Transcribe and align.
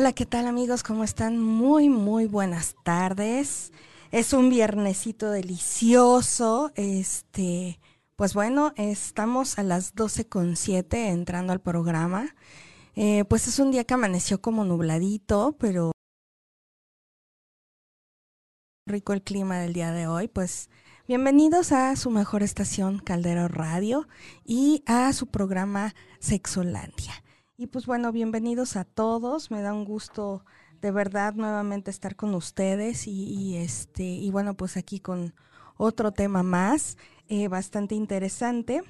Hola, 0.00 0.14
¿qué 0.14 0.24
tal 0.24 0.46
amigos? 0.46 0.82
¿Cómo 0.82 1.04
están? 1.04 1.38
Muy, 1.38 1.90
muy 1.90 2.24
buenas 2.24 2.74
tardes. 2.84 3.70
Es 4.10 4.32
un 4.32 4.48
viernesito 4.48 5.30
delicioso. 5.30 6.72
Este, 6.74 7.78
pues 8.16 8.32
bueno, 8.32 8.72
estamos 8.76 9.58
a 9.58 9.62
las 9.62 9.94
12.7 9.94 10.94
entrando 11.10 11.52
al 11.52 11.60
programa. 11.60 12.34
Eh, 12.96 13.26
pues 13.26 13.46
es 13.46 13.58
un 13.58 13.72
día 13.72 13.84
que 13.84 13.92
amaneció 13.92 14.40
como 14.40 14.64
nubladito, 14.64 15.54
pero 15.58 15.92
rico 18.86 19.12
el 19.12 19.20
clima 19.20 19.58
del 19.58 19.74
día 19.74 19.92
de 19.92 20.06
hoy. 20.06 20.28
Pues 20.28 20.70
bienvenidos 21.08 21.72
a 21.72 21.94
su 21.96 22.08
mejor 22.08 22.42
estación 22.42 23.00
Caldero 23.00 23.48
Radio 23.48 24.08
y 24.46 24.82
a 24.86 25.12
su 25.12 25.26
programa 25.26 25.94
Sexolandia. 26.20 27.22
Y 27.60 27.66
pues 27.66 27.84
bueno, 27.84 28.10
bienvenidos 28.10 28.76
a 28.76 28.84
todos. 28.84 29.50
Me 29.50 29.60
da 29.60 29.74
un 29.74 29.84
gusto 29.84 30.46
de 30.80 30.90
verdad 30.92 31.34
nuevamente 31.34 31.90
estar 31.90 32.16
con 32.16 32.34
ustedes 32.34 33.06
y, 33.06 33.58
este 33.58 34.02
y 34.02 34.30
bueno 34.30 34.54
pues 34.54 34.78
aquí 34.78 34.98
con 34.98 35.34
otro 35.76 36.10
tema 36.10 36.42
más 36.42 36.96
eh, 37.28 37.48
bastante 37.48 37.94
interesante. 37.94 38.80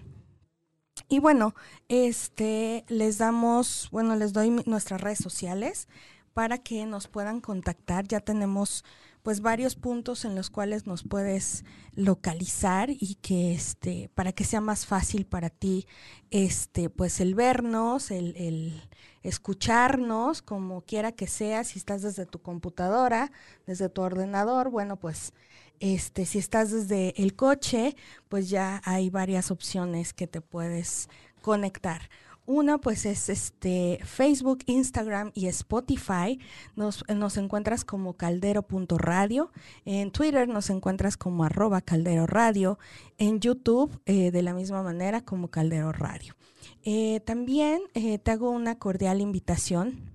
Y 1.08 1.18
bueno, 1.18 1.56
este 1.88 2.84
les 2.86 3.18
damos, 3.18 3.88
bueno, 3.90 4.14
les 4.14 4.32
doy 4.32 4.50
nuestras 4.66 5.00
redes 5.00 5.18
sociales 5.18 5.88
para 6.32 6.58
que 6.58 6.86
nos 6.86 7.08
puedan 7.08 7.40
contactar. 7.40 8.06
Ya 8.06 8.20
tenemos 8.20 8.84
pues 9.22 9.40
varios 9.40 9.76
puntos 9.76 10.24
en 10.24 10.34
los 10.34 10.50
cuales 10.50 10.86
nos 10.86 11.02
puedes 11.02 11.64
localizar 11.94 12.90
y 12.90 13.16
que 13.16 13.52
este 13.52 14.10
para 14.14 14.32
que 14.32 14.44
sea 14.44 14.60
más 14.60 14.86
fácil 14.86 15.26
para 15.26 15.50
ti 15.50 15.86
este 16.30 16.88
pues 16.88 17.20
el 17.20 17.34
vernos 17.34 18.10
el, 18.10 18.34
el 18.36 18.88
escucharnos 19.22 20.42
como 20.42 20.82
quiera 20.82 21.12
que 21.12 21.26
sea 21.26 21.64
si 21.64 21.78
estás 21.78 22.02
desde 22.02 22.26
tu 22.26 22.40
computadora 22.40 23.30
desde 23.66 23.88
tu 23.88 24.02
ordenador 24.02 24.70
bueno 24.70 24.96
pues 24.96 25.32
este 25.80 26.26
si 26.26 26.38
estás 26.38 26.70
desde 26.70 27.20
el 27.22 27.34
coche 27.34 27.96
pues 28.28 28.48
ya 28.48 28.80
hay 28.84 29.10
varias 29.10 29.50
opciones 29.50 30.12
que 30.14 30.26
te 30.26 30.40
puedes 30.40 31.08
conectar 31.42 32.02
una 32.50 32.78
pues 32.78 33.06
es 33.06 33.28
este 33.28 34.00
Facebook, 34.04 34.64
Instagram 34.66 35.30
y 35.34 35.46
Spotify. 35.46 36.40
Nos, 36.74 37.04
nos 37.08 37.36
encuentras 37.36 37.84
como 37.84 38.14
caldero.radio. 38.14 39.52
En 39.84 40.10
Twitter 40.10 40.48
nos 40.48 40.68
encuentras 40.68 41.16
como 41.16 41.44
arroba 41.44 41.80
caldero 41.80 42.26
radio. 42.26 42.78
En 43.18 43.38
YouTube 43.38 44.00
eh, 44.04 44.32
de 44.32 44.42
la 44.42 44.52
misma 44.52 44.82
manera 44.82 45.24
como 45.24 45.48
caldero 45.48 45.92
radio. 45.92 46.34
Eh, 46.82 47.20
también 47.20 47.82
eh, 47.94 48.18
te 48.18 48.32
hago 48.32 48.50
una 48.50 48.78
cordial 48.80 49.20
invitación 49.20 50.10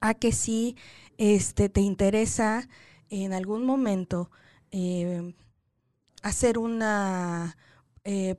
a 0.00 0.14
que 0.14 0.32
si 0.32 0.74
este, 1.16 1.68
te 1.68 1.80
interesa 1.80 2.68
en 3.08 3.32
algún 3.32 3.64
momento 3.64 4.30
hacer 6.22 6.58
una 6.58 7.56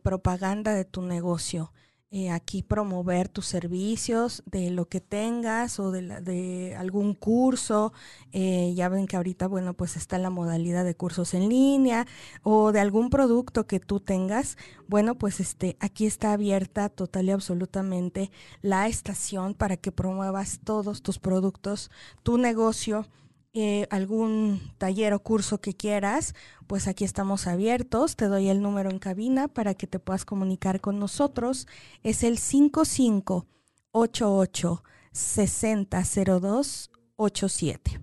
propaganda 0.01 0.74
de 0.74 0.85
tu 0.85 1.01
negocio 1.01 1.72
eh, 2.14 2.30
aquí 2.30 2.62
promover 2.62 3.30
tus 3.30 3.46
servicios 3.46 4.44
de 4.46 4.70
lo 4.70 4.90
que 4.90 5.00
tengas 5.00 5.80
o 5.80 5.92
de, 5.92 6.02
de 6.22 6.76
algún 6.76 7.14
curso. 7.14 7.94
Eh, 8.34 8.74
ya 8.76 8.90
ven 8.90 9.08
que 9.08 9.16
ahorita, 9.16 9.48
bueno, 9.48 9.74
pues 9.74 9.96
está 9.96 10.18
la 10.18 10.30
modalidad 10.30 10.84
de 10.84 10.94
cursos 10.94 11.34
en 11.34 11.48
línea 11.48 12.06
o 12.44 12.74
de 12.74 12.82
algún 12.82 13.10
producto 13.10 13.66
que 13.66 13.80
tú 13.80 14.02
tengas. 14.02 14.58
Bueno, 14.90 15.16
pues 15.16 15.40
este, 15.40 15.78
aquí 15.80 16.06
está 16.06 16.34
abierta 16.34 16.90
total 16.90 17.30
y 17.30 17.32
absolutamente 17.32 18.30
la 18.62 18.88
estación 18.88 19.54
para 19.54 19.78
que 19.78 19.94
promuevas 19.94 20.60
todos 20.64 21.02
tus 21.02 21.18
productos, 21.18 21.92
tu 22.24 22.38
negocio 22.38 23.08
eh, 23.53 23.85
algún 23.89 24.62
taller 24.78 25.13
o 25.13 25.19
curso 25.19 25.59
que 25.59 25.75
quieras, 25.75 26.35
pues 26.67 26.88
aquí 26.88 27.03
estamos 27.03 27.47
abiertos. 27.47 28.16
Te 28.16 28.23
doy 28.25 28.47
el 28.47 28.62
número 28.62 28.89
en 28.89 29.00
cabina 29.00 29.50
para 29.50 29.73
que 29.73 29.88
te 29.88 30.00
puedas 30.00 30.23
comunicar 30.23 30.79
con 30.79 31.00
nosotros. 31.00 31.67
Es 32.03 32.23
el 32.23 32.38
5588 32.38 34.84
600287. 35.12 38.00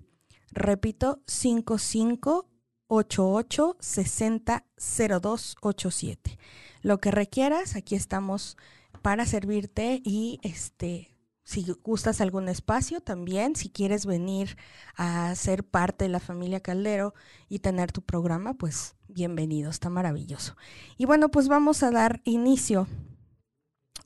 Repito, 0.51 1.19
5588 1.25 3.77
600287. 3.79 6.37
Lo 6.81 6.99
que 6.99 7.11
requieras, 7.11 7.75
aquí 7.75 7.95
estamos 7.95 8.57
para 9.01 9.25
servirte 9.25 10.01
y 10.03 10.39
este 10.43 11.08
si 11.49 11.65
gustas 11.83 12.21
algún 12.21 12.47
espacio 12.47 13.01
también, 13.01 13.55
si 13.55 13.69
quieres 13.69 14.05
venir 14.05 14.55
a 14.95 15.33
ser 15.33 15.63
parte 15.63 16.05
de 16.05 16.09
la 16.09 16.19
familia 16.19 16.59
Caldero 16.59 17.15
y 17.47 17.57
tener 17.57 17.91
tu 17.91 18.03
programa, 18.03 18.53
pues 18.53 18.95
bienvenido, 19.07 19.71
está 19.71 19.89
maravilloso. 19.89 20.55
Y 20.95 21.05
bueno, 21.05 21.29
pues 21.29 21.47
vamos 21.47 21.81
a 21.81 21.89
dar 21.89 22.21
inicio. 22.23 22.87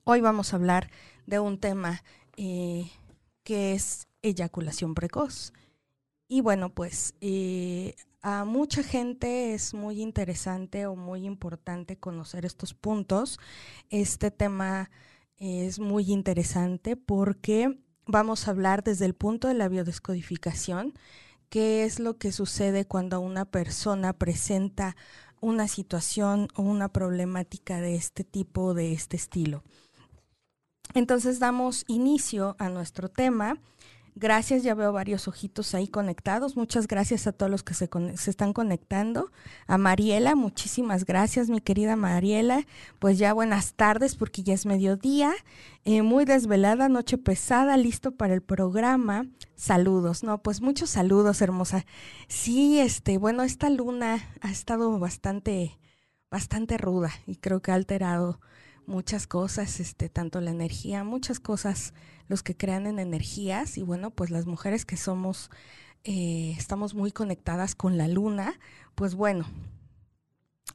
Hoy 0.06 0.22
vamos 0.22 0.54
a 0.54 0.56
hablar 0.56 0.90
de 1.26 1.40
un 1.40 1.60
tema 1.60 2.02
eh, 2.38 2.90
que 3.44 3.74
es 3.74 4.08
eyaculación 4.22 4.96
precoz. 4.96 5.52
Y 6.30 6.40
bueno, 6.40 6.74
pues 6.74 7.14
eh, 7.20 7.96
a 8.22 8.46
mucha 8.46 8.84
gente 8.84 9.54
es 9.54 9.74
muy 9.74 10.02
interesante 10.02 10.86
o 10.86 10.96
muy 10.96 11.26
importante 11.26 11.98
conocer 11.98 12.46
estos 12.46 12.74
puntos. 12.74 13.38
Este 13.90 14.32
tema 14.32 14.90
es 15.38 15.80
muy 15.80 16.12
interesante 16.12 16.96
porque 16.96 17.80
vamos 18.06 18.48
a 18.48 18.52
hablar 18.52 18.84
desde 18.84 19.06
el 19.06 19.14
punto 19.14 19.48
de 19.48 19.54
la 19.54 19.68
biodescodificación, 19.68 20.94
qué 21.50 21.84
es 21.84 22.00
lo 22.00 22.18
que 22.18 22.32
sucede 22.32 22.86
cuando 22.86 23.20
una 23.20 23.46
persona 23.46 24.14
presenta 24.14 24.96
una 25.40 25.68
situación 25.68 26.48
o 26.56 26.62
una 26.62 26.90
problemática 26.90 27.82
de 27.82 27.96
este 27.96 28.24
tipo, 28.24 28.74
de 28.74 28.94
este 28.94 29.18
estilo. 29.18 29.64
Entonces 30.94 31.40
damos 31.40 31.84
inicio 31.88 32.56
a 32.60 32.70
nuestro 32.70 33.10
tema 33.10 33.60
Gracias, 34.16 34.62
ya 34.62 34.76
veo 34.76 34.94
varios 34.94 35.28
ojitos 35.28 35.74
ahí 35.74 35.88
conectados. 35.88 36.56
Muchas 36.56 36.88
gracias 36.88 37.26
a 37.26 37.32
todos 37.32 37.52
los 37.52 37.64
que 37.64 37.74
se, 37.74 37.90
están 38.28 38.54
conectando. 38.54 39.32
A 39.66 39.80
Mariela, 39.80 40.36
muchísimas 40.36 41.06
gracias, 41.06 41.50
mi 41.50 41.62
querida 41.62 41.96
Mariela. 41.96 42.68
Pues 43.00 43.18
ya 43.18 43.34
buenas 43.34 43.74
tardes 43.74 44.16
porque 44.16 44.44
ya 44.44 44.54
es 44.54 44.68
mediodía. 44.68 45.34
Eh, 45.84 46.04
muy 46.04 46.26
desvelada, 46.26 46.90
noche 46.90 47.18
pesada, 47.18 47.76
listo 47.76 48.12
para 48.12 48.36
el 48.36 48.44
programa. 48.44 49.26
Saludos, 49.56 50.24
no, 50.24 50.44
pues 50.44 50.62
muchos 50.62 50.92
saludos, 50.92 51.42
hermosa. 51.42 51.84
Sí, 52.28 52.80
este, 52.80 53.18
bueno, 53.18 53.42
esta 53.42 53.72
luna 53.72 54.22
ha 54.42 54.52
estado 54.52 55.00
bastante, 55.00 55.80
bastante 56.30 56.78
ruda 56.78 57.12
y 57.26 57.38
creo 57.38 57.62
que 57.62 57.72
ha 57.72 57.76
alterado 57.76 58.40
muchas 58.86 59.26
cosas, 59.26 59.80
este, 59.80 60.10
tanto 60.10 60.40
la 60.40 60.52
energía, 60.52 61.04
muchas 61.04 61.40
cosas 61.40 61.94
los 62.34 62.42
que 62.42 62.58
crean 62.58 62.88
en 62.88 62.98
energías 62.98 63.78
y 63.78 63.84
bueno, 63.84 64.10
pues 64.10 64.32
las 64.32 64.48
mujeres 64.48 64.86
que 64.86 64.98
somos, 64.98 65.52
eh, 66.04 66.56
estamos 66.58 66.96
muy 66.96 67.12
conectadas 67.12 67.76
con 67.76 67.96
la 67.96 68.08
luna, 68.08 68.60
pues 68.96 69.14
bueno, 69.14 69.46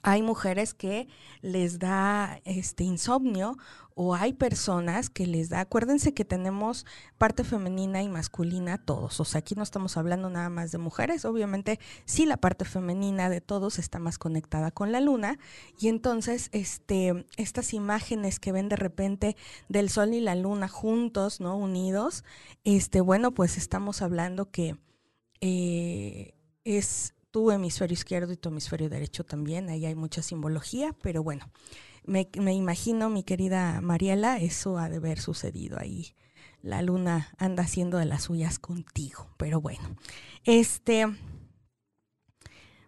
hay 0.02 0.23
mujeres 0.23 0.75
que 0.75 1.08
les 1.40 1.79
da 1.79 2.40
este 2.44 2.85
insomnio 2.85 3.56
o 3.94 4.14
hay 4.14 4.32
personas 4.32 5.11
que 5.11 5.26
les 5.26 5.49
da, 5.49 5.61
acuérdense 5.61 6.14
que 6.14 6.25
tenemos 6.25 6.87
parte 7.17 7.43
femenina 7.43 8.00
y 8.00 8.08
masculina 8.08 8.79
todos, 8.79 9.19
o 9.19 9.25
sea, 9.25 9.40
aquí 9.40 9.56
no 9.56 9.64
estamos 9.64 9.96
hablando 9.96 10.31
nada 10.31 10.50
más 10.50 10.70
de 10.70 10.79
mujeres, 10.79 11.25
obviamente 11.25 11.81
sí 12.05 12.25
la 12.25 12.37
parte 12.37 12.64
femenina 12.64 13.29
de 13.29 13.40
todos 13.40 13.81
está 13.81 13.99
más 13.99 14.17
conectada 14.17 14.70
con 14.70 14.93
la 14.93 15.00
luna 15.00 15.38
y 15.81 15.88
entonces 15.88 16.49
este 16.52 17.26
estas 17.37 17.75
imágenes 17.75 18.38
que 18.38 18.52
ven 18.52 18.69
de 18.69 18.76
repente 18.76 19.37
del 19.69 19.90
sol 19.90 20.14
y 20.14 20.20
la 20.20 20.37
luna 20.37 20.69
juntos, 20.69 21.40
¿no? 21.40 21.56
unidos, 21.56 22.23
este 22.62 23.00
bueno, 23.00 23.32
pues 23.32 23.56
estamos 23.56 24.00
hablando 24.00 24.50
que 24.50 24.76
eh, 25.40 26.35
es 26.62 27.14
tu 27.38 27.52
hemisferio 27.52 27.94
izquierdo 27.94 28.32
y 28.32 28.37
tu 28.37 28.49
hemisferio 28.49 28.88
derecho 28.88 29.23
también, 29.23 29.69
ahí 29.69 29.87
hay 29.87 29.94
mucha 29.94 30.23
simbología, 30.23 30.93
pero 31.02 31.23
bueno, 31.23 31.49
me, 32.02 32.29
me 32.37 32.52
imagino, 32.52 33.11
mi 33.11 33.23
querida 33.23 33.81
Mariela, 33.81 34.38
eso 34.38 34.76
ha 34.76 34.88
de 34.88 34.96
haber 34.96 35.20
sucedido 35.20 35.79
ahí. 35.79 36.17
La 36.62 36.82
luna 36.82 37.32
anda 37.38 37.62
haciendo 37.62 37.99
de 37.99 38.06
las 38.06 38.25
suyas 38.25 38.58
contigo, 38.58 39.31
pero 39.37 39.61
bueno, 39.61 39.94
este... 40.43 41.06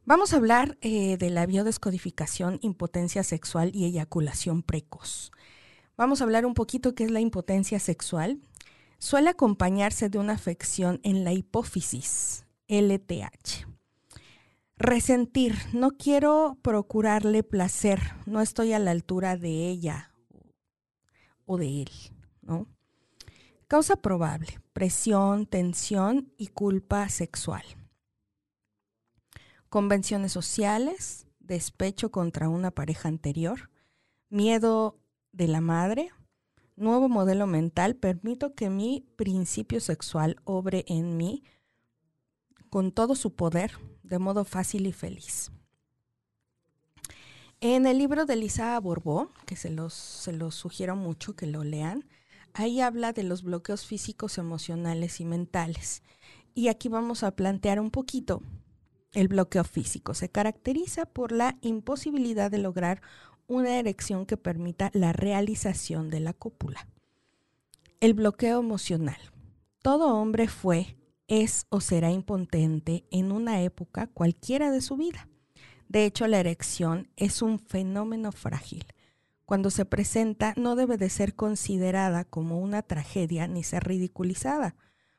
Vamos 0.05 0.33
a 0.33 0.39
hablar 0.39 0.77
eh, 0.81 1.17
de 1.17 1.31
la 1.31 1.47
biodescodificación, 1.47 2.59
impotencia 2.61 3.23
sexual 3.23 3.71
y 3.73 3.85
eyaculación 3.85 4.65
precoz. 4.65 5.31
Vamos 5.97 6.21
a 6.21 6.25
hablar 6.25 6.45
un 6.45 6.55
poquito 6.55 6.97
qué 6.97 7.05
es 7.05 7.13
la 7.13 7.21
impotencia 7.21 7.79
sexual. 7.79 8.41
Suele 8.99 9.31
acompañarse 9.31 10.09
de 10.09 10.19
una 10.19 10.33
afección 10.33 10.99
en 11.05 11.23
la 11.23 11.33
hipófisis, 11.35 12.47
LTH. 12.67 13.70
Resentir, 14.83 15.57
no 15.75 15.91
quiero 15.99 16.57
procurarle 16.63 17.43
placer, 17.43 18.01
no 18.25 18.41
estoy 18.41 18.73
a 18.73 18.79
la 18.79 18.93
altura 18.93 19.37
de 19.37 19.69
ella 19.69 20.15
o 21.45 21.59
de 21.59 21.83
él, 21.83 21.91
¿no? 22.41 22.67
Causa 23.69 23.97
probable, 23.97 24.59
presión, 24.73 25.45
tensión 25.45 26.33
y 26.39 26.47
culpa 26.47 27.11
sexual. 27.11 27.63
Convenciones 29.69 30.33
sociales, 30.33 31.27
despecho 31.41 32.11
contra 32.11 32.49
una 32.49 32.71
pareja 32.71 33.11
anterior, 33.11 33.69
miedo 34.31 34.99
de 35.31 35.49
la 35.49 35.61
madre, 35.61 36.09
nuevo 36.77 37.11
modelo 37.11 37.47
mental, 37.47 37.97
permito 37.97 38.55
que 38.55 38.71
mi 38.71 39.07
principio 39.17 39.79
sexual 39.79 40.37
obre 40.45 40.87
en 40.89 41.19
mí 41.19 41.45
con 42.71 42.93
todo 42.93 43.15
su 43.17 43.35
poder, 43.35 43.73
de 44.03 44.19
modo 44.19 44.45
fácil 44.45 44.87
y 44.87 44.93
feliz. 44.93 45.51
En 47.61 47.87
el 47.87 47.99
libro 47.99 48.25
de 48.25 48.37
Lisa 48.37 48.81
Borbó, 48.81 49.31
que 49.45 49.57
se 49.57 49.69
los, 49.69 49.93
se 49.93 50.33
los 50.33 50.55
sugiero 50.55 50.97
mucho 50.97 51.37
que 51.37 51.47
lo 51.47 51.63
lean, 51.63 52.07
ahí 52.55 52.81
habla 52.81 53.13
de 53.13 53.23
los 53.23 53.43
bloqueos 53.43 53.85
físicos, 53.85 54.39
emocionales 54.39 55.21
y 55.21 55.27
mentales. 55.27 56.03
Y 56.55 56.69
aquí 56.69 56.89
vamos 56.89 57.23
a 57.23 57.37
plantear 57.37 57.79
un 57.79 57.91
poquito 57.91 58.43
el 59.13 59.29
bloqueo 59.29 59.65
físico. 59.65 60.15
Se 60.15 60.31
caracteriza 60.31 61.05
por 61.07 61.33
la 61.33 61.59
imposibilidad 61.61 62.51
de 62.51 62.59
lograr 62.59 63.03
una 63.47 63.79
erección 63.79 64.27
que 64.27 64.37
permita 64.37 64.91
la 64.95 65.13
realización 65.13 66.09
de 66.09 66.21
la 66.21 66.33
cópula. 66.33 66.87
El 68.01 68.15
bloqueo 68.15 68.61
emocional. 68.61 69.19
Todo 69.83 70.15
hombre 70.15 70.49
fue, 70.49 70.97
es 71.31 71.65
o 71.71 71.81
será 71.81 72.11
impotente 72.11 73.07
en 73.11 73.33
una 73.33 73.63
época 73.63 74.09
cualquiera 74.09 74.71
de 74.71 74.83
su 74.83 74.99
vida. 74.99 75.27
De 75.89 76.05
hecho, 76.05 76.27
la 76.27 76.39
erección 76.39 77.09
es 77.17 77.41
un 77.41 77.59
fenómeno 77.59 78.33
frágil. 78.33 78.85
Cuando 79.47 79.71
se 79.71 79.87
presenta 79.87 80.53
no 80.59 80.77
debe 80.77 80.99
de 80.99 81.09
ser 81.09 81.35
considerada 81.35 82.25
como 82.25 82.61
una 82.61 82.83
tragedia 82.83 83.49
ni 83.49 83.63
ser 83.63 83.85
ridiculizada. 83.85 84.77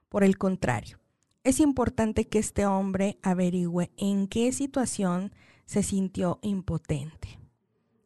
Por 0.08 0.24
el 0.24 0.38
contrario, 0.38 1.00
es 1.44 1.60
importante 1.60 2.28
que 2.28 2.38
este 2.38 2.68
hombre 2.68 3.18
averigüe 3.24 3.90
en 3.98 4.28
qué 4.28 4.52
situación 4.52 5.34
se 5.66 5.82
sintió 5.82 6.38
impotente 6.44 7.42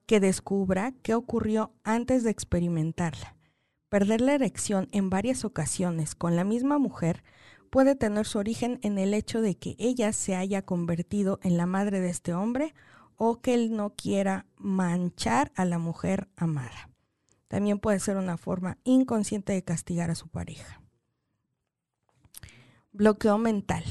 que 0.05 0.19
descubra 0.19 0.93
qué 1.01 1.15
ocurrió 1.15 1.71
antes 1.83 2.23
de 2.23 2.29
experimentarla. 2.29 3.35
Perder 3.89 4.21
la 4.21 4.35
erección 4.35 4.87
en 4.91 5.09
varias 5.09 5.45
ocasiones 5.45 6.15
con 6.15 6.35
la 6.35 6.43
misma 6.43 6.77
mujer 6.77 7.23
puede 7.75 7.97
tener 7.97 8.25
su 8.25 8.37
origen 8.37 8.79
en 8.83 8.97
el 8.97 9.13
hecho 9.13 9.41
de 9.41 9.57
que 9.57 9.75
ella 9.79 10.13
se 10.13 10.33
haya 10.33 10.61
convertido 10.61 11.41
en 11.43 11.57
la 11.57 11.65
madre 11.65 11.99
de 11.99 12.09
este 12.09 12.33
hombre 12.33 12.73
o 13.17 13.41
que 13.41 13.53
él 13.53 13.75
no 13.75 13.89
quiera 13.97 14.45
manchar 14.55 15.51
a 15.55 15.65
la 15.65 15.77
mujer 15.77 16.29
amada. 16.37 16.89
También 17.49 17.79
puede 17.79 17.99
ser 17.99 18.15
una 18.15 18.37
forma 18.37 18.77
inconsciente 18.85 19.51
de 19.51 19.65
castigar 19.65 20.09
a 20.09 20.15
su 20.15 20.29
pareja. 20.29 20.81
Bloqueo 22.93 23.37
mental. 23.37 23.83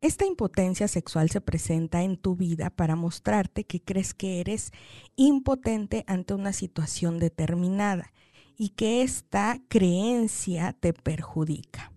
Esta 0.00 0.24
impotencia 0.24 0.86
sexual 0.86 1.30
se 1.30 1.40
presenta 1.40 2.04
en 2.04 2.16
tu 2.16 2.36
vida 2.36 2.70
para 2.70 2.94
mostrarte 2.94 3.64
que 3.64 3.82
crees 3.82 4.14
que 4.14 4.38
eres 4.38 4.70
impotente 5.16 6.04
ante 6.06 6.34
una 6.34 6.52
situación 6.52 7.18
determinada 7.18 8.12
y 8.56 8.68
que 8.68 9.02
esta 9.02 9.60
creencia 9.68 10.76
te 10.78 10.92
perjudica. 10.92 11.90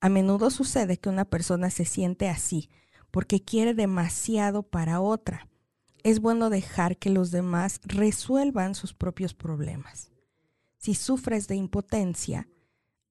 A 0.00 0.08
menudo 0.08 0.50
sucede 0.50 0.98
que 0.98 1.08
una 1.08 1.24
persona 1.24 1.70
se 1.70 1.84
siente 1.84 2.28
así 2.28 2.70
porque 3.10 3.42
quiere 3.42 3.74
demasiado 3.74 4.62
para 4.62 5.00
otra. 5.00 5.48
Es 6.04 6.20
bueno 6.20 6.50
dejar 6.50 6.96
que 6.98 7.10
los 7.10 7.30
demás 7.30 7.80
resuelvan 7.84 8.74
sus 8.74 8.94
propios 8.94 9.34
problemas. 9.34 10.12
Si 10.76 10.94
sufres 10.94 11.48
de 11.48 11.56
impotencia 11.56 12.48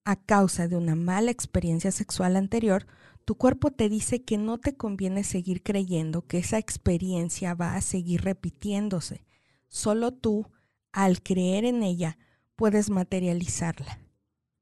a 0.06 0.16
causa 0.16 0.70
de 0.70 0.78
una 0.78 0.96
mala 0.96 1.32
experiencia 1.32 1.92
sexual 1.92 2.38
anterior, 2.38 2.88
tu 3.26 3.36
cuerpo 3.36 3.72
te 3.72 3.90
dice 3.90 4.24
que 4.24 4.38
no 4.38 4.58
te 4.58 4.78
conviene 4.78 5.26
seguir 5.26 5.64
creyendo 5.64 6.26
que 6.26 6.38
esa 6.38 6.58
experiencia 6.58 7.54
va 7.56 7.76
a 7.76 7.82
seguir 7.82 8.22
repitiéndose. 8.22 9.26
Solo 9.68 10.14
tú, 10.14 10.50
al 10.94 11.22
creer 11.22 11.66
en 11.66 11.84
ella, 11.84 12.18
puedes 12.56 12.90
materializarla. 12.90 14.00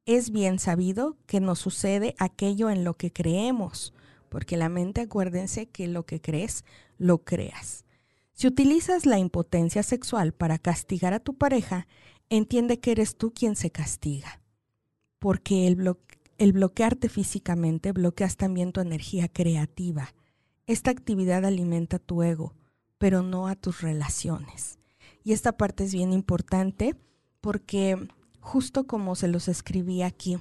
Es 0.05 0.29
bien 0.29 0.59
sabido 0.59 1.17
que 1.25 1.39
nos 1.39 1.57
sucede 1.59 2.15
aquello 2.19 2.69
en 2.69 2.83
lo 2.83 2.93
que 2.93 3.11
creemos, 3.11 3.93
porque 4.29 4.55
la 4.55 4.69
mente 4.69 5.01
acuérdense 5.01 5.65
que 5.67 5.87
lo 5.87 6.05
que 6.05 6.21
crees, 6.21 6.63
lo 6.99 7.23
creas. 7.23 7.85
Si 8.33 8.45
utilizas 8.47 9.07
la 9.07 9.17
impotencia 9.17 9.81
sexual 9.81 10.31
para 10.31 10.59
castigar 10.59 11.13
a 11.13 11.19
tu 11.19 11.33
pareja, 11.33 11.87
entiende 12.29 12.79
que 12.79 12.91
eres 12.91 13.17
tú 13.17 13.33
quien 13.33 13.55
se 13.55 13.71
castiga, 13.71 14.41
porque 15.17 15.65
el, 15.65 15.95
el 16.37 16.53
bloquearte 16.53 17.09
físicamente 17.09 17.91
bloqueas 17.91 18.37
también 18.37 18.73
tu 18.73 18.81
energía 18.81 19.27
creativa. 19.27 20.13
Esta 20.67 20.91
actividad 20.91 21.45
alimenta 21.45 21.97
tu 21.97 22.21
ego, 22.21 22.53
pero 22.99 23.23
no 23.23 23.47
a 23.47 23.55
tus 23.55 23.81
relaciones. 23.81 24.77
Y 25.23 25.33
esta 25.33 25.57
parte 25.57 25.85
es 25.85 25.93
bien 25.93 26.13
importante 26.13 26.95
porque 27.41 28.07
justo 28.45 28.85
como 28.85 29.15
se 29.15 29.27
los 29.27 29.47
escribí 29.47 30.03
aquí, 30.03 30.37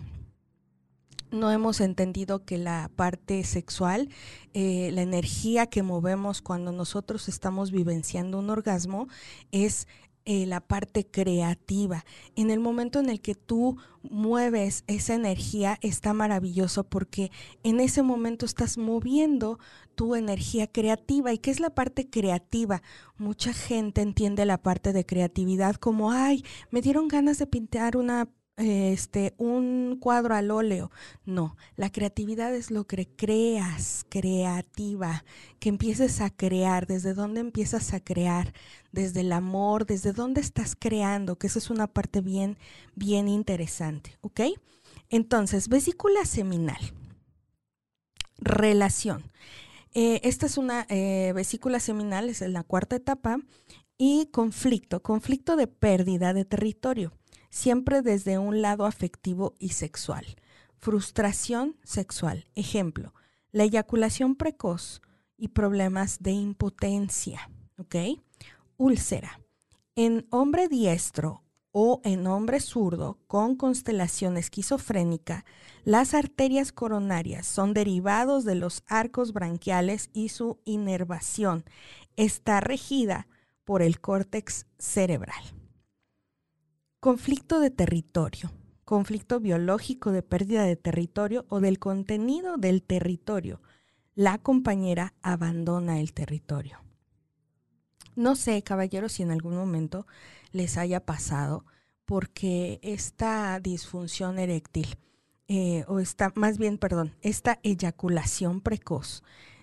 no 1.31 1.51
hemos 1.51 1.81
entendido 1.81 2.45
que 2.45 2.59
la 2.59 2.91
parte 2.95 3.43
sexual, 3.45 4.11
eh, 4.53 4.91
la 4.93 5.01
energía 5.01 5.67
que 5.67 5.83
movemos 5.83 6.43
cuando 6.43 6.71
nosotros 6.71 7.29
estamos 7.31 7.73
vivenciando 7.73 8.39
un 8.39 8.51
orgasmo, 8.51 9.09
es 9.53 9.89
eh, 10.27 10.44
la 10.46 10.61
parte 10.61 11.06
creativa. 11.06 12.05
En 12.37 12.51
el 12.51 12.61
momento 12.61 13.01
en 13.01 13.08
el 13.08 13.23
que 13.23 13.34
tú 13.34 13.79
mueves 14.03 14.84
esa 14.87 15.15
energía, 15.15 15.79
está 15.81 16.13
maravilloso 16.13 16.84
porque 16.84 17.32
en 17.63 17.81
ese 17.81 18.03
momento 18.03 18.44
estás 18.44 18.77
moviendo 18.77 19.58
tu 19.94 20.15
energía 20.15 20.67
creativa. 20.67 21.32
¿Y 21.32 21.39
qué 21.39 21.51
es 21.51 21.60
la 21.60 21.70
parte 21.70 22.08
creativa? 22.08 22.82
Mucha 23.17 23.53
gente 23.53 24.03
entiende 24.03 24.44
la 24.46 24.58
parte 24.58 24.93
de 24.93 25.06
creatividad 25.06 25.77
como, 25.77 26.13
ay, 26.13 26.44
me 26.70 26.81
dieron 26.81 27.08
ganas 27.08 27.39
de 27.39 27.46
pintar 27.46 27.96
una 27.96 28.29
este, 28.56 29.34
un 29.36 29.98
cuadro 30.01 30.34
al 30.34 30.51
óleo. 30.51 30.91
No, 31.24 31.56
la 31.77 31.91
creatividad 31.91 32.55
es 32.55 32.70
lo 32.70 32.86
que 32.86 33.08
creas, 33.08 34.06
creativa, 34.08 35.24
que 35.58 35.69
empieces 35.69 36.20
a 36.20 36.31
crear. 36.31 36.86
¿Desde 36.86 37.15
dónde 37.15 37.41
empiezas 37.41 37.93
a 37.94 38.01
crear? 38.01 38.53
Desde 38.93 39.20
el 39.20 39.32
amor, 39.32 39.86
desde 39.86 40.13
dónde 40.13 40.41
estás 40.41 40.77
creando, 40.79 41.36
que 41.36 41.48
esa 41.48 41.58
es 41.58 41.70
una 41.70 41.86
parte 41.86 42.20
bien, 42.20 42.58
bien 42.94 43.29
interesante, 43.29 44.17
¿ok? 44.20 44.41
Entonces, 45.10 45.69
vesícula 45.69 46.24
seminal. 46.24 46.93
Relación. 48.39 49.31
Eh, 49.94 50.20
esta 50.24 50.46
es 50.46 50.58
una 50.58 50.86
eh, 50.89 51.32
vesícula 51.34 51.81
seminal, 51.81 52.29
es 52.29 52.41
la 52.41 52.63
cuarta 52.63 52.96
etapa. 52.96 53.39
Y 53.96 54.27
conflicto, 54.32 55.03
conflicto 55.03 55.56
de 55.56 55.69
pérdida 55.69 56.34
de 56.34 56.44
territorio 56.44 57.13
siempre 57.55 58.03
desde 58.03 58.36
un 58.36 58.63
lado 58.63 58.84
afectivo 58.84 59.55
y 59.60 59.70
sexual. 59.70 60.27
Frustración 60.77 61.77
sexual. 61.84 62.46
Ejemplo, 62.56 63.15
la 63.53 63.63
eyaculación 63.63 64.34
precoz 64.34 65.01
y 65.36 65.48
problemas 65.48 66.20
de 66.20 66.32
impotencia. 66.32 67.48
¿Ok? 67.79 67.94
Úlcera. 68.77 69.41
En 69.94 70.27
hombre 70.31 70.67
diestro 70.67 71.44
o 71.77 72.01
en 72.05 72.29
hombre 72.29 72.61
zurdo 72.61 73.19
con 73.27 73.57
constelación 73.57 74.37
esquizofrénica, 74.37 75.45
las 75.83 76.15
arterias 76.15 76.71
coronarias 76.71 77.49
son 77.49 77.75
derivados 77.75 78.45
de 78.45 78.55
los 78.55 78.85
arcos 78.87 79.33
branquiales 79.33 80.09
y 80.13 80.29
su 80.29 80.61
inervación 80.65 81.65
está 82.15 82.61
regida 82.61 83.27
por 83.65 83.83
el 83.83 84.01
córtex 84.01 84.67
cerebral. 84.79 85.43
Conflicto 87.01 87.59
de 87.59 87.73
territorio, 87.73 88.53
conflicto 88.85 89.41
biológico 89.41 90.13
de 90.13 90.23
pérdida 90.23 90.63
de 90.63 90.77
territorio 90.77 91.45
o 91.49 91.59
del 91.59 91.81
contenido 91.81 92.57
del 92.57 92.85
territorio. 92.85 93.61
La 94.15 94.39
compañera 94.39 95.13
abandona 95.23 95.99
el 95.99 96.13
territorio. 96.13 96.83
No 98.17 98.37
sé, 98.37 98.63
caballeros, 98.63 99.13
si 99.13 99.23
en 99.23 99.31
algún 99.31 99.56
momento 99.56 100.06
les 100.53 100.77
haya 100.77 101.01
pasado, 101.05 101.65
porque 102.05 102.79
esta 102.83 103.59
disfunción 103.61 104.39
eréctil, 104.39 104.97
eh, 105.49 105.85
o 105.89 105.99
esta, 106.01 106.33
más 106.35 106.59
bien, 106.59 106.79
perdón, 106.79 107.15
esta 107.21 107.59
eyaculación 107.63 108.61
precoz, 108.61 109.23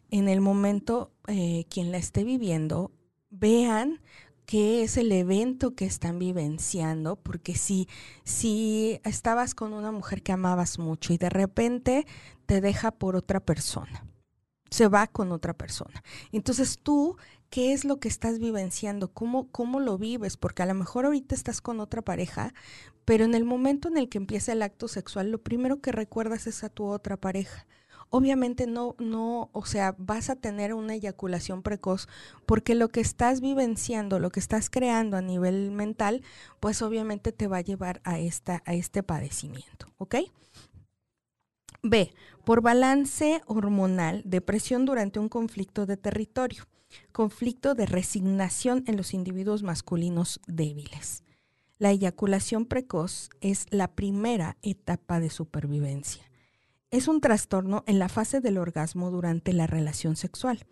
en 0.10 0.27
el 0.27 0.41
momento 0.41 1.12
eh, 1.27 1.65
quien 1.70 1.91
la 1.91 1.98
esté 1.98 2.24
viviendo, 2.24 2.91
vean 3.29 4.01
qué 4.46 4.84
es 4.84 4.98
el 4.98 5.12
evento 5.12 5.75
que 5.75 5.86
están 5.86 6.20
vivenciando, 6.20 7.15
porque 7.15 7.55
si, 7.55 7.88
si 8.25 9.00
estabas 9.05 9.55
con 9.55 9.72
una 9.72 9.91
mujer 9.91 10.24
que 10.24 10.34
amabas 10.34 10.77
mucho 10.77 11.13
y 11.13 11.17
de 11.17 11.29
repente 11.29 12.05
te 12.46 12.60
deja 12.60 12.91
por 12.91 13.15
otra 13.15 13.39
persona, 13.39 14.05
se 14.70 14.89
va 14.89 15.08
con 15.08 15.31
otra 15.31 15.53
persona. 15.53 16.03
Entonces 16.34 16.79
tú 16.84 17.15
qué 17.51 17.74
es 17.74 17.86
lo 17.86 18.00
que 18.00 18.08
estás 18.08 18.39
vivenciando, 18.39 19.13
cómo, 19.13 19.51
cómo 19.51 19.79
lo 19.81 19.98
vives, 19.98 20.38
porque 20.38 20.63
a 20.63 20.65
lo 20.65 20.74
mejor 20.74 21.05
ahorita 21.05 21.36
estás 21.36 21.62
con 21.62 21.81
otra 21.81 22.01
pareja, 22.01 22.53
pero 23.05 23.25
en 23.25 23.36
el 23.36 23.43
momento 23.43 23.89
en 23.89 23.98
el 23.98 24.10
que 24.10 24.17
empieza 24.17 24.53
el 24.53 24.62
acto 24.63 24.88
sexual, 24.88 25.29
lo 25.29 25.38
primero 25.38 25.81
que 25.81 25.91
recuerdas 25.91 26.48
es 26.48 26.63
a 26.63 26.70
tu 26.70 26.86
otra 26.86 27.17
pareja. 27.17 27.67
Obviamente 28.10 28.67
no, 28.67 28.96
no, 29.00 29.50
o 29.51 29.65
sea, 29.65 29.96
vas 29.98 30.29
a 30.29 30.38
tener 30.38 30.74
una 30.74 30.96
eyaculación 30.96 31.62
precoz 31.62 32.08
porque 32.46 32.74
lo 32.74 32.89
que 32.89 33.01
estás 33.01 33.41
vivenciando, 33.41 34.20
lo 34.20 34.31
que 34.31 34.39
estás 34.39 34.70
creando 34.70 35.17
a 35.17 35.22
nivel 35.22 35.72
mental, 35.72 36.24
pues 36.62 36.81
obviamente 36.81 37.34
te 37.34 37.48
va 37.48 37.58
a 37.58 37.62
llevar 37.62 38.01
a, 38.05 38.20
esta, 38.20 38.63
a 38.65 38.74
este 38.74 39.03
padecimiento, 39.03 39.88
¿ok? 39.98 40.15
B. 41.84 42.13
Por 42.46 42.62
balance 42.62 43.41
hormonal, 43.46 44.22
depresión 44.25 44.86
durante 44.86 45.20
un 45.20 45.29
conflicto 45.29 45.86
de 45.86 45.98
territorio, 45.98 46.65
conflicto 47.12 47.75
de 47.75 47.86
resignación 47.86 48.83
en 48.88 48.98
los 48.98 49.13
individuos 49.13 49.63
masculinos 49.63 50.39
débiles. 50.48 51.24
La 51.77 51.91
eyaculación 51.91 52.65
precoz 52.65 53.29
es 53.41 53.65
la 53.71 53.95
primera 53.95 54.57
etapa 54.62 55.19
de 55.19 55.29
supervivencia. 55.29 56.24
Es 56.91 57.07
un 57.07 57.21
trastorno 57.21 57.83
en 57.88 58.00
la 58.00 58.10
fase 58.10 58.41
del 58.41 58.57
orgasmo 58.57 59.10
durante 59.12 59.53
la 59.53 59.65
relación 59.65 60.15
sexual. 60.15 60.67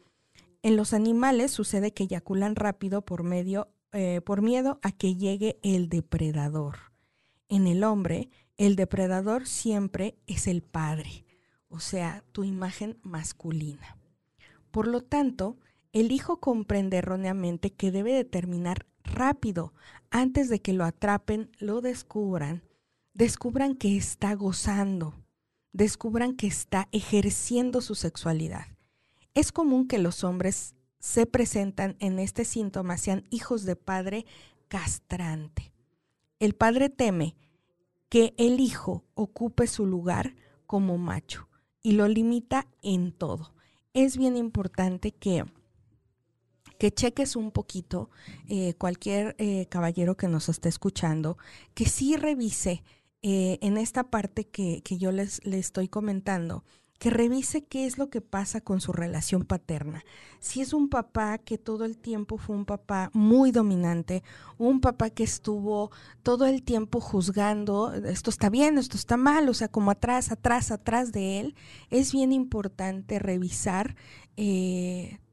En 0.62 0.76
los 0.76 0.94
animales 0.94 1.52
sucede 1.52 1.94
que 1.94 2.04
eyaculan 2.04 2.56
rápido 2.56 3.02
por, 3.02 3.24
medio, 3.24 3.70
eh, 3.94 4.22
por 4.22 4.42
miedo 4.42 4.80
a 4.84 4.92
que 4.92 5.16
llegue 5.16 5.58
el 5.64 5.90
depredador. 5.90 6.78
En 7.48 7.66
el 7.66 7.84
hombre, 7.84 8.30
el 8.58 8.76
depredador 8.76 9.48
siempre 9.48 10.18
es 10.28 10.46
el 10.46 10.62
padre, 10.62 11.26
o 11.70 11.80
sea, 11.80 12.24
tu 12.34 12.44
imagen 12.44 13.00
masculina. 13.02 13.98
Por 14.70 14.88
lo 14.88 15.02
tanto, 15.02 15.58
el 15.94 16.12
hijo 16.12 16.40
comprende 16.40 16.98
erróneamente 16.98 17.72
que 17.72 17.92
debe 17.92 18.14
determinar 18.14 18.86
rápido, 19.04 19.74
antes 20.12 20.50
de 20.50 20.62
que 20.62 20.74
lo 20.74 20.86
atrapen, 20.86 21.52
lo 21.60 21.82
descubran, 21.82 22.64
descubran 23.14 23.76
que 23.76 23.98
está 23.98 24.34
gozando, 24.36 25.16
descubran 25.74 26.36
que 26.36 26.48
está 26.48 26.88
ejerciendo 26.92 27.82
su 27.82 27.96
sexualidad. 27.96 28.68
Es 29.34 29.52
común 29.52 29.88
que 29.88 30.00
los 30.00 30.24
hombres 30.24 30.76
se 31.00 31.26
presentan 31.26 31.96
en 32.00 32.20
este 32.20 32.46
síntoma 32.46 32.98
sean 32.98 33.26
hijos 33.30 33.64
de 33.64 33.76
padre 33.76 34.26
castrante. 34.68 35.72
El 36.40 36.56
padre 36.56 36.90
teme 36.90 37.36
que 38.10 38.34
el 38.38 38.60
hijo 38.60 39.06
ocupe 39.14 39.68
su 39.68 39.86
lugar 39.86 40.36
como 40.66 40.98
macho 40.98 41.48
y 41.82 41.94
lo 41.94 42.08
limita 42.08 42.68
en 42.82 43.12
todo. 43.12 43.54
Es 43.94 44.18
bien 44.18 44.36
importante 44.36 45.12
que, 45.12 45.46
que 46.80 46.92
cheques 46.92 47.36
un 47.36 47.52
poquito, 47.52 48.10
eh, 48.48 48.74
cualquier 48.76 49.36
eh, 49.38 49.68
caballero 49.68 50.16
que 50.16 50.30
nos 50.30 50.48
esté 50.50 50.70
escuchando, 50.70 51.38
que 51.76 51.86
sí 51.86 52.16
revise 52.16 52.84
eh, 53.22 53.60
en 53.62 53.78
esta 53.78 54.06
parte 54.06 54.48
que, 54.48 54.82
que 54.82 54.98
yo 54.98 55.12
les, 55.12 55.42
estoy 55.44 55.90
comentando, 55.90 56.64
que 56.98 57.10
revise 57.10 57.66
qué 57.66 57.86
es 57.86 57.98
lo 57.98 58.10
que 58.10 58.22
pasa 58.22 58.62
con 58.62 58.80
su 58.80 58.94
relación 58.94 59.44
paterna. 59.44 60.06
Si 60.40 60.62
es 60.62 60.74
un 60.74 60.88
papá 60.88 61.38
que 61.38 61.58
todo 61.58 61.84
el 61.84 61.98
tiempo 61.98 62.38
fue 62.38 62.56
un 62.56 62.66
papá 62.66 63.10
muy 63.14 63.52
dominante, 63.52 64.24
un 64.58 64.80
papá 64.80 65.10
que 65.10 65.24
estuvo 65.24 65.92
todo 66.24 66.46
el 66.46 66.64
tiempo 66.64 67.02
juzgando, 67.02 67.94
esto 67.94 68.30
está 68.30 68.50
bien, 68.50 68.78
esto 68.78 68.96
está 68.96 69.18
mal, 69.18 69.50
o 69.50 69.54
sea, 69.54 69.68
como 69.68 69.92
atrás, 69.92 70.32
atrás, 70.32 70.72
atrás 70.72 71.12
de 71.12 71.42
él, 71.42 71.56
es 71.90 72.14
bien 72.14 72.32
importante 72.32 73.20
revisar. 73.20 73.98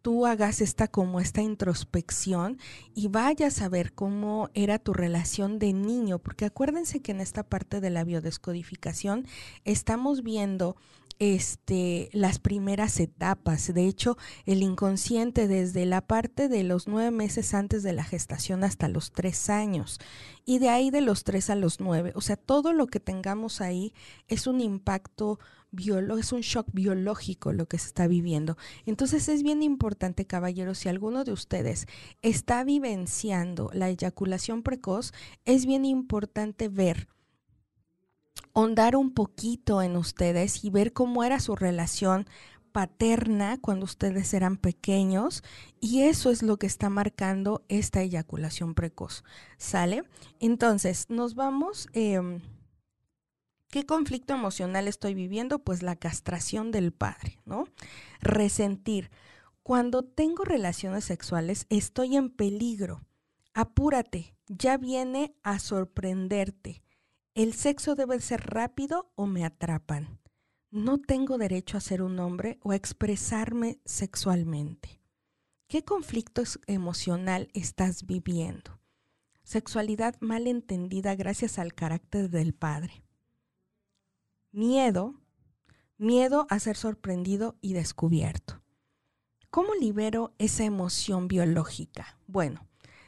Tú 0.06 0.24
hagas 0.24 0.60
esta 0.60 0.86
como 0.86 1.18
esta 1.18 1.42
introspección 1.42 2.60
y 2.94 3.08
vayas 3.08 3.60
a 3.60 3.68
ver 3.68 3.92
cómo 3.92 4.50
era 4.54 4.78
tu 4.78 4.92
relación 4.92 5.58
de 5.58 5.72
niño, 5.72 6.20
porque 6.20 6.44
acuérdense 6.44 7.02
que 7.02 7.10
en 7.10 7.20
esta 7.20 7.42
parte 7.42 7.80
de 7.80 7.90
la 7.90 8.04
biodescodificación 8.04 9.26
estamos 9.64 10.22
viendo 10.22 10.76
este, 11.18 12.08
las 12.12 12.38
primeras 12.38 13.00
etapas. 13.00 13.74
De 13.74 13.88
hecho, 13.88 14.16
el 14.44 14.62
inconsciente 14.62 15.48
desde 15.48 15.86
la 15.86 16.02
parte 16.02 16.48
de 16.48 16.62
los 16.62 16.86
nueve 16.86 17.10
meses 17.10 17.52
antes 17.52 17.82
de 17.82 17.92
la 17.92 18.04
gestación 18.04 18.62
hasta 18.62 18.86
los 18.86 19.10
tres 19.10 19.50
años 19.50 19.98
y 20.46 20.60
de 20.60 20.70
ahí 20.70 20.90
de 20.90 21.02
los 21.02 21.24
tres 21.24 21.50
a 21.50 21.56
los 21.56 21.80
nueve. 21.80 22.12
O 22.14 22.22
sea, 22.22 22.36
todo 22.36 22.72
lo 22.72 22.86
que 22.86 23.00
tengamos 23.00 23.60
ahí 23.60 23.92
es 24.28 24.46
un 24.46 24.62
impacto 24.62 25.38
biológico, 25.72 26.18
es 26.18 26.32
un 26.32 26.40
shock 26.40 26.68
biológico 26.72 27.52
lo 27.52 27.66
que 27.66 27.78
se 27.78 27.88
está 27.88 28.06
viviendo. 28.06 28.56
Entonces 28.86 29.28
es 29.28 29.42
bien 29.42 29.62
importante, 29.62 30.24
caballeros, 30.24 30.78
si 30.78 30.88
alguno 30.88 31.24
de 31.24 31.32
ustedes 31.32 31.86
está 32.22 32.62
vivenciando 32.64 33.70
la 33.74 33.90
eyaculación 33.90 34.62
precoz, 34.62 35.12
es 35.44 35.66
bien 35.66 35.84
importante 35.84 36.68
ver 36.68 37.08
hondar 38.52 38.96
un 38.96 39.12
poquito 39.12 39.82
en 39.82 39.96
ustedes 39.96 40.64
y 40.64 40.70
ver 40.70 40.92
cómo 40.92 41.24
era 41.24 41.40
su 41.40 41.56
relación 41.56 42.26
paterna 42.76 43.58
cuando 43.58 43.86
ustedes 43.86 44.34
eran 44.34 44.58
pequeños 44.58 45.42
y 45.80 46.02
eso 46.02 46.30
es 46.30 46.42
lo 46.42 46.58
que 46.58 46.66
está 46.66 46.90
marcando 46.90 47.64
esta 47.70 48.02
eyaculación 48.02 48.74
precoz. 48.74 49.24
¿Sale? 49.56 50.02
Entonces, 50.40 51.06
nos 51.08 51.34
vamos... 51.34 51.88
Em, 51.94 52.42
¿Qué 53.70 53.86
conflicto 53.86 54.34
emocional 54.34 54.88
estoy 54.88 55.14
viviendo? 55.14 55.60
Pues 55.60 55.82
la 55.82 55.96
castración 55.96 56.70
del 56.70 56.92
padre, 56.92 57.40
¿no? 57.46 57.64
Resentir. 58.20 59.10
Cuando 59.62 60.02
tengo 60.02 60.44
relaciones 60.44 61.06
sexuales 61.06 61.64
estoy 61.70 62.16
en 62.16 62.28
peligro. 62.28 63.00
Apúrate, 63.54 64.36
ya 64.48 64.76
viene 64.76 65.34
a 65.42 65.60
sorprenderte. 65.60 66.82
El 67.34 67.54
sexo 67.54 67.94
debe 67.94 68.20
ser 68.20 68.42
rápido 68.50 69.10
o 69.14 69.24
me 69.24 69.46
atrapan. 69.46 70.20
No 70.70 70.98
tengo 70.98 71.38
derecho 71.38 71.76
a 71.76 71.80
ser 71.80 72.02
un 72.02 72.18
hombre 72.18 72.58
o 72.62 72.72
a 72.72 72.76
expresarme 72.76 73.80
sexualmente. 73.84 75.00
¿Qué 75.68 75.84
conflicto 75.84 76.42
emocional 76.66 77.48
estás 77.54 78.04
viviendo? 78.06 78.80
Sexualidad 79.42 80.16
mal 80.20 80.46
entendida 80.46 81.14
gracias 81.14 81.58
al 81.58 81.72
carácter 81.72 82.30
del 82.30 82.52
padre. 82.52 83.04
Miedo, 84.50 85.14
miedo 85.98 86.46
a 86.50 86.58
ser 86.58 86.76
sorprendido 86.76 87.56
y 87.60 87.72
descubierto. 87.72 88.62
¿Cómo 89.50 89.74
libero 89.74 90.34
esa 90.38 90.64
emoción 90.64 91.28
biológica? 91.28 92.18
Bueno, 92.26 92.66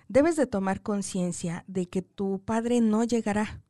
debes 0.08 0.36
de 0.36 0.46
tomar 0.46 0.80
conciencia 0.80 1.64
de 1.66 1.86
que 1.86 2.02
tu 2.02 2.40
padre 2.44 2.80
no 2.80 3.04
llegará 3.04 3.62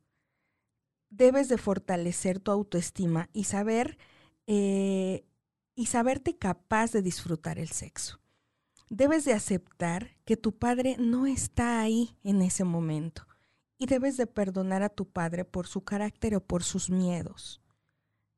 debes 1.09 1.49
de 1.49 1.57
fortalecer 1.57 2.39
tu 2.39 2.51
autoestima 2.51 3.29
y 3.33 3.45
saber 3.45 3.97
eh, 4.47 5.25
y 5.75 5.85
saberte 5.85 6.37
capaz 6.37 6.91
de 6.91 7.01
disfrutar 7.01 7.59
el 7.59 7.69
sexo. 7.69 8.19
Debes 8.89 9.23
de 9.23 9.33
aceptar 9.33 10.17
que 10.25 10.35
tu 10.35 10.57
padre 10.57 10.97
no 10.99 11.27
está 11.27 11.79
ahí 11.79 12.17
en 12.23 12.41
ese 12.41 12.63
momento 12.63 13.27
y 13.77 13.85
debes 13.85 14.17
de 14.17 14.27
perdonar 14.27 14.83
a 14.83 14.89
tu 14.89 15.07
padre 15.07 15.45
por 15.45 15.67
su 15.67 15.83
carácter 15.83 16.35
o 16.35 16.43
por 16.43 16.63
sus 16.63 16.89
miedos. 16.89 17.61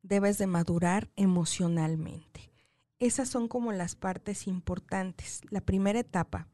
Debes 0.03 0.37
de 0.37 0.47
madurar 0.47 1.09
emocionalmente. 1.15 2.51
Esas 2.99 3.29
son 3.29 3.47
como 3.47 3.71
las 3.71 3.95
partes 3.95 4.45
importantes. 4.45 5.41
La 5.49 5.61
primera 5.61 5.99
etapa. 5.99 6.47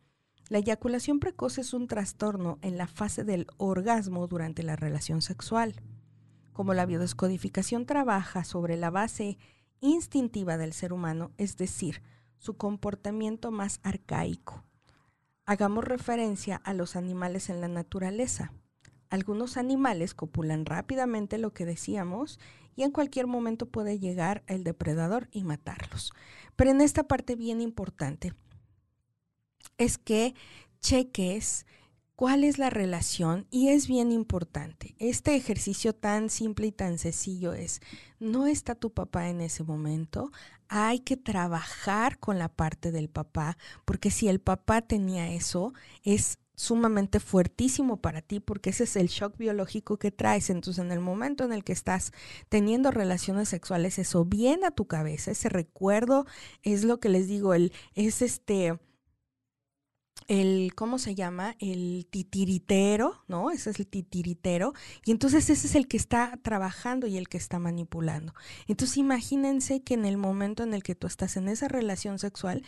La 0.49 0.59
eyaculación 0.59 1.19
precoz 1.19 1.57
es 1.57 1.73
un 1.73 1.87
trastorno 1.87 2.59
en 2.61 2.77
la 2.77 2.87
fase 2.87 3.25
del 3.25 3.47
orgasmo 3.57 4.27
durante 4.27 4.63
la 4.63 4.77
relación 4.77 5.21
sexual 5.21 5.75
como 6.57 6.73
la 6.73 6.87
biodescodificación 6.87 7.85
trabaja 7.85 8.43
sobre 8.43 8.77
la 8.77 8.89
base 8.89 9.37
instintiva 9.79 10.57
del 10.57 10.73
ser 10.73 10.91
humano, 10.91 11.29
es 11.37 11.55
decir, 11.55 12.01
su 12.39 12.57
comportamiento 12.57 13.51
más 13.51 13.79
arcaico. 13.83 14.63
Hagamos 15.45 15.83
referencia 15.83 16.55
a 16.55 16.73
los 16.73 16.95
animales 16.95 17.51
en 17.51 17.61
la 17.61 17.67
naturaleza. 17.67 18.53
Algunos 19.11 19.55
animales 19.55 20.15
copulan 20.15 20.65
rápidamente 20.65 21.37
lo 21.37 21.53
que 21.53 21.67
decíamos 21.67 22.39
y 22.75 22.81
en 22.81 22.89
cualquier 22.89 23.27
momento 23.27 23.67
puede 23.67 23.99
llegar 23.99 24.43
el 24.47 24.63
depredador 24.63 25.29
y 25.31 25.43
matarlos. 25.43 26.11
Pero 26.55 26.71
en 26.71 26.81
esta 26.81 27.03
parte 27.03 27.35
bien 27.35 27.61
importante 27.61 28.33
es 29.77 29.99
que 29.99 30.33
cheques 30.79 31.67
cuál 32.17 32.43
es 32.43 32.57
la 32.57 32.71
relación 32.71 33.45
y 33.51 33.69
es 33.69 33.87
bien 33.87 34.11
importante. 34.11 34.95
Este 34.97 35.35
ejercicio 35.35 35.93
tan 35.93 36.31
simple 36.31 36.65
y 36.65 36.71
tan 36.71 36.97
sencillo 36.97 37.53
es, 37.53 37.79
no 38.19 38.47
está 38.47 38.73
tu 38.73 38.91
papá 38.91 39.29
en 39.29 39.39
ese 39.39 39.63
momento, 39.63 40.31
hay 40.67 40.99
que 40.99 41.15
trabajar 41.15 42.17
con 42.17 42.39
la 42.39 42.49
parte 42.49 42.91
del 42.91 43.07
papá, 43.07 43.55
porque 43.85 44.09
si 44.09 44.27
el 44.27 44.41
papá 44.41 44.81
tenía 44.81 45.31
eso, 45.31 45.75
es 46.01 46.39
sumamente 46.55 47.19
fuertísimo 47.19 48.01
para 48.01 48.23
ti 48.23 48.39
porque 48.39 48.71
ese 48.71 48.85
es 48.85 48.95
el 48.95 49.09
shock 49.09 49.37
biológico 49.37 49.97
que 49.97 50.09
traes. 50.11 50.49
Entonces, 50.49 50.83
en 50.83 50.91
el 50.91 50.99
momento 50.99 51.43
en 51.43 51.53
el 51.53 51.63
que 51.63 51.71
estás 51.71 52.13
teniendo 52.49 52.89
relaciones 52.89 53.49
sexuales, 53.49 53.99
eso 53.99 54.25
viene 54.25 54.65
a 54.65 54.71
tu 54.71 54.87
cabeza, 54.87 55.29
ese 55.29 55.49
recuerdo 55.49 56.25
es 56.63 56.83
lo 56.83 56.99
que 56.99 57.09
les 57.09 57.27
digo, 57.27 57.53
el, 57.53 57.73
es 57.93 58.23
este 58.23 58.79
el, 60.27 60.73
¿cómo 60.75 60.99
se 60.99 61.15
llama? 61.15 61.55
El 61.59 62.07
titiritero, 62.09 63.23
¿no? 63.27 63.51
Ese 63.51 63.69
es 63.69 63.79
el 63.79 63.87
titiritero. 63.87 64.73
Y 65.05 65.11
entonces 65.11 65.49
ese 65.49 65.67
es 65.67 65.75
el 65.75 65.87
que 65.87 65.97
está 65.97 66.37
trabajando 66.41 67.07
y 67.07 67.17
el 67.17 67.29
que 67.29 67.37
está 67.37 67.59
manipulando. 67.59 68.33
Entonces 68.67 68.97
imagínense 68.97 69.81
que 69.81 69.93
en 69.93 70.05
el 70.05 70.17
momento 70.17 70.63
en 70.63 70.73
el 70.73 70.83
que 70.83 70.95
tú 70.95 71.07
estás 71.07 71.37
en 71.37 71.47
esa 71.47 71.67
relación 71.67 72.19
sexual, 72.19 72.63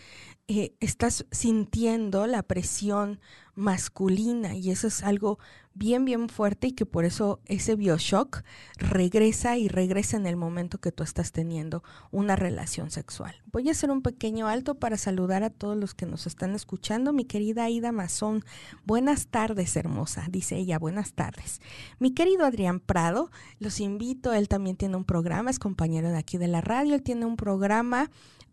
eh, 0.48 0.74
estás 0.80 1.26
sintiendo 1.32 2.28
la 2.28 2.44
presión 2.44 3.20
masculina 3.60 4.56
y 4.56 4.72
eso 4.72 4.88
es 4.88 5.04
algo 5.04 5.38
bien, 5.74 6.04
bien 6.04 6.30
fuerte 6.30 6.68
y 6.68 6.72
que 6.72 6.86
por 6.86 7.06
eso 7.06 7.40
ese 7.46 7.76
bioshock 7.76 8.44
regresa 8.78 9.58
y 9.58 9.68
regresa 9.68 10.18
en 10.18 10.26
el 10.26 10.36
momento 10.36 10.80
que 10.80 10.92
tú 10.92 11.04
estás 11.04 11.32
teniendo 11.32 11.84
una 12.12 12.36
relación 12.36 12.90
sexual. 12.90 13.36
Voy 13.52 13.68
a 13.68 13.72
hacer 13.72 13.92
un 13.92 14.02
pequeño 14.02 14.48
alto 14.48 14.76
para 14.76 14.98
saludar 14.98 15.44
a 15.44 15.50
todos 15.50 15.78
los 15.78 15.94
que 15.94 16.06
nos 16.06 16.26
están 16.26 16.56
escuchando. 16.56 17.14
Mi 17.14 17.26
querida 17.26 17.66
Aida 17.66 17.92
Mazón, 17.92 18.44
buenas 18.86 19.28
tardes, 19.28 19.76
hermosa, 19.76 20.26
dice 20.30 20.58
ella, 20.58 20.80
buenas 20.80 21.14
tardes. 21.14 21.62
Mi 22.00 22.14
querido 22.14 22.46
Adrián 22.46 22.80
Prado, 22.80 23.30
los 23.60 23.80
invito, 23.80 24.34
él 24.34 24.48
también 24.48 24.76
tiene 24.76 24.96
un 24.96 25.06
programa, 25.06 25.50
es 25.50 25.60
compañero 25.60 26.10
de 26.10 26.18
aquí 26.18 26.38
de 26.38 26.48
la 26.48 26.62
radio, 26.62 26.96
él 26.96 27.04
tiene 27.04 27.26
un 27.26 27.36
programa 27.36 28.10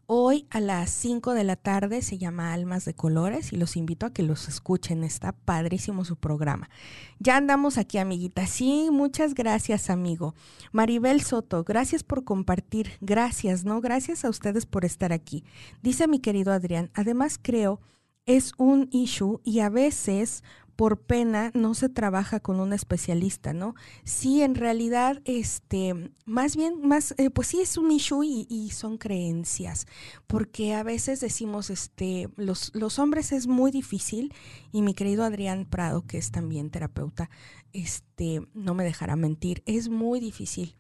Hoy 0.09 0.47
a 0.51 0.61
las 0.61 0.91
5 0.91 1.35
de 1.35 1.43
la 1.43 1.57
tarde 1.57 2.01
se 2.01 2.17
llama 2.17 2.53
Almas 2.53 2.85
de 2.85 2.95
Colores 2.95 3.53
y 3.53 3.57
los 3.57 3.77
invito 3.77 4.07
a 4.07 4.13
que 4.13 4.23
los 4.23 4.47
escuchen. 4.47 5.03
Está 5.03 5.33
padrísimo 5.33 6.05
su 6.05 6.15
programa. 6.15 6.71
Ya 7.19 7.37
andamos 7.37 7.77
aquí, 7.77 7.99
amiguita. 7.99 8.47
Sí, 8.47 8.89
muchas 8.93 9.35
gracias, 9.35 9.91
amigo. 9.91 10.37
Maribel 10.71 11.23
Soto, 11.23 11.65
gracias 11.65 12.05
por 12.05 12.23
compartir. 12.23 12.93
Gracias, 13.01 13.65
¿no? 13.65 13.81
Gracias 13.81 14.25
a 14.25 14.31
ustedes 14.31 14.65
por 14.65 14.85
estar 14.85 15.13
aquí. 15.13 15.43
Dice 15.83 16.07
mi 16.07 16.21
querido 16.21 16.53
Adrián, 16.53 16.89
además 16.95 17.41
creo 17.43 17.81
es 18.27 18.53
un 18.59 18.89
issue 18.93 19.41
y 19.43 19.59
a 19.61 19.71
veces 19.71 20.45
por 20.77 21.01
pena 21.01 21.51
no 21.55 21.75
se 21.75 21.89
trabaja 21.89 22.39
con 22.39 22.61
un 22.61 22.73
especialista, 22.75 23.55
¿no? 23.55 23.75
Sí, 24.05 24.43
en 24.43 24.55
realidad, 24.55 25.23
este, 25.25 26.13
más 26.27 26.55
bien, 26.55 26.87
más, 26.87 27.15
eh, 27.17 27.31
pues 27.31 27.49
sí 27.49 27.61
es 27.61 27.79
un 27.79 27.91
issue 27.91 28.23
y, 28.23 28.71
son 28.71 28.99
creencias, 28.99 29.87
porque 30.27 30.75
a 30.75 30.83
veces 30.83 31.21
decimos, 31.21 31.71
este, 31.71 32.29
los, 32.37 32.75
los 32.75 32.99
hombres 32.99 33.33
es 33.33 33.47
muy 33.47 33.71
difícil 33.71 34.35
y 34.71 34.83
mi 34.83 34.93
querido 34.93 35.25
Adrián 35.25 35.65
Prado, 35.65 36.07
que 36.07 36.19
es 36.19 36.31
también 36.31 36.71
terapeuta, 36.71 37.31
este, 37.73 38.47
no 38.53 38.75
me 38.75 38.85
dejará 38.85 39.17
mentir, 39.17 39.63
es 39.67 39.89
muy 39.89 40.21
difícil 40.21 40.77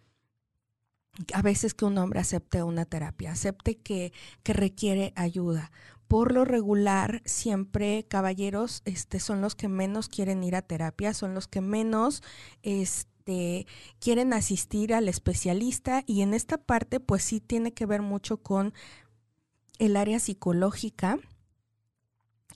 a 1.32 1.42
veces 1.42 1.74
que 1.74 1.84
un 1.84 1.96
hombre 1.98 2.20
acepte 2.20 2.62
una 2.62 2.84
terapia, 2.84 3.32
acepte 3.32 3.78
que, 3.78 4.12
que 4.42 4.52
requiere 4.52 5.12
ayuda, 5.16 5.70
por 6.08 6.32
lo 6.32 6.44
regular, 6.44 7.22
siempre 7.24 8.06
caballeros 8.08 8.82
este, 8.84 9.20
son 9.20 9.40
los 9.40 9.54
que 9.54 9.68
menos 9.68 10.08
quieren 10.08 10.44
ir 10.44 10.54
a 10.54 10.62
terapia, 10.62 11.14
son 11.14 11.34
los 11.34 11.48
que 11.48 11.60
menos 11.60 12.22
este, 12.62 13.66
quieren 13.98 14.32
asistir 14.32 14.94
al 14.94 15.08
especialista 15.08 16.04
y 16.06 16.22
en 16.22 16.34
esta 16.34 16.58
parte 16.58 17.00
pues 17.00 17.24
sí 17.24 17.40
tiene 17.40 17.72
que 17.72 17.86
ver 17.86 18.02
mucho 18.02 18.38
con 18.38 18.72
el 19.78 19.96
área 19.96 20.18
psicológica. 20.18 21.18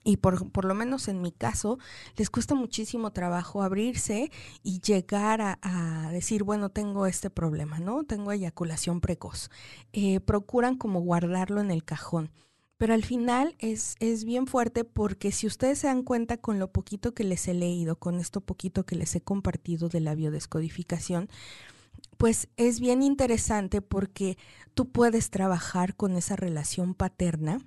Y 0.02 0.16
por, 0.16 0.50
por, 0.50 0.64
lo 0.64 0.74
menos 0.74 1.08
en 1.08 1.20
mi 1.20 1.30
caso, 1.30 1.78
les 2.16 2.30
cuesta 2.30 2.54
muchísimo 2.54 3.12
trabajo 3.12 3.62
abrirse 3.62 4.30
y 4.62 4.80
llegar 4.80 5.42
a, 5.42 6.08
decir, 6.10 6.42
bueno, 6.42 6.70
tengo 6.70 7.04
este 7.04 7.28
problema, 7.28 7.80
¿no? 7.80 8.04
Tengo 8.04 8.32
eyaculación 8.32 9.02
precoz. 9.02 9.50
Eh, 9.92 10.20
procuran 10.20 10.78
como 10.78 11.00
guardarlo 11.00 11.60
en 11.60 11.70
el 11.70 11.84
cajón. 11.84 12.30
Pero 12.80 12.94
al 12.94 13.04
final 13.04 13.56
es, 13.58 13.94
es 14.00 14.24
bien 14.24 14.46
fuerte 14.46 14.84
porque 14.84 15.32
si 15.32 15.46
ustedes 15.46 15.80
se 15.80 15.86
dan 15.86 16.02
cuenta 16.02 16.38
con 16.38 16.58
lo 16.58 16.72
poquito 16.72 17.12
que 17.12 17.24
les 17.24 17.46
he 17.46 17.52
leído, 17.52 17.96
con 17.96 18.18
esto 18.18 18.40
poquito 18.40 18.86
que 18.86 18.96
les 18.96 19.14
he 19.14 19.20
compartido 19.20 19.90
de 19.90 20.00
la 20.00 20.14
biodescodificación, 20.14 21.28
pues 22.16 22.48
es 22.56 22.80
bien 22.80 23.02
interesante 23.02 23.82
porque 23.82 24.38
tú 24.72 24.88
puedes 24.88 25.28
trabajar 25.28 25.94
con 25.94 26.16
esa 26.16 26.36
relación 26.36 26.94
paterna 26.94 27.58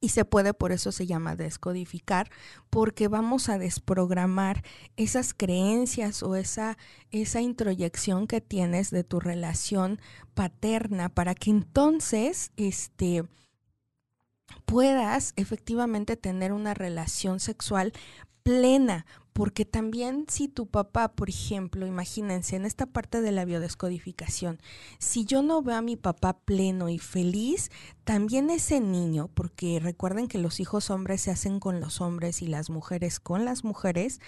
y 0.00 0.10
se 0.10 0.24
puede, 0.24 0.54
por 0.54 0.70
eso 0.70 0.92
se 0.92 1.08
llama 1.08 1.34
descodificar, 1.34 2.30
porque 2.70 3.08
vamos 3.08 3.48
a 3.48 3.58
desprogramar 3.58 4.62
esas 4.96 5.34
creencias 5.34 6.22
o 6.22 6.36
esa, 6.36 6.78
esa 7.10 7.40
introyección 7.40 8.28
que 8.28 8.40
tienes 8.40 8.90
de 8.92 9.02
tu 9.02 9.18
relación 9.18 10.00
paterna 10.34 11.08
para 11.08 11.34
que 11.34 11.50
entonces, 11.50 12.52
este, 12.56 13.24
puedas 14.64 15.32
efectivamente 15.36 16.16
tener 16.16 16.52
una 16.52 16.74
relación 16.74 17.40
sexual 17.40 17.92
plena, 18.42 19.06
porque 19.38 19.64
también 19.64 20.24
si 20.26 20.48
tu 20.48 20.66
papá, 20.66 21.12
por 21.12 21.28
ejemplo, 21.28 21.86
imagínense 21.86 22.56
en 22.56 22.64
esta 22.64 22.86
parte 22.86 23.20
de 23.20 23.30
la 23.30 23.44
biodescodificación, 23.44 24.58
si 24.98 25.24
yo 25.24 25.44
no 25.44 25.62
veo 25.62 25.76
a 25.76 25.80
mi 25.80 25.94
papá 25.94 26.40
pleno 26.40 26.88
y 26.88 26.98
feliz, 26.98 27.70
también 28.02 28.50
ese 28.50 28.80
niño, 28.80 29.30
porque 29.32 29.78
recuerden 29.78 30.26
que 30.26 30.38
los 30.38 30.58
hijos 30.58 30.90
hombres 30.90 31.20
se 31.20 31.30
hacen 31.30 31.60
con 31.60 31.78
los 31.78 32.00
hombres 32.00 32.42
y 32.42 32.48
las 32.48 32.68
mujeres 32.68 33.20
con 33.20 33.44
las 33.44 33.62
mujeres, 33.62 34.20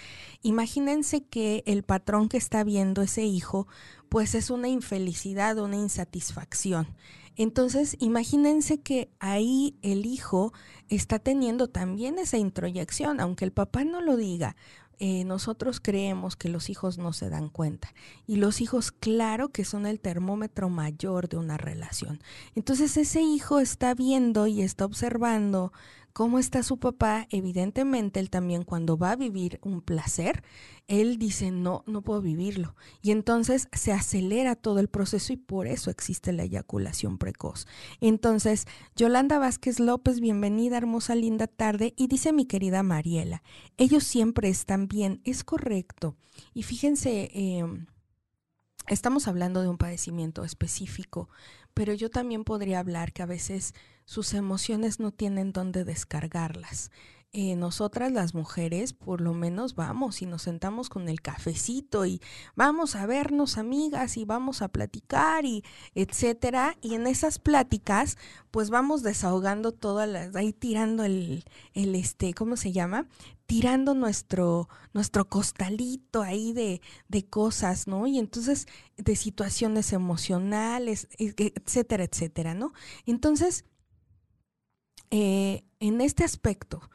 imagínense 0.43 1.25
que 1.25 1.61
el 1.65 1.83
patrón 1.83 2.29
que 2.29 2.37
está 2.37 2.63
viendo 2.63 3.01
ese 3.01 3.25
hijo, 3.25 3.67
pues 4.07 4.33
es 4.33 4.49
una 4.49 4.69
infelicidad, 4.69 5.57
una 5.57 5.75
insatisfacción. 5.75 6.87
Entonces, 7.37 7.95
imagínense 7.99 8.81
que 8.81 9.09
ahí 9.19 9.77
el 9.81 10.05
hijo 10.05 10.53
está 10.89 11.17
teniendo 11.17 11.69
también 11.69 12.19
esa 12.19 12.37
introyección, 12.37 13.19
aunque 13.19 13.45
el 13.45 13.51
papá 13.51 13.83
no 13.85 14.01
lo 14.01 14.17
diga. 14.17 14.55
Eh, 15.03 15.23
nosotros 15.23 15.79
creemos 15.79 16.35
que 16.35 16.47
los 16.47 16.69
hijos 16.69 16.99
no 16.99 17.11
se 17.11 17.27
dan 17.31 17.49
cuenta. 17.49 17.91
Y 18.27 18.35
los 18.35 18.61
hijos, 18.61 18.91
claro 18.91 19.49
que 19.49 19.65
son 19.65 19.87
el 19.87 19.99
termómetro 19.99 20.69
mayor 20.69 21.27
de 21.27 21.37
una 21.37 21.57
relación. 21.57 22.21
Entonces 22.53 22.95
ese 22.97 23.19
hijo 23.23 23.59
está 23.59 23.95
viendo 23.95 24.45
y 24.45 24.61
está 24.61 24.85
observando 24.85 25.73
cómo 26.13 26.39
está 26.39 26.63
su 26.63 26.77
papá, 26.77 27.27
evidentemente 27.29 28.19
él 28.19 28.29
también 28.29 28.63
cuando 28.63 28.97
va 28.97 29.11
a 29.11 29.15
vivir 29.15 29.59
un 29.63 29.81
placer, 29.81 30.43
él 30.87 31.17
dice, 31.17 31.51
no, 31.51 31.83
no 31.87 32.01
puedo 32.01 32.21
vivirlo. 32.21 32.75
Y 33.01 33.11
entonces 33.11 33.69
se 33.71 33.91
acelera 33.91 34.55
todo 34.55 34.79
el 34.79 34.89
proceso 34.89 35.31
y 35.33 35.37
por 35.37 35.67
eso 35.67 35.89
existe 35.89 36.33
la 36.33 36.43
eyaculación 36.43 37.17
precoz. 37.17 37.65
Entonces, 38.01 38.65
Yolanda 38.95 39.39
Vázquez 39.39 39.79
López, 39.79 40.19
bienvenida, 40.19 40.77
hermosa, 40.77 41.15
linda 41.15 41.47
tarde. 41.47 41.93
Y 41.95 42.07
dice 42.07 42.33
mi 42.33 42.45
querida 42.45 42.83
Mariela, 42.83 43.41
ellos 43.77 44.03
siempre 44.03 44.49
están 44.49 44.87
bien, 44.87 45.21
es 45.23 45.43
correcto. 45.43 46.17
Y 46.53 46.63
fíjense, 46.63 47.29
em, 47.33 47.87
estamos 48.87 49.27
hablando 49.27 49.61
de 49.61 49.69
un 49.69 49.77
padecimiento 49.77 50.43
específico, 50.43 51.29
pero 51.73 51.93
yo 51.93 52.09
también 52.09 52.43
podría 52.43 52.79
hablar 52.79 53.13
que 53.13 53.23
a 53.23 53.27
veces 53.27 53.73
sus 54.05 54.33
emociones 54.33 54.99
no 54.99 55.11
tienen 55.11 55.51
dónde 55.53 55.83
descargarlas. 55.85 56.91
Eh, 57.33 57.55
nosotras 57.55 58.11
las 58.11 58.33
mujeres 58.33 58.91
por 58.91 59.21
lo 59.21 59.33
menos 59.33 59.73
vamos 59.75 60.21
y 60.21 60.25
nos 60.25 60.41
sentamos 60.41 60.89
con 60.89 61.07
el 61.07 61.21
cafecito 61.21 62.05
y 62.05 62.19
vamos 62.55 62.97
a 62.97 63.05
vernos 63.05 63.57
amigas 63.57 64.17
y 64.17 64.25
vamos 64.25 64.61
a 64.61 64.67
platicar 64.67 65.45
y 65.45 65.63
etcétera. 65.95 66.75
Y 66.81 66.95
en 66.95 67.07
esas 67.07 67.39
pláticas 67.39 68.17
pues 68.51 68.69
vamos 68.69 69.01
desahogando 69.01 69.71
todas 69.71 70.09
las 70.09 70.35
ahí 70.35 70.51
tirando 70.51 71.05
el, 71.05 71.45
el 71.73 71.95
este 71.95 72.33
cómo 72.33 72.57
se 72.57 72.73
llama 72.73 73.07
tirando 73.45 73.93
nuestro 73.93 74.67
nuestro 74.93 75.29
costalito 75.29 76.21
ahí 76.21 76.51
de, 76.51 76.81
de 77.07 77.25
cosas 77.25 77.87
no 77.87 78.07
y 78.07 78.19
entonces 78.19 78.67
de 78.97 79.15
situaciones 79.15 79.93
emocionales 79.93 81.07
e, 81.17 81.33
etcétera 81.37 82.03
etcétera 82.03 82.53
no 82.55 82.73
entonces 83.05 83.63
eh, 85.11 85.63
en 85.79 86.01
este 86.01 86.23
aspecto, 86.23 86.89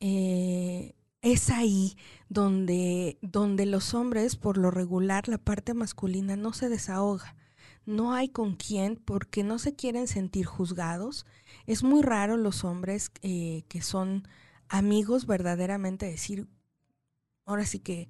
eh, 0.00 0.94
es 1.22 1.50
ahí 1.50 1.96
donde, 2.28 3.18
donde 3.22 3.66
los 3.66 3.94
hombres, 3.94 4.36
por 4.36 4.58
lo 4.58 4.70
regular, 4.70 5.28
la 5.28 5.38
parte 5.38 5.74
masculina 5.74 6.36
no 6.36 6.52
se 6.52 6.68
desahoga. 6.68 7.36
No 7.86 8.12
hay 8.12 8.28
con 8.28 8.56
quién 8.56 8.96
porque 8.96 9.42
no 9.44 9.58
se 9.58 9.74
quieren 9.74 10.06
sentir 10.06 10.46
juzgados. 10.46 11.26
Es 11.66 11.82
muy 11.82 12.02
raro 12.02 12.36
los 12.36 12.64
hombres 12.64 13.10
eh, 13.22 13.64
que 13.68 13.82
son 13.82 14.28
amigos 14.68 15.26
verdaderamente 15.26 16.06
decir, 16.06 16.48
ahora 17.44 17.66
sí 17.66 17.80
que, 17.80 18.08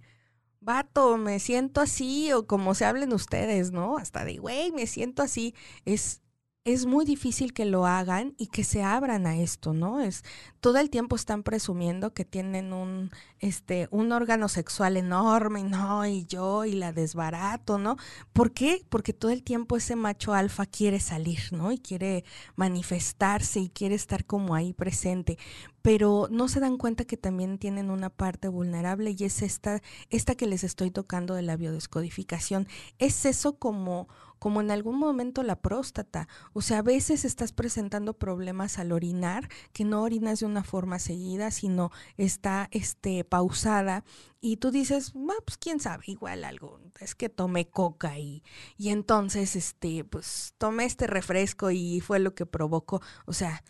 vato, 0.60 1.16
me 1.16 1.38
siento 1.40 1.80
así, 1.80 2.32
o 2.32 2.46
como 2.46 2.74
se 2.74 2.84
hablen 2.84 3.12
ustedes, 3.12 3.72
¿no? 3.72 3.96
Hasta 3.98 4.24
de, 4.24 4.38
güey, 4.38 4.72
me 4.72 4.86
siento 4.86 5.22
así. 5.22 5.54
Es 5.84 6.22
es 6.64 6.84
muy 6.84 7.06
difícil 7.06 7.54
que 7.54 7.64
lo 7.64 7.86
hagan 7.86 8.34
y 8.36 8.48
que 8.48 8.64
se 8.64 8.82
abran 8.82 9.26
a 9.26 9.38
esto, 9.38 9.72
¿no? 9.72 10.00
Es 10.00 10.24
todo 10.60 10.76
el 10.76 10.90
tiempo 10.90 11.16
están 11.16 11.42
presumiendo 11.42 12.12
que 12.12 12.26
tienen 12.26 12.74
un 12.74 13.10
este 13.38 13.88
un 13.90 14.12
órgano 14.12 14.46
sexual 14.48 14.98
enorme, 14.98 15.62
no, 15.64 16.04
y 16.06 16.26
yo 16.26 16.66
y 16.66 16.72
la 16.72 16.92
desbarato, 16.92 17.78
¿no? 17.78 17.96
¿Por 18.34 18.52
qué? 18.52 18.84
Porque 18.90 19.14
todo 19.14 19.30
el 19.30 19.42
tiempo 19.42 19.76
ese 19.78 19.96
macho 19.96 20.34
alfa 20.34 20.66
quiere 20.66 21.00
salir, 21.00 21.40
¿no? 21.52 21.72
Y 21.72 21.78
quiere 21.78 22.24
manifestarse 22.56 23.60
y 23.60 23.70
quiere 23.70 23.94
estar 23.94 24.26
como 24.26 24.54
ahí 24.54 24.74
presente, 24.74 25.38
pero 25.80 26.28
no 26.30 26.46
se 26.48 26.60
dan 26.60 26.76
cuenta 26.76 27.06
que 27.06 27.16
también 27.16 27.56
tienen 27.58 27.90
una 27.90 28.10
parte 28.10 28.48
vulnerable 28.48 29.14
y 29.18 29.24
es 29.24 29.40
esta 29.40 29.80
esta 30.10 30.34
que 30.34 30.46
les 30.46 30.62
estoy 30.62 30.90
tocando 30.90 31.34
de 31.34 31.42
la 31.42 31.56
biodescodificación. 31.56 32.68
Es 32.98 33.24
eso 33.24 33.58
como 33.58 34.08
como 34.40 34.60
en 34.60 34.72
algún 34.72 34.98
momento 34.98 35.44
la 35.44 35.60
próstata. 35.60 36.26
O 36.52 36.62
sea, 36.62 36.78
a 36.78 36.82
veces 36.82 37.24
estás 37.24 37.52
presentando 37.52 38.14
problemas 38.14 38.78
al 38.78 38.90
orinar, 38.90 39.48
que 39.72 39.84
no 39.84 40.02
orinas 40.02 40.40
de 40.40 40.46
una 40.46 40.64
forma 40.64 40.98
seguida, 40.98 41.52
sino 41.52 41.92
está 42.16 42.68
este, 42.72 43.22
pausada. 43.22 44.02
Y 44.40 44.56
tú 44.56 44.72
dices, 44.72 45.12
pues 45.12 45.58
quién 45.58 45.78
sabe, 45.78 46.04
igual 46.06 46.44
algo, 46.44 46.80
es 46.98 47.14
que 47.14 47.28
tomé 47.28 47.68
coca 47.68 48.18
y, 48.18 48.42
y 48.76 48.88
entonces, 48.88 49.54
este, 49.54 50.02
pues 50.04 50.54
tomé 50.58 50.86
este 50.86 51.06
refresco 51.06 51.70
y 51.70 52.00
fue 52.00 52.18
lo 52.18 52.34
que 52.34 52.46
provocó. 52.46 53.02
O 53.26 53.34
sea, 53.34 53.62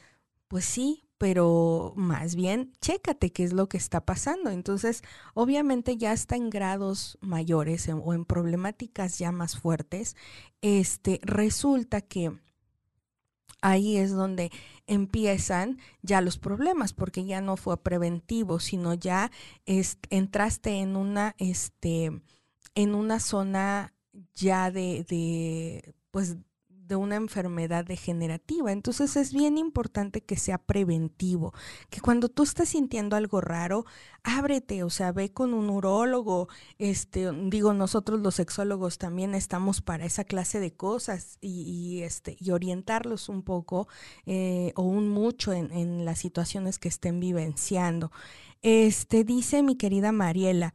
pues 0.48 0.64
sí, 0.64 1.09
pero 1.20 1.92
más 1.96 2.34
bien 2.34 2.72
chécate 2.80 3.30
qué 3.30 3.44
es 3.44 3.52
lo 3.52 3.68
que 3.68 3.76
está 3.76 4.06
pasando. 4.06 4.48
Entonces, 4.48 5.02
obviamente 5.34 5.98
ya 5.98 6.14
está 6.14 6.34
en 6.34 6.48
grados 6.48 7.18
mayores 7.20 7.90
o 7.90 8.14
en 8.14 8.24
problemáticas 8.24 9.18
ya 9.18 9.30
más 9.30 9.58
fuertes, 9.58 10.16
este 10.62 11.20
resulta 11.22 12.00
que 12.00 12.32
ahí 13.60 13.98
es 13.98 14.12
donde 14.12 14.50
empiezan 14.86 15.76
ya 16.00 16.22
los 16.22 16.38
problemas, 16.38 16.94
porque 16.94 17.26
ya 17.26 17.42
no 17.42 17.58
fue 17.58 17.76
preventivo, 17.76 18.58
sino 18.58 18.94
ya 18.94 19.30
entraste 19.66 20.80
en 20.80 20.96
una, 20.96 21.34
este, 21.36 22.22
en 22.74 22.94
una 22.94 23.20
zona 23.20 23.92
ya 24.34 24.70
de, 24.70 25.04
de 25.04 25.94
pues 26.10 26.38
de 26.90 26.96
una 26.96 27.14
enfermedad 27.14 27.84
degenerativa. 27.84 28.72
Entonces 28.72 29.16
es 29.16 29.32
bien 29.32 29.56
importante 29.56 30.22
que 30.22 30.36
sea 30.36 30.58
preventivo, 30.58 31.54
que 31.88 32.00
cuando 32.00 32.28
tú 32.28 32.42
estás 32.42 32.70
sintiendo 32.70 33.14
algo 33.14 33.40
raro, 33.40 33.86
ábrete, 34.24 34.82
o 34.82 34.90
sea, 34.90 35.12
ve 35.12 35.32
con 35.32 35.54
un 35.54 35.70
urólogo, 35.70 36.48
este, 36.78 37.30
digo, 37.44 37.72
nosotros 37.74 38.18
los 38.20 38.34
sexólogos 38.34 38.98
también 38.98 39.36
estamos 39.36 39.80
para 39.80 40.04
esa 40.04 40.24
clase 40.24 40.58
de 40.58 40.72
cosas 40.72 41.38
y, 41.40 42.00
este, 42.02 42.36
y 42.40 42.50
orientarlos 42.50 43.28
un 43.28 43.42
poco 43.42 43.86
eh, 44.26 44.72
o 44.74 44.82
un 44.82 45.08
mucho 45.08 45.52
en, 45.52 45.70
en 45.72 46.04
las 46.04 46.18
situaciones 46.18 46.80
que 46.80 46.88
estén 46.88 47.20
vivenciando. 47.20 48.10
Este, 48.62 49.22
dice 49.22 49.62
mi 49.62 49.76
querida 49.76 50.10
Mariela, 50.10 50.74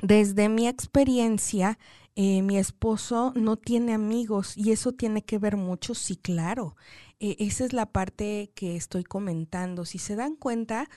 desde 0.00 0.48
mi 0.48 0.68
experiencia, 0.68 1.76
eh, 2.18 2.40
mi 2.40 2.56
esposo 2.56 3.32
no 3.36 3.56
tiene 3.58 3.92
amigos 3.92 4.56
y 4.56 4.72
eso 4.72 4.92
tiene 4.92 5.22
que 5.22 5.38
ver 5.38 5.58
mucho, 5.58 5.94
sí, 5.94 6.16
claro. 6.16 6.74
Eh, 7.20 7.36
esa 7.40 7.66
es 7.66 7.74
la 7.74 7.86
parte 7.86 8.50
que 8.54 8.74
estoy 8.74 9.04
comentando. 9.04 9.84
Si 9.84 9.98
se 9.98 10.16
dan 10.16 10.34
cuenta, 10.34 10.88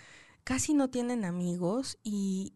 casi 0.46 0.74
no 0.74 0.90
tienen 0.90 1.26
amigos 1.26 2.00
y, 2.04 2.54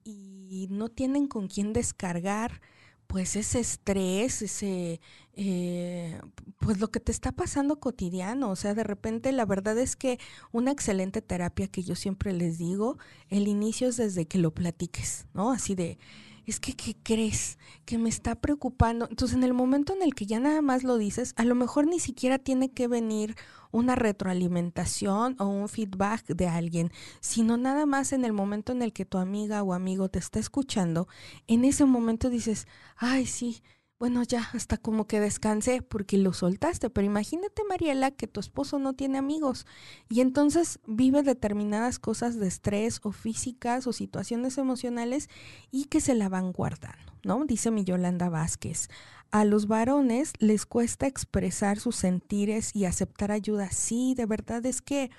no 0.69 0.89
tienen 0.89 1.27
con 1.27 1.47
quién 1.47 1.73
descargar 1.73 2.61
pues 3.07 3.35
ese 3.35 3.59
estrés, 3.59 4.41
ese, 4.41 5.01
eh, 5.33 6.19
pues 6.59 6.79
lo 6.79 6.89
que 6.89 6.99
te 6.99 7.11
está 7.11 7.31
pasando 7.33 7.79
cotidiano. 7.79 8.49
O 8.49 8.55
sea, 8.55 8.73
de 8.73 8.83
repente 8.83 9.31
la 9.33 9.45
verdad 9.45 9.77
es 9.77 9.95
que 9.95 10.19
una 10.51 10.71
excelente 10.71 11.21
terapia 11.21 11.67
que 11.67 11.83
yo 11.83 11.95
siempre 11.95 12.33
les 12.33 12.57
digo, 12.57 12.97
el 13.29 13.47
inicio 13.47 13.89
es 13.89 13.97
desde 13.97 14.25
que 14.25 14.37
lo 14.37 14.53
platiques, 14.53 15.27
¿no? 15.33 15.51
Así 15.51 15.75
de, 15.75 15.99
es 16.45 16.59
que, 16.59 16.73
¿qué 16.73 16.95
crees? 17.01 17.57
Que 17.85 17.97
me 17.97 18.09
está 18.09 18.35
preocupando. 18.35 19.07
Entonces, 19.09 19.37
en 19.37 19.43
el 19.43 19.53
momento 19.53 19.93
en 19.93 20.01
el 20.01 20.13
que 20.13 20.25
ya 20.25 20.39
nada 20.39 20.61
más 20.61 20.83
lo 20.83 20.97
dices, 20.97 21.33
a 21.37 21.45
lo 21.45 21.55
mejor 21.55 21.87
ni 21.87 21.99
siquiera 21.99 22.39
tiene 22.39 22.71
que 22.71 22.87
venir 22.87 23.35
una 23.71 23.95
retroalimentación 23.95 25.35
o 25.39 25.47
un 25.47 25.67
feedback 25.67 26.27
de 26.27 26.47
alguien, 26.47 26.91
sino 27.21 27.57
nada 27.57 27.85
más 27.85 28.13
en 28.13 28.23
el 28.23 28.31
momento 28.31 28.71
en 28.71 28.81
el 28.81 28.93
que 28.93 29.03
tu 29.03 29.17
amiga 29.17 29.63
o 29.63 29.73
amigo 29.73 30.09
te 30.09 30.19
está 30.19 30.39
escuchando, 30.39 31.07
en 31.47 31.65
ese 31.65 31.85
momento 31.85 32.29
dices, 32.29 32.67
ay, 32.95 33.25
sí, 33.25 33.63
bueno, 33.99 34.23
ya 34.23 34.49
hasta 34.53 34.77
como 34.77 35.07
que 35.07 35.19
descansé 35.19 35.81
porque 35.81 36.17
lo 36.17 36.33
soltaste, 36.33 36.89
pero 36.89 37.05
imagínate, 37.05 37.63
Mariela, 37.69 38.11
que 38.11 38.27
tu 38.27 38.39
esposo 38.39 38.79
no 38.79 38.93
tiene 38.93 39.17
amigos 39.17 39.65
y 40.09 40.21
entonces 40.21 40.79
vive 40.85 41.23
determinadas 41.23 41.99
cosas 41.99 42.37
de 42.37 42.47
estrés 42.47 42.99
o 43.03 43.11
físicas 43.11 43.87
o 43.87 43.93
situaciones 43.93 44.57
emocionales 44.57 45.29
y 45.71 45.85
que 45.85 46.01
se 46.01 46.15
la 46.15 46.27
van 46.27 46.51
guardando, 46.51 47.13
¿no? 47.23 47.45
Dice 47.45 47.71
mi 47.71 47.85
Yolanda 47.85 48.29
Vázquez. 48.29 48.89
A 49.31 49.45
los 49.45 49.67
varones 49.67 50.33
les 50.39 50.65
cuesta 50.65 51.07
expresar 51.07 51.79
sus 51.79 51.95
sentires 51.95 52.75
y 52.75 52.85
aceptar 52.85 53.31
ayuda. 53.31 53.71
Sí, 53.71 54.13
de 54.15 54.25
verdad 54.25 54.65
es 54.65 54.81
que 54.81 55.11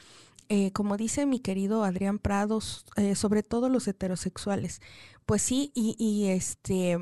eh, 0.51 0.73
como 0.73 0.97
dice 0.99 1.25
mi 1.25 1.41
querido 1.41 1.85
Adrián 1.85 2.19
Prados, 2.19 2.85
eh, 2.97 3.15
sobre 3.15 3.43
todo 3.43 3.71
los 3.71 3.89
heterosexuales, 3.89 4.83
pues 5.25 5.41
sí, 5.41 5.73
y, 5.75 5.97
y 5.99 6.29
este 6.29 6.99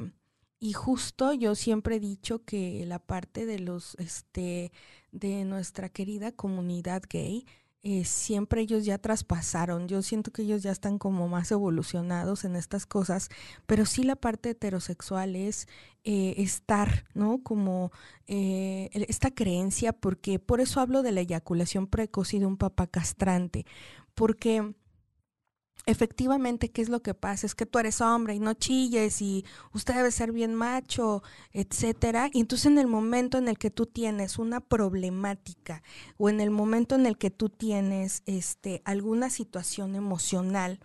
y 0.63 0.75
justo 0.75 1.33
yo 1.33 1.57
siempre 1.57 1.97
he 1.97 2.01
dicho 2.01 2.45
que 2.45 2.87
la 2.87 3.01
parte 3.01 3.47
de 3.47 3.59
los, 3.59 3.97
este, 3.97 4.71
de 5.11 5.45
nuestra 5.45 5.89
querida 5.89 6.31
comunidad 6.31 7.03
gay, 7.11 7.47
eh, 7.83 8.05
siempre 8.05 8.61
ellos 8.61 8.85
ya 8.85 8.99
traspasaron. 8.99 9.89
Yo 9.89 10.03
siento 10.03 10.31
que 10.31 10.43
ellos 10.43 10.63
ya 10.63 10.71
están 10.71 10.99
como 10.99 11.27
más 11.27 11.51
evolucionados 11.51 12.45
en 12.45 12.55
estas 12.55 12.87
cosas, 12.87 13.29
pero 13.67 13.87
sí 13.87 14.05
la 14.05 14.15
parte 14.15 14.51
heterosexual 14.51 15.35
es 15.35 15.67
eh, 16.05 16.35
estar, 16.37 17.07
¿no? 17.13 17.43
Como 17.43 17.91
eh, 18.29 18.89
esta 18.93 19.33
creencia, 19.33 19.93
porque 19.93 20.39
por 20.39 20.61
eso 20.61 20.79
hablo 20.79 21.03
de 21.03 21.11
la 21.11 21.23
eyaculación 21.23 21.89
precoz 21.89 22.35
y 22.35 22.39
de 22.39 22.47
un 22.47 22.57
papá 22.57 22.87
castrante, 22.87 23.67
porque 24.15 24.75
efectivamente, 25.87 26.71
¿qué 26.71 26.83
es 26.83 26.89
lo 26.89 27.03
que 27.03 27.15
pasa? 27.15 27.47
Es 27.47 27.55
que 27.55 27.67
tú 27.67 27.79
eres 27.79 28.01
hombre 28.01 28.35
y 28.35 28.41
no 28.41 28.55
chilles 28.55 29.21
y 29.23 29.45
usted 29.73 29.95
debe 29.95 30.11
ser 30.11 30.33
bien 30.33 30.55
macho, 30.55 31.23
etcétera. 31.53 32.29
Y 32.33 32.41
entonces 32.41 32.67
en 32.67 32.79
el 32.79 32.87
momento 32.87 33.39
en 33.39 33.49
el 33.49 33.59
que 33.59 33.71
tú 33.71 33.87
tienes 33.87 34.39
una 34.39 34.61
problemática 34.61 35.83
o 36.19 36.29
en 36.29 36.41
el 36.41 36.51
momento 36.51 36.95
en 36.95 37.07
el 37.07 37.19
que 37.19 37.31
tú 37.31 37.49
tienes 37.49 38.23
este, 38.27 38.83
alguna 38.85 39.31
situación 39.31 39.95
emocional, 39.95 40.81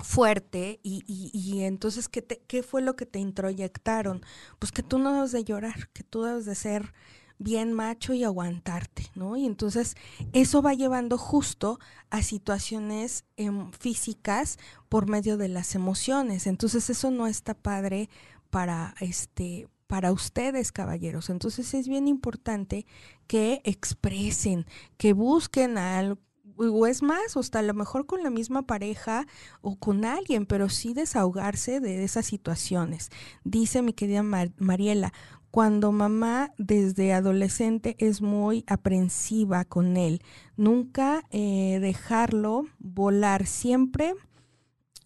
fuerte 0.00 0.80
y, 0.82 1.04
y, 1.06 1.62
entonces 1.64 2.08
¿qué, 2.08 2.22
te, 2.22 2.42
¿qué 2.46 2.62
fue 2.62 2.80
lo 2.80 2.96
que 2.96 3.06
te 3.06 3.18
introyectaron? 3.18 4.22
Pues 4.58 4.72
que 4.72 4.82
tú 4.82 4.98
no 4.98 5.12
debes 5.12 5.32
de 5.32 5.44
llorar, 5.44 5.90
que 5.92 6.02
tú 6.02 6.22
debes 6.22 6.46
de 6.46 6.54
ser 6.54 6.94
bien 7.42 7.72
macho 7.72 8.14
y 8.14 8.24
aguantarte, 8.24 9.10
¿no? 9.14 9.36
Y 9.36 9.46
entonces 9.46 9.96
eso 10.32 10.62
va 10.62 10.74
llevando 10.74 11.18
justo 11.18 11.78
a 12.10 12.22
situaciones 12.22 13.24
em, 13.36 13.70
físicas 13.72 14.58
por 14.88 15.08
medio 15.08 15.36
de 15.36 15.48
las 15.48 15.74
emociones. 15.74 16.46
Entonces 16.46 16.90
eso 16.90 17.10
no 17.10 17.26
está 17.26 17.54
padre 17.54 18.08
para 18.50 18.94
este 19.00 19.68
para 19.86 20.10
ustedes, 20.10 20.72
caballeros. 20.72 21.28
Entonces 21.28 21.74
es 21.74 21.86
bien 21.86 22.08
importante 22.08 22.86
que 23.26 23.60
expresen, 23.64 24.64
que 24.96 25.12
busquen 25.12 25.76
algo 25.76 26.18
o 26.56 26.86
es 26.86 27.02
más, 27.02 27.36
hasta 27.36 27.58
a 27.58 27.62
lo 27.62 27.74
mejor 27.74 28.06
con 28.06 28.22
la 28.22 28.30
misma 28.30 28.62
pareja 28.62 29.26
o 29.60 29.76
con 29.76 30.04
alguien, 30.04 30.46
pero 30.46 30.68
sí 30.68 30.94
desahogarse 30.94 31.80
de 31.80 32.04
esas 32.04 32.26
situaciones. 32.26 33.10
Dice 33.44 33.82
mi 33.82 33.92
querida 33.92 34.22
Mariela, 34.22 35.12
cuando 35.52 35.92
mamá 35.92 36.50
desde 36.56 37.12
adolescente 37.12 37.94
es 37.98 38.22
muy 38.22 38.64
aprensiva 38.66 39.66
con 39.66 39.98
él. 39.98 40.22
Nunca 40.56 41.22
eh, 41.30 41.78
dejarlo 41.80 42.64
volar 42.78 43.46
siempre 43.46 44.14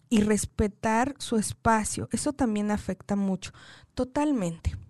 y 0.09 0.21
respetar 0.21 1.15
su 1.19 1.35
espacio. 1.35 2.07
Eso 2.13 2.31
también 2.31 2.71
afecta 2.71 3.17
mucho. 3.17 3.51
Totalmente 3.93 4.86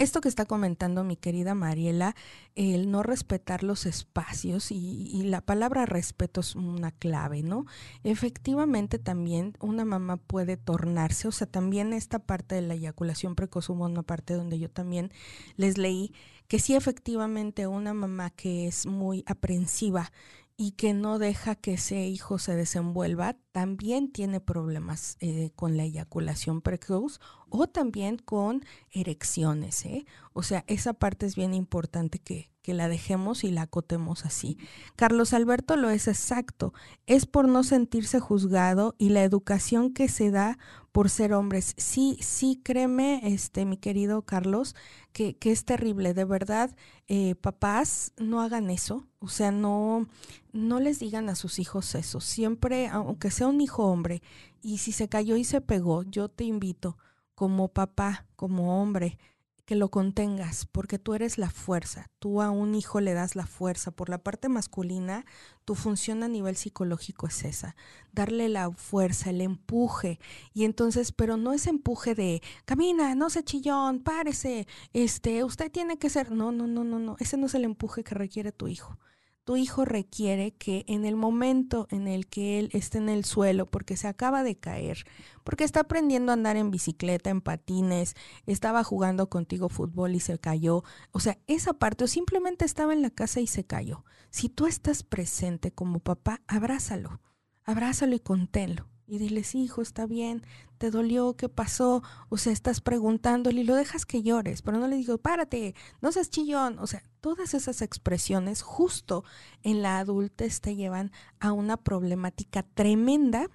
esto 0.00 0.22
que 0.22 0.30
está 0.30 0.46
comentando 0.46 1.04
mi 1.04 1.14
querida 1.14 1.54
Mariela, 1.54 2.16
el 2.54 2.90
no 2.90 3.02
respetar 3.02 3.62
los 3.62 3.84
espacios 3.84 4.72
y, 4.72 5.22
la 5.24 5.42
palabra 5.42 5.84
respeto 5.84 6.40
es 6.40 6.56
una 6.56 6.90
clave, 6.90 7.42
¿no? 7.42 7.66
Efectivamente 8.02 8.98
también 8.98 9.52
una 9.60 9.84
mamá 9.84 10.16
puede 10.16 10.56
tornarse, 10.56 11.28
o 11.28 11.32
sea, 11.32 11.46
también 11.46 11.92
esta 11.92 12.18
parte 12.18 12.54
de 12.54 12.62
la 12.62 12.74
eyaculación 12.74 13.34
precoz 13.34 13.68
hubo 13.68 13.84
una 13.84 14.02
parte 14.02 14.32
donde 14.34 14.58
yo 14.58 14.70
también 14.70 15.12
les 15.56 15.76
leí 15.76 16.14
que 16.48 16.58
sí 16.58 16.74
efectivamente 16.74 17.66
una 17.66 17.92
mamá 17.92 18.30
que 18.30 18.66
es 18.66 18.86
muy 18.86 19.22
aprensiva 19.26 20.10
y 20.56 20.72
que 20.72 20.92
no 20.92 21.18
deja 21.18 21.54
que 21.54 21.74
ese 21.74 22.06
hijo 22.06 22.38
se 22.38 22.54
desenvuelva, 22.54 23.34
también 23.50 24.12
tiene 24.12 24.40
problemas 24.40 25.16
eh, 25.20 25.52
con 25.56 25.78
la 25.78 25.84
eyaculación 25.84 26.60
precoz 26.60 27.18
o 27.50 27.66
también 27.66 28.16
con 28.16 28.64
erecciones. 28.90 29.84
¿eh? 29.84 30.06
O 30.32 30.42
sea, 30.42 30.64
esa 30.66 30.92
parte 30.94 31.26
es 31.26 31.36
bien 31.36 31.54
importante 31.54 32.18
que, 32.18 32.50
que 32.62 32.74
la 32.74 32.88
dejemos 32.88 33.44
y 33.44 33.50
la 33.50 33.62
acotemos 33.62 34.24
así. 34.24 34.58
Carlos 34.96 35.32
Alberto 35.32 35.76
lo 35.76 35.90
es 35.90 36.08
exacto, 36.08 36.72
es 37.06 37.26
por 37.26 37.48
no 37.48 37.64
sentirse 37.64 38.20
juzgado 38.20 38.94
y 38.98 39.10
la 39.10 39.24
educación 39.24 39.92
que 39.92 40.08
se 40.08 40.30
da 40.30 40.58
por 40.92 41.08
ser 41.08 41.32
hombres. 41.32 41.74
Sí, 41.76 42.18
sí, 42.20 42.60
créeme, 42.62 43.20
este, 43.24 43.64
mi 43.64 43.76
querido 43.76 44.22
Carlos, 44.22 44.74
que, 45.12 45.36
que 45.36 45.52
es 45.52 45.64
terrible, 45.64 46.14
de 46.14 46.24
verdad, 46.24 46.74
eh, 47.08 47.34
papás, 47.36 48.12
no 48.18 48.40
hagan 48.40 48.70
eso, 48.70 49.06
o 49.20 49.28
sea, 49.28 49.52
no, 49.52 50.08
no 50.52 50.80
les 50.80 50.98
digan 50.98 51.28
a 51.28 51.34
sus 51.34 51.58
hijos 51.58 51.94
eso, 51.94 52.20
siempre, 52.20 52.88
aunque 52.88 53.30
sea 53.30 53.46
un 53.46 53.60
hijo 53.60 53.84
hombre, 53.84 54.22
y 54.62 54.78
si 54.78 54.92
se 54.92 55.08
cayó 55.08 55.36
y 55.36 55.44
se 55.44 55.60
pegó, 55.60 56.02
yo 56.02 56.28
te 56.28 56.44
invito 56.44 56.98
como 57.40 57.68
papá, 57.68 58.26
como 58.36 58.82
hombre, 58.82 59.16
que 59.64 59.74
lo 59.74 59.90
contengas, 59.90 60.66
porque 60.66 60.98
tú 60.98 61.14
eres 61.14 61.38
la 61.38 61.48
fuerza. 61.48 62.10
Tú 62.18 62.42
a 62.42 62.50
un 62.50 62.74
hijo 62.74 63.00
le 63.00 63.14
das 63.14 63.34
la 63.34 63.46
fuerza. 63.46 63.92
Por 63.92 64.10
la 64.10 64.18
parte 64.18 64.50
masculina, 64.50 65.24
tu 65.64 65.74
función 65.74 66.22
a 66.22 66.28
nivel 66.28 66.54
psicológico 66.54 67.28
es 67.28 67.42
esa, 67.44 67.76
darle 68.12 68.50
la 68.50 68.70
fuerza, 68.72 69.30
el 69.30 69.40
empuje. 69.40 70.20
Y 70.52 70.64
entonces, 70.64 71.12
pero 71.12 71.38
no 71.38 71.54
es 71.54 71.66
empuje 71.66 72.14
de 72.14 72.42
camina, 72.66 73.14
no 73.14 73.30
se 73.30 73.42
chillón, 73.42 74.00
párese, 74.00 74.66
este, 74.92 75.42
usted 75.42 75.72
tiene 75.72 75.98
que 75.98 76.10
ser. 76.10 76.32
No, 76.32 76.52
no, 76.52 76.66
no, 76.66 76.84
no, 76.84 76.98
no. 76.98 77.16
Ese 77.20 77.38
no 77.38 77.46
es 77.46 77.54
el 77.54 77.64
empuje 77.64 78.04
que 78.04 78.14
requiere 78.14 78.52
tu 78.52 78.68
hijo 78.68 78.98
tu 79.44 79.56
hijo 79.56 79.84
requiere 79.84 80.52
que 80.52 80.84
en 80.86 81.04
el 81.04 81.16
momento 81.16 81.86
en 81.90 82.06
el 82.06 82.26
que 82.26 82.58
él 82.58 82.70
esté 82.72 82.98
en 82.98 83.08
el 83.08 83.24
suelo 83.24 83.66
porque 83.66 83.96
se 83.96 84.08
acaba 84.08 84.42
de 84.42 84.56
caer, 84.56 85.04
porque 85.44 85.64
está 85.64 85.80
aprendiendo 85.80 86.32
a 86.32 86.34
andar 86.34 86.56
en 86.56 86.70
bicicleta, 86.70 87.30
en 87.30 87.40
patines, 87.40 88.14
estaba 88.46 88.84
jugando 88.84 89.28
contigo 89.28 89.68
fútbol 89.68 90.14
y 90.14 90.20
se 90.20 90.38
cayó, 90.38 90.84
o 91.10 91.20
sea, 91.20 91.38
esa 91.46 91.72
parte 91.72 92.04
o 92.04 92.06
simplemente 92.06 92.64
estaba 92.64 92.92
en 92.92 93.02
la 93.02 93.10
casa 93.10 93.40
y 93.40 93.46
se 93.46 93.64
cayó. 93.64 94.04
Si 94.30 94.48
tú 94.48 94.66
estás 94.66 95.02
presente 95.02 95.72
como 95.72 95.98
papá, 96.00 96.40
abrázalo, 96.46 97.20
abrázalo 97.64 98.14
y 98.14 98.20
conténlo 98.20 98.88
y 99.10 99.18
dile, 99.18 99.42
sí, 99.42 99.64
hijo, 99.64 99.82
está 99.82 100.06
bien, 100.06 100.44
te 100.78 100.90
dolió, 100.90 101.34
¿qué 101.36 101.48
pasó? 101.48 102.02
O 102.28 102.36
sea, 102.36 102.52
estás 102.52 102.80
preguntándole 102.80 103.62
y 103.62 103.64
lo 103.64 103.74
dejas 103.74 104.06
que 104.06 104.22
llores, 104.22 104.62
pero 104.62 104.78
no 104.78 104.86
le 104.86 104.96
digo, 104.96 105.18
párate, 105.18 105.74
no 106.00 106.12
seas 106.12 106.30
chillón. 106.30 106.78
O 106.78 106.86
sea, 106.86 107.02
todas 107.20 107.54
esas 107.54 107.82
expresiones 107.82 108.62
justo 108.62 109.24
en 109.62 109.82
la 109.82 109.98
adultez 109.98 110.60
te 110.60 110.76
llevan 110.76 111.10
a 111.40 111.52
una 111.52 111.76
problemática 111.76 112.62
tremenda 112.62 113.50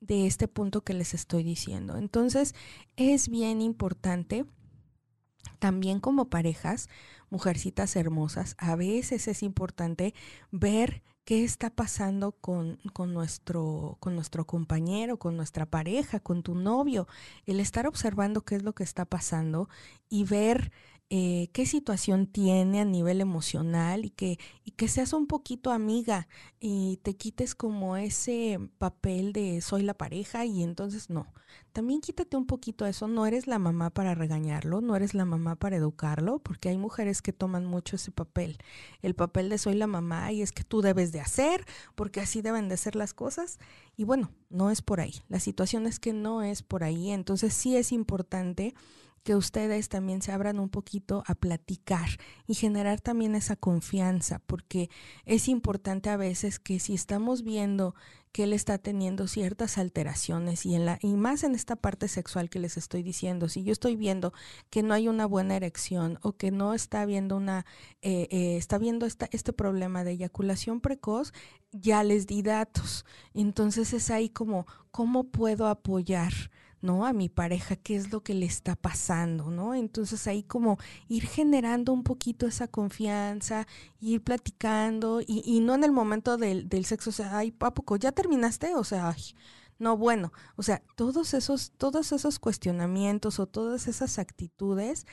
de 0.00 0.26
este 0.26 0.46
punto 0.46 0.82
que 0.82 0.94
les 0.94 1.12
estoy 1.12 1.42
diciendo. 1.42 1.96
Entonces, 1.96 2.54
es 2.96 3.28
bien 3.28 3.62
importante 3.62 4.46
también 5.58 5.98
como 5.98 6.30
parejas, 6.30 6.88
mujercitas 7.30 7.96
hermosas, 7.96 8.54
a 8.58 8.76
veces 8.76 9.28
es 9.28 9.42
importante 9.42 10.14
ver 10.50 11.02
qué 11.24 11.44
está 11.44 11.70
pasando 11.70 12.32
con, 12.32 12.78
con, 12.92 13.14
nuestro, 13.14 13.96
con 14.00 14.14
nuestro 14.14 14.46
compañero, 14.46 15.18
con 15.18 15.36
nuestra 15.36 15.66
pareja, 15.66 16.20
con 16.20 16.42
tu 16.42 16.54
novio, 16.54 17.08
el 17.46 17.60
estar 17.60 17.86
observando 17.86 18.42
qué 18.42 18.56
es 18.56 18.62
lo 18.62 18.74
que 18.74 18.84
está 18.84 19.04
pasando 19.04 19.68
y 20.08 20.24
ver 20.24 20.72
eh, 21.16 21.48
qué 21.52 21.64
situación 21.64 22.26
tiene 22.26 22.80
a 22.80 22.84
nivel 22.84 23.20
emocional 23.20 24.04
y 24.04 24.10
que, 24.10 24.40
y 24.64 24.72
que 24.72 24.88
seas 24.88 25.12
un 25.12 25.28
poquito 25.28 25.70
amiga 25.70 26.26
y 26.58 26.98
te 27.04 27.14
quites 27.14 27.54
como 27.54 27.96
ese 27.96 28.58
papel 28.78 29.32
de 29.32 29.60
soy 29.60 29.84
la 29.84 29.94
pareja 29.94 30.44
y 30.44 30.64
entonces 30.64 31.10
no. 31.10 31.32
También 31.72 32.00
quítate 32.00 32.36
un 32.36 32.46
poquito 32.46 32.84
eso, 32.84 33.06
no 33.06 33.26
eres 33.26 33.46
la 33.46 33.60
mamá 33.60 33.90
para 33.90 34.16
regañarlo, 34.16 34.80
no 34.80 34.96
eres 34.96 35.14
la 35.14 35.24
mamá 35.24 35.54
para 35.54 35.76
educarlo, 35.76 36.40
porque 36.40 36.68
hay 36.68 36.78
mujeres 36.78 37.22
que 37.22 37.32
toman 37.32 37.64
mucho 37.64 37.94
ese 37.94 38.10
papel, 38.10 38.58
el 39.00 39.14
papel 39.14 39.50
de 39.50 39.58
soy 39.58 39.74
la 39.74 39.86
mamá 39.86 40.32
y 40.32 40.42
es 40.42 40.50
que 40.50 40.64
tú 40.64 40.82
debes 40.82 41.12
de 41.12 41.20
hacer, 41.20 41.64
porque 41.94 42.20
así 42.20 42.42
deben 42.42 42.68
de 42.68 42.76
ser 42.76 42.96
las 42.96 43.14
cosas. 43.14 43.60
Y 43.96 44.02
bueno, 44.02 44.32
no 44.50 44.72
es 44.72 44.82
por 44.82 44.98
ahí, 44.98 45.22
la 45.28 45.38
situación 45.38 45.86
es 45.86 46.00
que 46.00 46.12
no 46.12 46.42
es 46.42 46.64
por 46.64 46.82
ahí, 46.82 47.12
entonces 47.12 47.54
sí 47.54 47.76
es 47.76 47.92
importante 47.92 48.74
que 49.24 49.34
ustedes 49.34 49.88
también 49.88 50.22
se 50.22 50.32
abran 50.32 50.60
un 50.60 50.68
poquito 50.68 51.24
a 51.26 51.34
platicar 51.34 52.08
y 52.46 52.54
generar 52.54 53.00
también 53.00 53.34
esa 53.34 53.56
confianza, 53.56 54.38
porque 54.46 54.90
es 55.24 55.48
importante 55.48 56.10
a 56.10 56.16
veces 56.16 56.60
que 56.60 56.78
si 56.78 56.94
estamos 56.94 57.42
viendo 57.42 57.94
que 58.32 58.42
él 58.42 58.52
está 58.52 58.78
teniendo 58.78 59.28
ciertas 59.28 59.78
alteraciones 59.78 60.66
y 60.66 60.74
en 60.74 60.86
la 60.86 60.98
y 61.00 61.14
más 61.14 61.44
en 61.44 61.54
esta 61.54 61.76
parte 61.76 62.08
sexual 62.08 62.50
que 62.50 62.58
les 62.58 62.76
estoy 62.76 63.02
diciendo, 63.02 63.48
si 63.48 63.62
yo 63.62 63.72
estoy 63.72 63.96
viendo 63.96 64.34
que 64.70 64.82
no 64.82 64.92
hay 64.92 65.08
una 65.08 65.24
buena 65.24 65.56
erección 65.56 66.18
o 66.20 66.32
que 66.32 66.50
no 66.50 66.74
está 66.74 67.06
viendo 67.06 67.36
una 67.36 67.64
eh, 68.02 68.26
eh, 68.30 68.56
está 68.56 68.76
viendo 68.76 69.06
esta, 69.06 69.28
este 69.30 69.52
problema 69.52 70.04
de 70.04 70.12
eyaculación 70.12 70.80
precoz, 70.80 71.32
ya 71.70 72.02
les 72.02 72.26
di 72.26 72.42
datos. 72.42 73.06
Entonces 73.32 73.92
es 73.94 74.10
ahí 74.10 74.28
como 74.28 74.66
cómo 74.90 75.24
puedo 75.24 75.68
apoyar 75.68 76.32
¿no? 76.84 77.06
A 77.06 77.14
mi 77.14 77.28
pareja, 77.30 77.76
qué 77.76 77.96
es 77.96 78.12
lo 78.12 78.22
que 78.22 78.34
le 78.34 78.44
está 78.46 78.76
pasando, 78.76 79.50
¿no? 79.50 79.74
Entonces 79.74 80.26
ahí 80.26 80.42
como 80.42 80.78
ir 81.08 81.26
generando 81.26 81.92
un 81.94 82.04
poquito 82.04 82.46
esa 82.46 82.68
confianza, 82.68 83.66
ir 84.00 84.22
platicando 84.22 85.22
y, 85.22 85.42
y 85.46 85.60
no 85.60 85.74
en 85.74 85.84
el 85.84 85.92
momento 85.92 86.36
del, 86.36 86.68
del 86.68 86.84
sexo, 86.84 87.10
o 87.10 87.12
sea, 87.12 87.38
ay, 87.38 87.54
¿a 87.60 87.72
poco 87.72 87.96
ya 87.96 88.12
terminaste? 88.12 88.74
O 88.74 88.84
sea, 88.84 89.08
ay, 89.08 89.22
no, 89.78 89.96
bueno, 89.96 90.32
o 90.56 90.62
sea, 90.62 90.82
todos 90.94 91.32
esos, 91.34 91.72
todos 91.78 92.12
esos 92.12 92.38
cuestionamientos 92.38 93.40
o 93.40 93.46
todas 93.46 93.88
esas 93.88 94.18
actitudes 94.18 95.06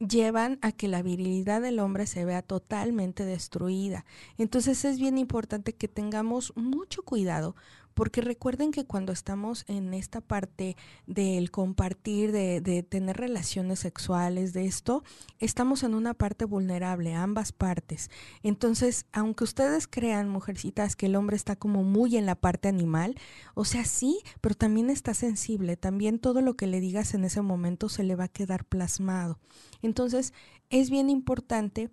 llevan 0.00 0.58
a 0.62 0.72
que 0.72 0.88
la 0.88 1.02
virilidad 1.02 1.60
del 1.60 1.78
hombre 1.78 2.06
se 2.06 2.24
vea 2.24 2.40
totalmente 2.42 3.24
destruida. 3.26 4.06
Entonces 4.38 4.84
es 4.86 4.98
bien 4.98 5.18
importante 5.18 5.74
que 5.74 5.88
tengamos 5.88 6.54
mucho 6.56 7.02
cuidado 7.02 7.54
porque 7.94 8.20
recuerden 8.20 8.72
que 8.72 8.84
cuando 8.84 9.12
estamos 9.12 9.64
en 9.68 9.94
esta 9.94 10.20
parte 10.20 10.76
del 11.06 11.50
compartir, 11.50 12.32
de, 12.32 12.86
tener 12.88 13.16
relaciones 13.16 13.80
sexuales, 13.80 14.52
de 14.52 14.66
esto, 14.66 15.02
estamos 15.38 15.82
en 15.82 15.94
una 15.94 16.14
parte 16.14 16.44
vulnerable, 16.44 17.14
ambas 17.14 17.52
partes. 17.52 18.10
Entonces, 18.42 19.06
aunque 19.12 19.44
ustedes 19.44 19.86
crean, 19.86 20.28
mujercitas, 20.28 20.96
que 20.96 21.06
el 21.06 21.16
hombre 21.16 21.36
está 21.36 21.56
como 21.56 21.82
muy 21.82 22.16
en 22.16 22.26
la 22.26 22.34
parte 22.34 22.68
animal, 22.68 23.16
o 23.54 23.64
sea, 23.64 23.84
sí, 23.84 24.20
pero 24.40 24.54
también 24.54 24.90
está 24.90 25.14
sensible, 25.14 25.76
también 25.76 26.18
todo 26.18 26.40
lo 26.40 26.56
que 26.56 26.66
le 26.66 26.80
digas 26.80 27.14
en 27.14 27.24
ese 27.24 27.42
momento 27.42 27.88
se 27.88 28.04
le 28.04 28.16
va 28.16 28.24
a 28.24 28.28
quedar 28.28 28.64
plasmado. 28.64 29.38
Entonces, 29.82 30.32
es 30.70 30.90
bien 30.90 31.10
importante 31.10 31.90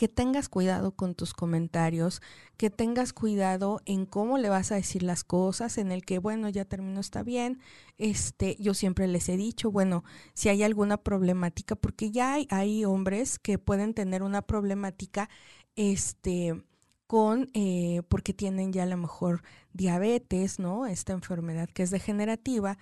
que 0.00 0.08
tengas 0.08 0.48
cuidado 0.48 0.92
con 0.92 1.14
tus 1.14 1.34
comentarios, 1.34 2.22
que 2.56 2.70
tengas 2.70 3.12
cuidado 3.12 3.82
en 3.84 4.06
cómo 4.06 4.38
le 4.38 4.48
vas 4.48 4.72
a 4.72 4.76
decir 4.76 5.02
las 5.02 5.24
cosas, 5.24 5.76
en 5.76 5.92
el 5.92 6.06
que, 6.06 6.18
bueno, 6.18 6.48
ya 6.48 6.64
terminó, 6.64 7.00
está 7.00 7.22
bien. 7.22 7.60
Este, 7.98 8.56
yo 8.58 8.72
siempre 8.72 9.06
les 9.08 9.28
he 9.28 9.36
dicho, 9.36 9.70
bueno, 9.70 10.02
si 10.32 10.48
hay 10.48 10.62
alguna 10.62 10.96
problemática, 10.96 11.76
porque 11.76 12.10
ya 12.10 12.32
hay, 12.32 12.46
hay 12.48 12.86
hombres 12.86 13.38
que 13.38 13.58
pueden 13.58 13.92
tener 13.92 14.22
una 14.22 14.40
problemática, 14.40 15.28
este, 15.76 16.64
con, 17.06 17.50
eh, 17.52 18.00
porque 18.08 18.32
tienen 18.32 18.72
ya 18.72 18.84
a 18.84 18.86
lo 18.86 18.96
mejor 18.96 19.42
diabetes, 19.74 20.58
¿no? 20.58 20.86
Esta 20.86 21.12
enfermedad 21.12 21.68
que 21.68 21.82
es 21.82 21.90
degenerativa 21.90 22.78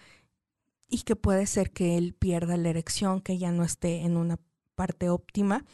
y 0.89 0.99
que 1.03 1.17
puede 1.17 1.47
ser 1.47 1.73
que 1.73 1.99
él 1.99 2.15
pierda 2.15 2.57
la 2.57 2.69
erección, 2.69 3.21
que 3.21 3.39
ya 3.39 3.51
no 3.51 3.65
esté 3.65 4.03
en 4.03 4.17
una 4.17 4.39
parte 4.77 5.11
óptima 5.11 5.65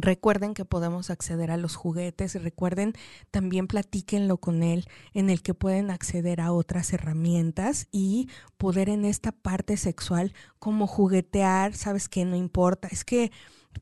Recuerden 0.00 0.54
que 0.54 0.64
podemos 0.64 1.10
acceder 1.10 1.50
a 1.50 1.56
los 1.56 1.74
juguetes, 1.74 2.40
recuerden 2.40 2.92
también 3.32 3.66
platíquenlo 3.66 4.36
con 4.36 4.62
él 4.62 4.86
en 5.12 5.28
el 5.28 5.42
que 5.42 5.54
pueden 5.54 5.90
acceder 5.90 6.40
a 6.40 6.52
otras 6.52 6.92
herramientas 6.92 7.88
y 7.90 8.28
poder 8.58 8.90
en 8.90 9.04
esta 9.04 9.32
parte 9.32 9.76
sexual 9.76 10.34
como 10.60 10.86
juguetear, 10.86 11.74
sabes 11.74 12.08
que 12.08 12.24
no 12.24 12.36
importa, 12.36 12.86
es 12.88 13.04
que 13.04 13.32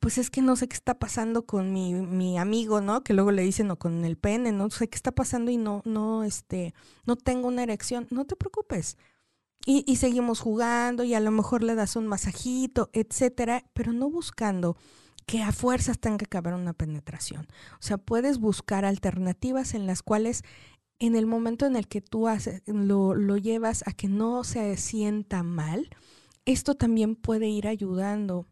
pues 0.00 0.16
es 0.16 0.30
que 0.30 0.40
no 0.40 0.56
sé 0.56 0.68
qué 0.68 0.74
está 0.74 0.98
pasando 0.98 1.44
con 1.44 1.72
mi, 1.72 1.94
mi 1.94 2.38
amigo, 2.38 2.80
¿no? 2.80 3.02
Que 3.02 3.14
luego 3.14 3.30
le 3.30 3.42
dicen 3.42 3.70
o 3.70 3.78
con 3.78 4.04
el 4.04 4.16
pene, 4.16 4.52
no 4.52 4.70
sé 4.70 4.88
qué 4.88 4.96
está 4.96 5.12
pasando 5.12 5.50
y 5.50 5.58
no, 5.58 5.82
no, 5.84 6.24
este, 6.24 6.74
no 7.04 7.16
tengo 7.16 7.48
una 7.48 7.62
erección, 7.62 8.06
no 8.10 8.24
te 8.24 8.36
preocupes. 8.36 8.96
Y, 9.64 9.84
y 9.86 9.96
seguimos 9.96 10.40
jugando 10.40 11.04
y 11.04 11.14
a 11.14 11.20
lo 11.20 11.30
mejor 11.30 11.62
le 11.62 11.74
das 11.74 11.96
un 11.96 12.06
masajito, 12.06 12.90
etcétera, 12.92 13.64
pero 13.74 13.92
no 13.92 14.10
buscando 14.10 14.76
que 15.26 15.42
a 15.42 15.52
fuerzas 15.52 15.98
tenga 15.98 16.24
que 16.24 16.36
haber 16.38 16.54
una 16.54 16.72
penetración. 16.72 17.46
O 17.74 17.82
sea, 17.82 17.98
puedes 17.98 18.38
buscar 18.38 18.84
alternativas 18.84 19.74
en 19.74 19.86
las 19.86 20.02
cuales 20.02 20.42
en 20.98 21.14
el 21.16 21.26
momento 21.26 21.66
en 21.66 21.76
el 21.76 21.88
que 21.88 22.00
tú 22.00 22.28
haces, 22.28 22.62
lo, 22.66 23.14
lo 23.14 23.36
llevas 23.36 23.86
a 23.86 23.92
que 23.92 24.08
no 24.08 24.44
se 24.44 24.76
sienta 24.76 25.42
mal, 25.42 25.90
esto 26.46 26.74
también 26.74 27.16
puede 27.16 27.48
ir 27.48 27.66
ayudando 27.68 28.46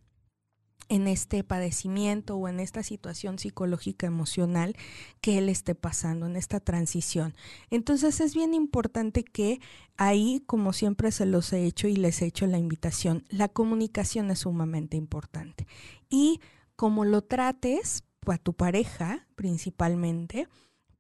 en 0.89 1.09
este 1.09 1.43
padecimiento 1.45 2.37
o 2.37 2.49
en 2.49 2.61
esta 2.61 2.83
situación 2.83 3.39
psicológica 3.39 4.07
emocional 4.07 4.77
que 5.21 5.39
él 5.39 5.49
esté 5.49 5.75
pasando, 5.75 6.27
en 6.27 6.37
esta 6.37 6.61
transición. 6.61 7.35
Entonces 7.71 8.21
es 8.21 8.35
bien 8.35 8.53
importante 8.53 9.25
que 9.25 9.61
ahí, 9.97 10.43
como 10.47 10.73
siempre 10.73 11.11
se 11.13 11.27
los 11.27 11.53
he 11.53 11.65
hecho 11.65 11.89
y 11.89 11.97
les 11.97 12.21
he 12.21 12.27
hecho 12.27 12.47
la 12.47 12.59
invitación, 12.59 13.25
la 13.29 13.49
comunicación 13.49 14.31
es 14.31 14.41
sumamente 14.41 14.97
importante. 14.97 15.67
Y 16.11 16.41
como 16.77 17.05
lo 17.05 17.23
trates 17.23 18.05
a 18.27 18.39
tu 18.39 18.55
pareja 18.55 19.27
principalmente, 19.35 20.49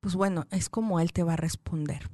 pues 0.00 0.14
bueno, 0.14 0.46
es 0.50 0.68
como 0.68 1.00
él 1.00 1.12
te 1.12 1.22
va 1.22 1.34
a 1.34 1.36
responder. 1.36 2.10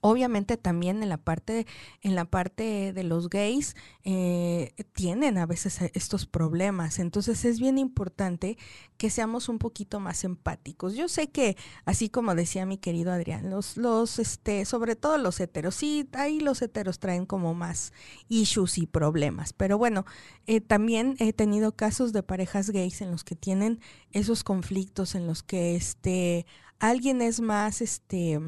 Obviamente 0.00 0.56
también 0.56 1.02
en 1.02 1.08
la 1.08 1.16
parte, 1.16 1.66
en 2.02 2.14
la 2.14 2.24
parte 2.24 2.92
de 2.92 3.02
los 3.02 3.28
gays 3.28 3.74
eh, 4.04 4.72
tienen 4.92 5.38
a 5.38 5.46
veces 5.46 5.80
estos 5.94 6.26
problemas. 6.26 6.98
Entonces 6.98 7.44
es 7.44 7.58
bien 7.58 7.78
importante 7.78 8.56
que 8.96 9.10
seamos 9.10 9.48
un 9.48 9.58
poquito 9.58 9.98
más 9.98 10.24
empáticos. 10.24 10.94
Yo 10.94 11.08
sé 11.08 11.30
que, 11.30 11.56
así 11.84 12.08
como 12.08 12.34
decía 12.34 12.66
mi 12.66 12.78
querido 12.78 13.12
Adrián, 13.12 13.50
los, 13.50 13.76
los, 13.76 14.18
este, 14.18 14.64
sobre 14.64 14.94
todo 14.94 15.18
los 15.18 15.40
heteros, 15.40 15.74
sí, 15.74 16.08
ahí 16.12 16.40
los 16.40 16.62
heteros 16.62 16.98
traen 16.98 17.26
como 17.26 17.54
más 17.54 17.92
issues 18.28 18.78
y 18.78 18.86
problemas. 18.86 19.52
Pero 19.52 19.78
bueno, 19.78 20.04
eh, 20.46 20.60
también 20.60 21.16
he 21.18 21.32
tenido 21.32 21.74
casos 21.74 22.12
de 22.12 22.22
parejas 22.22 22.70
gays 22.70 23.00
en 23.00 23.10
los 23.10 23.24
que 23.24 23.36
tienen 23.36 23.80
esos 24.12 24.44
conflictos, 24.44 25.14
en 25.14 25.26
los 25.26 25.42
que 25.42 25.76
este 25.76 26.46
alguien 26.78 27.22
es 27.22 27.40
más 27.40 27.80
este 27.80 28.40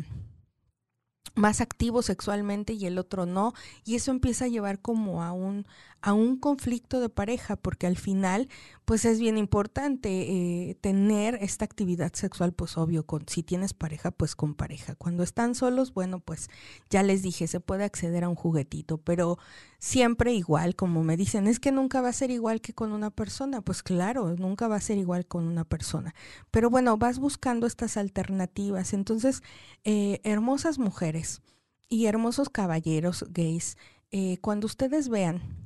más 1.35 1.61
activo 1.61 2.03
sexualmente 2.03 2.73
y 2.73 2.87
el 2.87 2.99
otro 2.99 3.27
no, 3.27 3.55
y 3.85 3.97
eso 3.97 4.11
empieza 4.11 4.47
a 4.47 4.49
llevar 4.49 4.81
como 4.81 5.23
a 5.23 5.33
un 5.33 5.67
a 6.03 6.13
un 6.13 6.39
conflicto 6.39 7.01
de 7.01 7.09
pareja, 7.09 7.57
porque 7.57 7.87
al 7.87 7.97
final, 7.97 8.49
pues 8.85 9.05
es 9.05 9.21
bien 9.21 9.37
importante 9.37 10.09
eh, 10.09 10.77
tener 10.81 11.39
esta 11.43 11.65
actividad 11.65 12.13
sexual, 12.15 12.53
pues 12.53 12.79
obvio, 12.79 13.05
con, 13.05 13.29
si 13.29 13.43
tienes 13.43 13.75
pareja, 13.75 14.11
pues 14.11 14.35
con 14.35 14.55
pareja. 14.55 14.95
Cuando 14.95 15.23
están 15.23 15.55
solos, 15.55 15.93
bueno, 15.93 16.21
pues 16.21 16.49
ya 16.89 17.03
les 17.03 17.23
dije, 17.23 17.47
se 17.47 17.61
puede 17.61 17.85
acceder 17.85 18.25
a 18.25 18.29
un 18.29 18.35
juguetito, 18.35 18.99
pero 18.99 19.39
siempre 19.79 20.33
igual, 20.33 20.77
como 20.77 21.03
me 21.05 21.17
dicen, 21.17 21.47
es 21.47 21.61
que 21.61 21.73
nunca 21.73 22.01
va 22.01 22.09
a 22.09 22.15
ser 22.15 22.31
igual 22.31 22.61
que 22.61 22.73
con 22.73 22.93
una 22.93 23.11
persona. 23.11 23.61
Pues 23.61 23.83
claro, 23.83 24.37
nunca 24.37 24.69
va 24.69 24.77
a 24.77 24.81
ser 24.81 24.99
igual 24.99 25.27
con 25.27 25.45
una 25.47 25.65
persona. 25.65 26.15
Pero 26.51 26.71
bueno, 26.71 26.97
vas 26.97 27.19
buscando 27.19 27.67
estas 27.67 27.97
alternativas. 27.97 28.95
Entonces, 28.95 29.43
eh, 29.85 30.21
hermosas 30.25 30.79
mujeres 30.79 31.43
y 31.89 32.07
hermosos 32.07 32.49
caballeros 32.49 33.27
gays, 33.31 33.77
eh, 34.13 34.39
cuando 34.41 34.67
ustedes 34.67 35.09
vean 35.09 35.60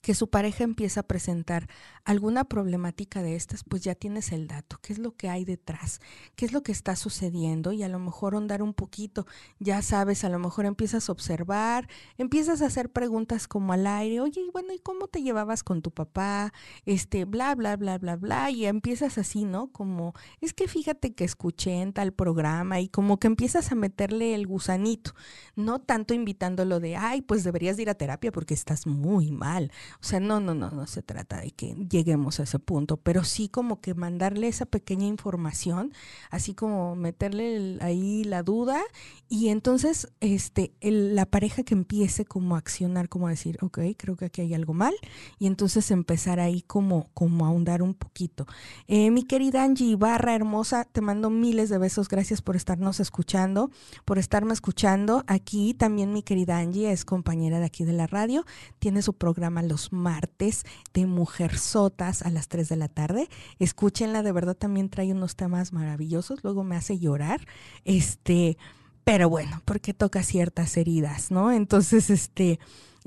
que 0.00 0.14
su 0.14 0.30
pareja 0.30 0.64
empieza 0.64 1.00
a 1.00 1.02
presentar 1.02 1.68
alguna 2.04 2.44
problemática 2.44 3.22
de 3.22 3.36
estas, 3.36 3.64
pues 3.64 3.82
ya 3.82 3.94
tienes 3.94 4.32
el 4.32 4.46
dato, 4.46 4.78
qué 4.80 4.92
es 4.92 4.98
lo 4.98 5.14
que 5.14 5.28
hay 5.28 5.44
detrás, 5.44 6.00
qué 6.36 6.46
es 6.46 6.52
lo 6.52 6.62
que 6.62 6.72
está 6.72 6.96
sucediendo 6.96 7.72
y 7.72 7.82
a 7.82 7.88
lo 7.88 7.98
mejor 7.98 8.34
ondar 8.34 8.62
un 8.62 8.72
poquito, 8.72 9.26
ya 9.58 9.82
sabes, 9.82 10.24
a 10.24 10.28
lo 10.28 10.38
mejor 10.38 10.66
empiezas 10.66 11.08
a 11.08 11.12
observar, 11.12 11.88
empiezas 12.16 12.62
a 12.62 12.66
hacer 12.66 12.90
preguntas 12.90 13.48
como 13.48 13.72
al 13.72 13.86
aire, 13.86 14.20
oye, 14.20 14.40
bueno, 14.52 14.72
¿y 14.72 14.78
cómo 14.78 15.08
te 15.08 15.22
llevabas 15.22 15.62
con 15.62 15.82
tu 15.82 15.90
papá? 15.90 16.52
Este, 16.86 17.24
bla, 17.24 17.54
bla, 17.54 17.76
bla, 17.76 17.98
bla, 17.98 18.16
bla, 18.16 18.50
y 18.50 18.66
empiezas 18.66 19.18
así, 19.18 19.44
¿no? 19.44 19.70
Como, 19.72 20.14
es 20.40 20.54
que 20.54 20.68
fíjate 20.68 21.14
que 21.14 21.24
escuché 21.24 21.82
en 21.82 21.92
tal 21.92 22.12
programa 22.12 22.80
y 22.80 22.88
como 22.88 23.18
que 23.18 23.26
empiezas 23.26 23.72
a 23.72 23.74
meterle 23.74 24.34
el 24.34 24.46
gusanito, 24.46 25.12
no 25.56 25.80
tanto 25.80 26.14
invitándolo 26.14 26.80
de, 26.80 26.96
ay, 26.96 27.20
pues 27.22 27.44
deberías 27.44 27.78
ir 27.78 27.90
a 27.90 27.94
terapia 27.94 28.32
porque 28.32 28.54
estás 28.54 28.86
muy 28.86 29.30
mal 29.30 29.70
o 30.00 30.04
sea, 30.04 30.20
no, 30.20 30.40
no, 30.40 30.54
no, 30.54 30.70
no 30.70 30.86
se 30.86 31.02
trata 31.02 31.40
de 31.40 31.50
que 31.50 31.74
lleguemos 31.88 32.40
a 32.40 32.44
ese 32.44 32.58
punto, 32.58 32.96
pero 32.96 33.24
sí 33.24 33.48
como 33.48 33.80
que 33.80 33.94
mandarle 33.94 34.48
esa 34.48 34.66
pequeña 34.66 35.06
información, 35.06 35.92
así 36.30 36.54
como 36.54 36.96
meterle 36.96 37.78
ahí 37.80 38.24
la 38.24 38.42
duda 38.42 38.80
y 39.28 39.48
entonces 39.48 40.08
este 40.20 40.72
la 40.80 41.26
pareja 41.26 41.62
que 41.62 41.74
empiece 41.74 42.24
como 42.24 42.54
a 42.54 42.58
accionar, 42.58 43.08
como 43.08 43.26
a 43.26 43.30
decir, 43.30 43.58
ok, 43.60 43.78
creo 43.96 44.16
que 44.16 44.26
aquí 44.26 44.40
hay 44.40 44.54
algo 44.54 44.74
mal 44.74 44.94
y 45.38 45.46
entonces 45.46 45.90
empezar 45.90 46.40
ahí 46.40 46.62
como, 46.62 47.10
como 47.14 47.44
a 47.44 47.48
ahondar 47.48 47.82
un 47.82 47.94
poquito. 47.94 48.46
Eh, 48.86 49.10
mi 49.10 49.22
querida 49.24 49.64
Angie 49.64 49.88
Ibarra, 49.88 50.34
hermosa, 50.34 50.84
te 50.84 51.00
mando 51.00 51.30
miles 51.30 51.68
de 51.68 51.78
besos, 51.78 52.08
gracias 52.08 52.42
por 52.42 52.56
estarnos 52.56 53.00
escuchando, 53.00 53.70
por 54.04 54.18
estarme 54.18 54.52
escuchando. 54.52 55.24
Aquí 55.26 55.74
también 55.74 56.12
mi 56.12 56.22
querida 56.22 56.58
Angie 56.58 56.90
es 56.90 57.04
compañera 57.04 57.58
de 57.60 57.66
aquí 57.66 57.84
de 57.84 57.92
la 57.92 58.06
radio, 58.06 58.44
tiene 58.78 59.02
su 59.02 59.14
programa 59.14 59.62
los 59.62 59.77
martes 59.92 60.64
de 60.92 61.06
Mujer 61.06 61.58
Sotas 61.58 62.22
a 62.22 62.30
las 62.30 62.48
3 62.48 62.68
de 62.68 62.76
la 62.76 62.88
tarde. 62.88 63.28
Escúchenla, 63.58 64.22
de 64.22 64.32
verdad 64.32 64.56
también 64.56 64.90
trae 64.90 65.12
unos 65.12 65.36
temas 65.36 65.72
maravillosos, 65.72 66.42
luego 66.42 66.64
me 66.64 66.76
hace 66.76 66.98
llorar. 66.98 67.46
Este, 67.84 68.58
pero 69.04 69.30
bueno, 69.30 69.62
porque 69.64 69.94
toca 69.94 70.22
ciertas 70.22 70.76
heridas, 70.76 71.30
¿no? 71.30 71.50
Entonces, 71.52 72.10
este, 72.10 72.58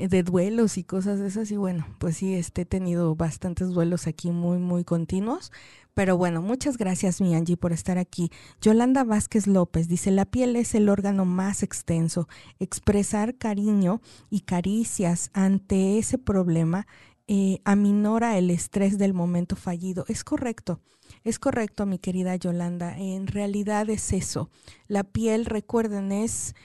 de 0.08 0.24
duelos 0.24 0.78
y 0.78 0.84
cosas 0.84 1.20
de 1.20 1.28
esas, 1.28 1.52
y 1.52 1.58
bueno, 1.58 1.86
pues 1.98 2.18
sí, 2.18 2.34
este, 2.34 2.62
he 2.62 2.66
tenido 2.66 3.16
bastantes 3.16 3.70
duelos 3.70 4.08
aquí 4.08 4.32
muy, 4.32 4.58
muy 4.58 4.84
continuos. 4.84 5.52
Pero 5.94 6.18
bueno, 6.18 6.42
muchas 6.42 6.78
gracias, 6.78 7.20
mi 7.20 7.36
Angie, 7.36 7.58
por 7.58 7.74
estar 7.74 7.98
aquí. 7.98 8.32
Yolanda 8.62 9.04
Vázquez 9.04 9.46
López 9.46 9.90
dice, 9.90 10.10
la 10.10 10.26
piel 10.26 10.56
es 10.56 10.74
el 10.74 10.88
órgano 10.88 11.26
más 11.26 11.64
extenso. 11.64 12.30
Expresar 12.60 13.36
cariño 13.36 14.02
y 14.30 14.42
caricias 14.42 15.32
ante 15.34 15.98
ese 15.98 16.18
problema 16.18 16.88
eh, 17.28 17.60
aminora 17.66 18.38
el 18.38 18.50
estrés 18.50 18.98
del 18.98 19.14
momento 19.14 19.56
fallido. 19.56 20.06
Es 20.08 20.24
correcto. 20.24 20.80
Es 21.24 21.40
correcto, 21.40 21.86
mi 21.86 22.00
querida 22.00 22.36
Yolanda. 22.36 22.98
En 22.98 23.28
realidad 23.28 23.90
es 23.90 24.14
eso. 24.14 24.50
La 24.88 25.04
piel, 25.04 25.46
recuerden, 25.46 26.12
es, 26.12 26.56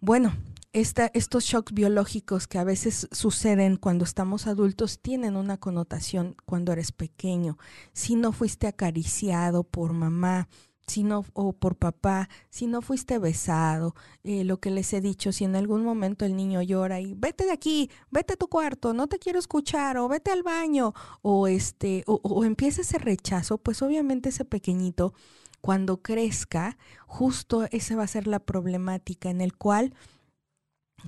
bueno, 0.00 0.32
estos 0.74 1.44
shocks 1.44 1.72
biológicos 1.72 2.48
que 2.48 2.58
a 2.58 2.64
veces 2.64 3.08
suceden 3.12 3.76
cuando 3.76 4.04
estamos 4.04 4.48
adultos 4.48 4.98
tienen 5.00 5.36
una 5.36 5.56
connotación 5.56 6.36
cuando 6.44 6.72
eres 6.72 6.90
pequeño. 6.90 7.58
Si 7.92 8.16
no 8.16 8.32
fuiste 8.32 8.66
acariciado 8.66 9.62
por 9.62 9.92
mamá, 9.92 10.48
si 10.86 11.04
no, 11.04 11.24
o 11.32 11.52
por 11.52 11.76
papá, 11.76 12.28
si 12.50 12.66
no 12.66 12.82
fuiste 12.82 13.18
besado, 13.18 13.94
eh, 14.24 14.44
lo 14.44 14.58
que 14.58 14.70
les 14.70 14.92
he 14.92 15.00
dicho, 15.00 15.32
si 15.32 15.44
en 15.44 15.56
algún 15.56 15.84
momento 15.84 16.24
el 16.24 16.36
niño 16.36 16.60
llora 16.60 17.00
y 17.00 17.14
vete 17.14 17.44
de 17.44 17.52
aquí, 17.52 17.88
vete 18.10 18.34
a 18.34 18.36
tu 18.36 18.48
cuarto, 18.48 18.92
no 18.92 19.06
te 19.06 19.18
quiero 19.18 19.38
escuchar, 19.38 19.96
o 19.96 20.08
vete 20.08 20.30
al 20.30 20.42
baño, 20.42 20.92
o 21.22 21.46
este, 21.46 22.02
o, 22.06 22.20
o 22.22 22.44
empieza 22.44 22.82
ese 22.82 22.98
rechazo, 22.98 23.58
pues 23.58 23.80
obviamente 23.80 24.28
ese 24.28 24.44
pequeñito, 24.44 25.14
cuando 25.60 26.02
crezca, 26.02 26.76
justo 27.06 27.66
esa 27.70 27.96
va 27.96 28.02
a 28.02 28.08
ser 28.08 28.26
la 28.26 28.40
problemática 28.40 29.30
en 29.30 29.40
el 29.40 29.56
cual 29.56 29.94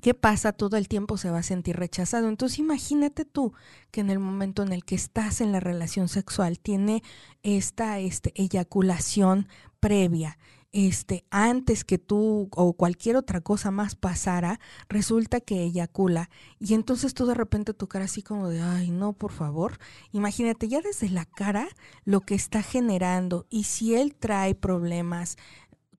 ¿Qué 0.03 0.15
pasa? 0.15 0.53
Todo 0.53 0.77
el 0.77 0.89
tiempo 0.89 1.17
se 1.17 1.31
va 1.31 1.39
a 1.39 1.43
sentir 1.43 1.77
rechazado. 1.77 2.29
Entonces 2.29 2.59
imagínate 2.59 3.25
tú 3.25 3.53
que 3.91 4.01
en 4.01 4.11
el 4.11 4.19
momento 4.19 4.63
en 4.63 4.73
el 4.73 4.85
que 4.85 4.95
estás 4.95 5.41
en 5.41 5.53
la 5.53 5.61
relación 5.61 6.09
sexual 6.09 6.59
tiene 6.59 7.03
esta 7.43 7.99
este, 7.99 8.33
eyaculación 8.35 9.49
previa, 9.81 10.39
este, 10.73 11.25
antes 11.31 11.85
que 11.85 11.97
tú 11.97 12.51
o 12.53 12.73
cualquier 12.75 13.17
otra 13.17 13.41
cosa 13.41 13.71
más 13.71 13.95
pasara, 13.95 14.61
resulta 14.91 15.41
que 15.41 15.63
eyacula. 15.63 16.29
Y 16.59 16.75
entonces 16.75 17.15
tú 17.15 17.25
de 17.25 17.35
repente 17.35 17.73
tu 17.73 17.89
cara 17.89 18.05
así 18.05 18.23
como 18.23 18.49
de, 18.49 18.61
ay, 18.61 18.91
no, 18.91 19.15
por 19.15 19.33
favor. 19.33 19.79
Imagínate 20.13 20.69
ya 20.69 20.83
desde 20.83 21.09
la 21.09 21.25
cara 21.25 21.69
lo 22.05 22.21
que 22.21 22.35
está 22.35 22.63
generando. 22.63 23.47
Y 23.49 23.65
si 23.65 23.95
él 23.95 24.15
trae 24.15 24.55
problemas 24.55 25.39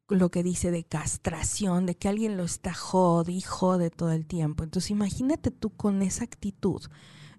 lo 0.10 0.30
que 0.30 0.43
dice 0.43 0.72
de 0.72 0.84
castración, 0.84 1.86
de 1.86 1.96
que 1.96 2.08
alguien 2.08 2.38
lo 2.38 2.43
está 2.43 2.74
jode 2.74 3.32
y 3.32 3.41
jode 3.41 3.89
todo 3.89 4.12
el 4.12 4.26
tiempo. 4.26 4.63
Entonces 4.63 4.91
imagínate 4.91 5.52
tú 5.52 5.70
con 5.70 6.02
esa 6.02 6.24
actitud 6.24 6.82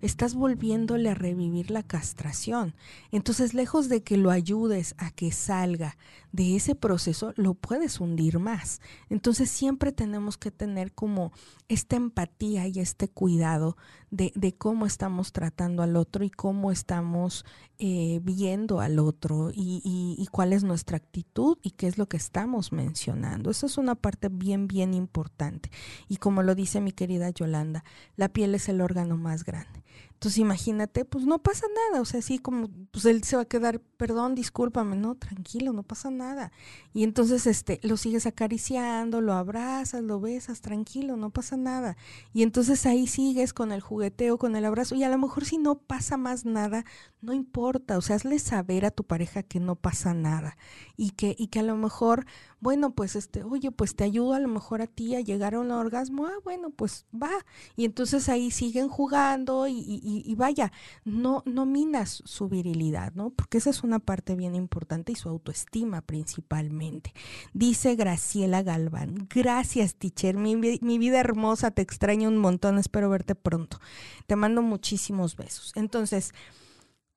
estás 0.01 0.35
volviéndole 0.35 1.11
a 1.11 1.15
revivir 1.15 1.71
la 1.71 1.83
castración. 1.83 2.75
Entonces, 3.11 3.55
lejos 3.55 3.89
de 3.89 4.03
que 4.03 4.17
lo 4.17 4.31
ayudes 4.31 4.95
a 4.99 5.11
que 5.11 5.33
salga 5.33 5.97
de 6.33 6.57
ese 6.57 6.75
proceso, 6.75 7.33
lo 7.37 7.55
puedes 7.55 8.01
hundir 8.01 8.39
más. 8.39 8.81
Entonces, 9.09 9.51
siempre 9.51 9.93
tenemos 9.93 10.37
que 10.37 10.51
tener 10.51 10.93
como 10.93 11.33
esta 11.69 11.97
empatía 11.97 12.67
y 12.67 12.81
este 12.81 13.09
cuidado 13.09 13.77
de, 14.11 14.33
cómo 14.57 14.87
estamos 14.87 15.33
tratando 15.33 15.83
al 15.83 15.97
otro 15.97 16.25
y 16.25 16.31
cómo 16.31 16.73
estamos 16.73 17.45
eh, 17.79 18.21
viendo 18.23 18.81
al 18.81 18.99
otro 18.99 19.51
y, 19.53 19.83
y 19.85 20.27
cuál 20.29 20.53
es 20.53 20.65
nuestra 20.65 20.97
actitud 20.97 21.59
y 21.63 21.73
qué 21.73 21.87
es 21.87 21.99
lo 21.99 22.07
que 22.07 22.17
estamos 22.17 22.73
mencionando. 22.73 23.51
Eso 23.51 23.67
es 23.67 23.79
una 23.79 23.95
parte 23.95 24.29
bien, 24.31 24.67
bien 24.67 24.95
importante. 24.95 25.71
Y 26.09 26.17
como 26.17 26.43
lo 26.43 26.55
dice 26.55 26.81
mi 26.81 26.93
querida 26.93 27.31
Yolanda, 27.31 27.85
la 28.17 28.29
piel 28.29 28.55
es 28.55 28.69
el 28.69 28.81
órgano 28.81 29.17
más 29.17 29.45
grande. 29.45 29.83
Entonces 30.19 30.39
imagínate, 30.39 31.05
pues 31.05 31.27
no 31.27 31.39
pasa 31.39 31.67
nada, 31.93 32.03
o 32.03 32.05
sea, 32.05 32.19
así 32.19 32.41
como, 32.41 32.69
pues 32.91 33.05
él 33.05 33.23
se 33.23 33.37
va 33.37 33.43
a 33.43 33.45
quedar, 33.45 33.79
perdón, 33.79 34.35
discúlpame, 34.35 34.97
no, 34.97 35.15
tranquilo, 35.15 35.73
no 35.73 35.85
pasa 35.85 36.11
nada. 36.11 36.51
Y 36.93 37.05
entonces 37.05 37.47
este, 37.47 37.79
lo 37.85 37.97
sigues 37.97 38.27
acariciando, 38.27 39.21
lo 39.21 39.33
abrazas, 39.35 40.03
lo 40.03 40.19
besas, 40.19 40.61
tranquilo, 40.61 41.17
no 41.17 41.31
pasa 41.31 41.57
nada. 41.57 41.97
Y 42.33 42.43
entonces 42.43 42.85
ahí 42.85 43.07
sigues 43.07 43.53
con 43.53 43.71
el 43.71 43.81
jugueteo, 43.81 44.39
con 44.39 44.57
el 44.57 44.65
abrazo, 44.65 44.97
y 44.97 45.05
a 45.05 45.09
lo 45.09 45.19
mejor 45.19 45.45
si 45.45 45.57
no 45.57 45.79
pasa 45.79 46.17
más 46.17 46.45
nada, 46.45 46.85
no 47.21 47.33
importa, 47.33 47.97
o 47.97 48.01
sea, 48.01 48.17
hazle 48.17 48.41
saber 48.41 48.87
a 48.87 48.91
tu 48.91 49.05
pareja 49.05 49.45
que 49.45 49.61
no 49.61 49.77
pasa 49.77 50.15
nada. 50.15 50.57
Y 50.97 51.11
que, 51.11 51.37
y 51.39 51.47
que 51.47 51.61
a 51.61 51.63
lo 51.63 51.77
mejor, 51.77 52.27
bueno, 52.61 52.95
pues 52.95 53.17
este, 53.17 53.45
oye, 53.45 53.71
pues 53.71 53.95
te 53.95 54.05
ayudo 54.05 54.35
a 54.35 54.41
lo 54.41 54.49
mejor 54.49 54.83
a 54.83 54.87
ti 54.87 55.15
a 55.15 55.21
llegar 55.21 55.55
a 55.55 55.61
un 55.61 55.71
orgasmo, 55.71 56.27
ah, 56.27 56.39
bueno, 56.45 56.71
pues 56.71 57.07
va. 57.15 57.31
Y 57.77 57.85
entonces 57.85 58.29
ahí 58.29 58.51
siguen 58.51 58.89
jugando 58.89 59.67
y 59.69 60.35
vaya, 60.37 60.73
no, 61.05 61.43
no 61.47 61.67
minas 61.67 62.23
su 62.25 62.49
virilidad, 62.49 63.13
¿no? 63.15 63.31
Porque 63.31 63.59
esa 63.59 63.71
es 63.71 63.83
una 63.83 63.99
parte 63.99 64.35
bien 64.35 64.55
importante 64.55 65.13
y 65.13 65.17
su 65.17 65.29
autoestima 65.29 66.03
principalmente. 66.03 67.13
Dice 67.53 67.95
Graciela 67.95 68.63
Galván, 68.63 69.29
gracias 69.29 69.95
teacher, 69.95 70.37
mi, 70.37 70.57
mi 70.57 70.99
vida 70.99 71.21
hermosa, 71.21 71.71
te 71.71 71.83
extraño 71.83 72.29
un 72.29 72.39
montón, 72.39 72.79
espero 72.79 73.11
verte 73.11 73.35
pronto. 73.35 73.81
Te 74.27 74.37
mando 74.37 74.63
muchísimos 74.63 75.37
besos. 75.37 75.73
Entonces, 75.75 76.33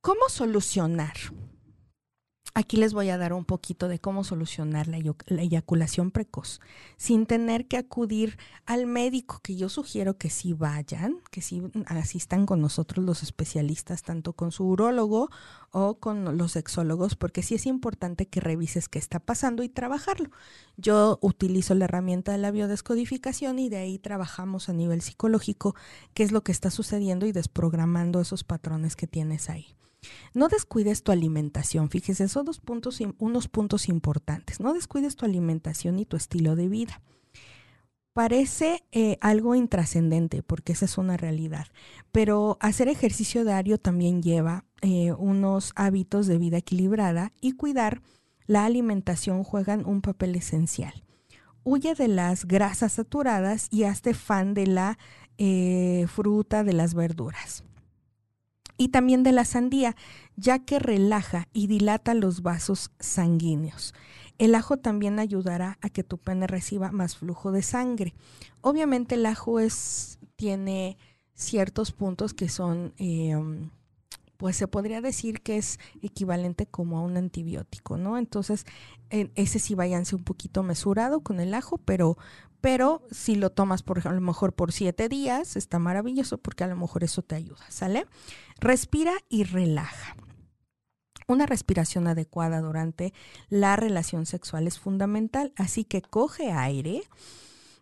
¿cómo 0.01 0.29
solucionar? 0.29 1.15
Aquí 2.53 2.75
les 2.75 2.93
voy 2.93 3.09
a 3.09 3.17
dar 3.17 3.31
un 3.31 3.45
poquito 3.45 3.87
de 3.87 3.99
cómo 3.99 4.25
solucionar 4.25 4.89
la, 4.89 4.97
eyaculación 4.97 6.11
precoz 6.11 6.59
sin 6.97 7.25
tener 7.25 7.65
que 7.65 7.77
acudir 7.77 8.37
al 8.65 8.87
médico, 8.87 9.39
que 9.41 9.55
yo 9.55 9.69
sugiero 9.69 10.17
que 10.17 10.29
sí 10.29 10.51
vayan, 10.51 11.15
que 11.31 11.41
sí 11.41 11.63
asistan 11.85 12.45
con 12.45 12.59
nosotros 12.59 13.05
los 13.05 13.23
especialistas, 13.23 14.03
tanto 14.03 14.33
con 14.33 14.51
su 14.51 14.65
urólogo 14.65 15.29
o 15.71 15.95
con 15.99 16.37
los 16.37 16.51
sexólogos, 16.51 17.15
porque 17.15 17.41
sí 17.41 17.55
es 17.55 17.65
importante 17.65 18.27
que 18.27 18.41
revises 18.41 18.89
qué 18.89 18.99
está 18.99 19.19
pasando 19.19 19.63
y 19.63 19.69
trabajarlo. 19.69 20.29
Yo 20.75 21.19
utilizo 21.21 21.73
la 21.73 21.85
herramienta 21.85 22.33
de 22.33 22.37
la 22.37 22.51
biodescodificación 22.51 23.59
y 23.59 23.69
de 23.69 23.77
ahí 23.77 23.97
trabajamos 23.97 24.67
a 24.67 24.73
nivel 24.73 25.01
psicológico 25.01 25.73
qué 26.13 26.23
es 26.23 26.33
lo 26.33 26.43
que 26.43 26.51
está 26.51 26.69
sucediendo 26.69 27.25
y 27.25 27.31
desprogramando 27.31 28.19
esos 28.19 28.43
patrones 28.43 28.97
que 28.97 29.07
tienes 29.07 29.49
ahí. 29.49 29.73
No 30.33 30.47
descuides 30.47 31.03
tu 31.03 31.11
alimentación, 31.11 31.89
fíjese, 31.89 32.27
son 32.27 32.45
dos 32.45 32.59
puntos, 32.59 32.99
unos 33.17 33.47
puntos 33.47 33.89
importantes. 33.89 34.59
No 34.59 34.73
descuides 34.73 35.15
tu 35.15 35.25
alimentación 35.25 35.99
y 35.99 36.05
tu 36.05 36.17
estilo 36.17 36.55
de 36.55 36.67
vida. 36.67 37.01
Parece 38.13 38.83
eh, 38.91 39.17
algo 39.21 39.55
intrascendente 39.55 40.43
porque 40.43 40.73
esa 40.73 40.85
es 40.85 40.97
una 40.97 41.15
realidad, 41.15 41.67
pero 42.11 42.57
hacer 42.59 42.89
ejercicio 42.89 43.45
diario 43.45 43.77
también 43.77 44.21
lleva 44.21 44.65
eh, 44.81 45.13
unos 45.13 45.71
hábitos 45.75 46.27
de 46.27 46.37
vida 46.37 46.57
equilibrada 46.57 47.31
y 47.39 47.53
cuidar 47.53 48.01
la 48.47 48.65
alimentación 48.65 49.43
juegan 49.43 49.85
un 49.85 50.01
papel 50.01 50.35
esencial. 50.35 51.05
Huye 51.63 51.93
de 51.93 52.09
las 52.09 52.45
grasas 52.45 52.93
saturadas 52.93 53.67
y 53.69 53.83
hazte 53.83 54.13
fan 54.13 54.55
de 54.55 54.67
la 54.67 54.97
eh, 55.37 56.05
fruta, 56.09 56.65
de 56.65 56.73
las 56.73 56.93
verduras 56.93 57.63
y 58.81 58.87
también 58.87 59.21
de 59.21 59.31
la 59.31 59.45
sandía, 59.45 59.95
ya 60.35 60.57
que 60.57 60.79
relaja 60.79 61.47
y 61.53 61.67
dilata 61.67 62.15
los 62.15 62.41
vasos 62.41 62.89
sanguíneos. 62.99 63.93
El 64.39 64.55
ajo 64.55 64.77
también 64.77 65.19
ayudará 65.19 65.77
a 65.81 65.89
que 65.91 66.03
tu 66.03 66.17
pene 66.17 66.47
reciba 66.47 66.91
más 66.91 67.15
flujo 67.15 67.51
de 67.51 67.61
sangre. 67.61 68.15
Obviamente 68.61 69.13
el 69.13 69.27
ajo 69.27 69.59
es, 69.59 70.17
tiene 70.35 70.97
ciertos 71.35 71.91
puntos 71.91 72.33
que 72.33 72.49
son, 72.49 72.95
em, 72.97 73.69
pues 74.37 74.55
se 74.55 74.67
podría 74.67 74.99
decir 74.99 75.41
que 75.41 75.57
es 75.57 75.77
equivalente 76.01 76.65
como 76.65 76.97
a 76.97 77.01
un 77.01 77.17
antibiótico, 77.17 77.97
¿no? 77.97 78.17
Entonces, 78.17 78.65
ese 79.11 79.59
sí 79.59 79.75
váyanse 79.75 80.15
un 80.15 80.23
poquito 80.23 80.63
mesurado 80.63 81.19
con 81.19 81.39
el 81.39 81.53
ajo, 81.53 81.77
pero, 81.77 82.17
pero 82.61 83.03
si 83.11 83.35
lo 83.35 83.51
tomas 83.51 83.83
por 83.83 84.07
a 84.07 84.11
lo 84.11 84.21
mejor 84.21 84.53
por 84.53 84.71
siete 84.71 85.07
días, 85.07 85.55
está 85.55 85.77
maravilloso 85.77 86.39
porque 86.39 86.63
a 86.63 86.67
lo 86.67 86.77
mejor 86.77 87.03
eso 87.03 87.21
te 87.21 87.35
ayuda, 87.35 87.63
¿sale? 87.69 88.07
Respira 88.61 89.13
y 89.27 89.43
relaja. 89.43 90.15
Una 91.27 91.47
respiración 91.47 92.05
adecuada 92.05 92.61
durante 92.61 93.11
la 93.49 93.75
relación 93.75 94.27
sexual 94.27 94.67
es 94.67 94.77
fundamental, 94.77 95.51
así 95.55 95.83
que 95.83 96.03
coge 96.03 96.51
aire, 96.51 97.01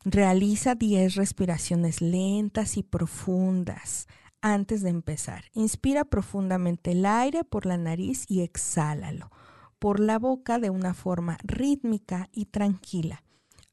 realiza 0.05 0.75
10 0.75 1.15
respiraciones 1.15 1.99
lentas 2.01 2.77
y 2.77 2.83
profundas 2.83 4.07
antes 4.39 4.81
de 4.81 4.91
empezar. 4.91 5.43
Inspira 5.51 6.05
profundamente 6.05 6.91
el 6.91 7.05
aire 7.05 7.43
por 7.43 7.65
la 7.65 7.75
nariz 7.75 8.23
y 8.29 8.39
exhálalo 8.39 9.31
por 9.79 9.99
la 9.99 10.17
boca 10.17 10.59
de 10.59 10.69
una 10.69 10.93
forma 10.93 11.39
rítmica 11.43 12.29
y 12.31 12.45
tranquila. 12.45 13.21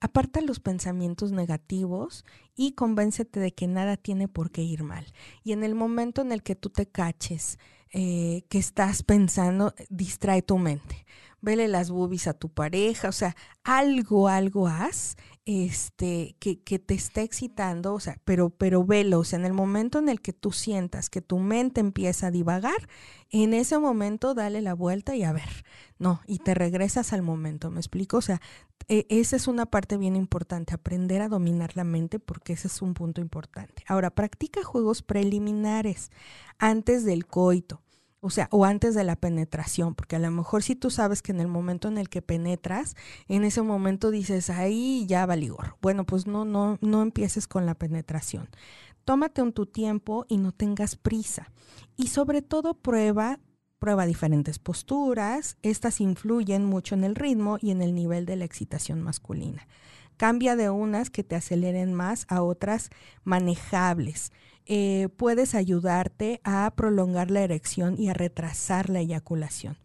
Aparta 0.00 0.40
los 0.40 0.60
pensamientos 0.60 1.32
negativos 1.32 2.24
y 2.54 2.72
convéncete 2.72 3.40
de 3.40 3.52
que 3.52 3.66
nada 3.66 3.96
tiene 3.96 4.28
por 4.28 4.50
qué 4.50 4.62
ir 4.62 4.82
mal. 4.82 5.06
Y 5.42 5.52
en 5.52 5.64
el 5.64 5.74
momento 5.74 6.22
en 6.22 6.32
el 6.32 6.42
que 6.42 6.54
tú 6.54 6.70
te 6.70 6.86
caches 6.86 7.58
eh, 7.92 8.44
que 8.50 8.58
estás 8.58 9.02
pensando, 9.02 9.74
distrae 9.88 10.42
tu 10.42 10.58
mente. 10.58 11.06
Vele 11.40 11.68
las 11.68 11.90
boobies 11.90 12.26
a 12.26 12.34
tu 12.34 12.48
pareja, 12.48 13.08
o 13.08 13.12
sea, 13.12 13.36
algo, 13.62 14.28
algo 14.28 14.66
haz 14.66 15.16
este, 15.46 16.34
que, 16.40 16.60
que, 16.60 16.80
te 16.80 16.94
esté 16.94 17.22
excitando, 17.22 17.94
o 17.94 18.00
sea, 18.00 18.18
pero, 18.24 18.50
pero 18.50 18.84
velo, 18.84 19.20
o 19.20 19.24
sea, 19.24 19.38
en 19.38 19.44
el 19.46 19.52
momento 19.52 20.00
en 20.00 20.08
el 20.08 20.20
que 20.20 20.32
tú 20.32 20.50
sientas 20.50 21.08
que 21.08 21.22
tu 21.22 21.38
mente 21.38 21.80
empieza 21.80 22.26
a 22.26 22.30
divagar, 22.32 22.88
en 23.30 23.54
ese 23.54 23.78
momento 23.78 24.34
dale 24.34 24.60
la 24.60 24.74
vuelta 24.74 25.14
y 25.14 25.22
a 25.22 25.32
ver, 25.32 25.64
no, 25.98 26.20
y 26.26 26.40
te 26.40 26.54
regresas 26.54 27.12
al 27.12 27.22
momento, 27.22 27.70
¿me 27.70 27.78
explico? 27.78 28.16
O 28.16 28.22
sea, 28.22 28.40
e, 28.88 29.06
esa 29.08 29.36
es 29.36 29.48
una 29.48 29.66
parte 29.66 29.96
bien 29.96 30.16
importante, 30.16 30.74
aprender 30.74 31.22
a 31.22 31.28
dominar 31.28 31.76
la 31.76 31.84
mente 31.84 32.18
porque 32.18 32.52
ese 32.52 32.68
es 32.68 32.82
un 32.82 32.94
punto 32.94 33.20
importante. 33.20 33.82
Ahora, 33.88 34.10
practica 34.10 34.62
juegos 34.62 35.02
preliminares 35.02 36.10
antes 36.58 37.04
del 37.04 37.26
coito. 37.26 37.82
O 38.20 38.30
sea, 38.30 38.48
o 38.50 38.64
antes 38.64 38.94
de 38.94 39.04
la 39.04 39.14
penetración, 39.14 39.94
porque 39.94 40.16
a 40.16 40.18
lo 40.18 40.30
mejor 40.30 40.62
si 40.62 40.74
tú 40.74 40.90
sabes 40.90 41.22
que 41.22 41.30
en 41.30 41.38
el 41.38 41.46
momento 41.46 41.86
en 41.86 41.96
el 41.96 42.08
que 42.08 42.22
penetras, 42.22 42.96
en 43.28 43.44
ese 43.44 43.62
momento 43.62 44.10
dices, 44.10 44.50
ahí 44.50 45.06
ya 45.06 45.26
valigor. 45.26 45.76
Bueno, 45.80 46.04
pues 46.04 46.26
no, 46.26 46.44
no, 46.44 46.78
no 46.80 47.02
empieces 47.02 47.46
con 47.46 47.66
la 47.66 47.74
penetración. 47.74 48.48
Tómate 49.04 49.42
un 49.42 49.52
tu 49.52 49.66
tiempo 49.66 50.24
y 50.28 50.38
no 50.38 50.50
tengas 50.50 50.96
prisa. 50.96 51.52
Y 51.96 52.08
sobre 52.08 52.42
todo 52.42 52.74
prueba, 52.74 53.38
prueba 53.86 54.04
diferentes 54.04 54.58
posturas. 54.58 55.58
Estas 55.62 56.00
influyen 56.00 56.64
mucho 56.64 56.96
en 56.96 57.04
el 57.04 57.14
ritmo 57.14 57.56
y 57.60 57.70
en 57.70 57.82
el 57.82 57.94
nivel 57.94 58.26
de 58.26 58.34
la 58.34 58.44
excitación 58.44 59.00
masculina. 59.00 59.68
Cambia 60.16 60.56
de 60.56 60.70
unas 60.70 61.08
que 61.08 61.22
te 61.22 61.36
aceleren 61.36 61.94
más 61.94 62.26
a 62.28 62.42
otras 62.42 62.90
manejables. 63.22 64.32
Eh, 64.64 65.08
puedes 65.16 65.54
ayudarte 65.54 66.40
a 66.42 66.68
prolongar 66.74 67.30
la 67.30 67.42
erección 67.42 67.94
y 67.96 68.08
a 68.08 68.12
retrasar 68.12 68.90
la 68.90 68.98
eyaculación. 68.98 69.76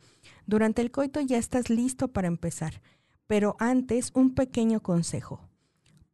Durante 0.47 0.81
el 0.81 0.89
coito 0.89 1.21
ya 1.21 1.37
estás 1.37 1.69
listo 1.69 2.07
para 2.07 2.27
empezar, 2.27 2.81
pero 3.27 3.55
antes 3.59 4.09
un 4.15 4.33
pequeño 4.33 4.79
consejo. 4.79 5.41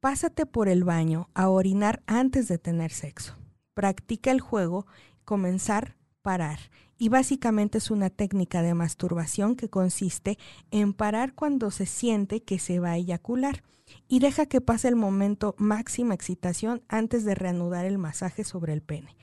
Pásate 0.01 0.45
por 0.45 0.67
el 0.67 0.83
baño 0.83 1.29
a 1.33 1.47
orinar 1.47 2.03
antes 2.05 2.49
de 2.49 2.57
tener 2.57 2.91
sexo. 2.91 3.37
Practica 3.73 4.31
el 4.31 4.41
juego, 4.41 4.87
comenzar, 5.23 5.95
parar. 6.21 6.59
Y 6.97 7.09
básicamente 7.09 7.77
es 7.77 7.91
una 7.91 8.09
técnica 8.09 8.61
de 8.61 8.73
masturbación 8.73 9.55
que 9.55 9.69
consiste 9.69 10.37
en 10.71 10.93
parar 10.93 11.33
cuando 11.33 11.71
se 11.71 11.85
siente 11.85 12.41
que 12.41 12.59
se 12.59 12.79
va 12.79 12.91
a 12.91 12.97
eyacular 12.97 13.63
y 14.07 14.19
deja 14.19 14.45
que 14.45 14.61
pase 14.61 14.87
el 14.87 14.95
momento 14.95 15.55
máxima 15.57 16.13
excitación 16.13 16.81
antes 16.87 17.23
de 17.23 17.35
reanudar 17.35 17.85
el 17.85 17.97
masaje 17.97 18.43
sobre 18.43 18.73
el 18.73 18.81
pene. 18.81 19.15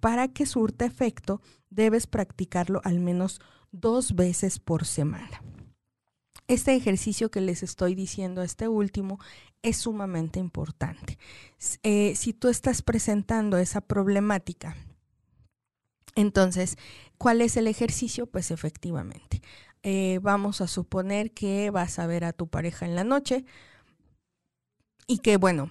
Para 0.00 0.28
que 0.28 0.46
surta 0.46 0.84
efecto, 0.84 1.40
debes 1.70 2.06
practicarlo 2.06 2.80
al 2.84 3.00
menos 3.00 3.40
dos 3.70 4.14
veces 4.14 4.58
por 4.58 4.84
semana. 4.84 5.42
Este 6.48 6.74
ejercicio 6.74 7.30
que 7.30 7.40
les 7.40 7.62
estoy 7.62 7.94
diciendo, 7.94 8.42
este 8.42 8.68
último, 8.68 9.18
es 9.62 9.76
sumamente 9.78 10.40
importante. 10.40 11.18
Eh, 11.82 12.14
si 12.16 12.32
tú 12.32 12.48
estás 12.48 12.82
presentando 12.82 13.56
esa 13.58 13.80
problemática, 13.80 14.76
entonces, 16.14 16.76
¿cuál 17.18 17.40
es 17.40 17.56
el 17.56 17.66
ejercicio? 17.66 18.26
Pues 18.26 18.50
efectivamente, 18.50 19.42
eh, 19.82 20.18
vamos 20.22 20.60
a 20.60 20.68
suponer 20.68 21.32
que 21.32 21.70
vas 21.70 21.98
a 21.98 22.06
ver 22.06 22.24
a 22.24 22.32
tu 22.32 22.48
pareja 22.48 22.86
en 22.86 22.94
la 22.94 23.04
noche, 23.04 23.44
y 25.06 25.18
que 25.18 25.36
bueno, 25.36 25.70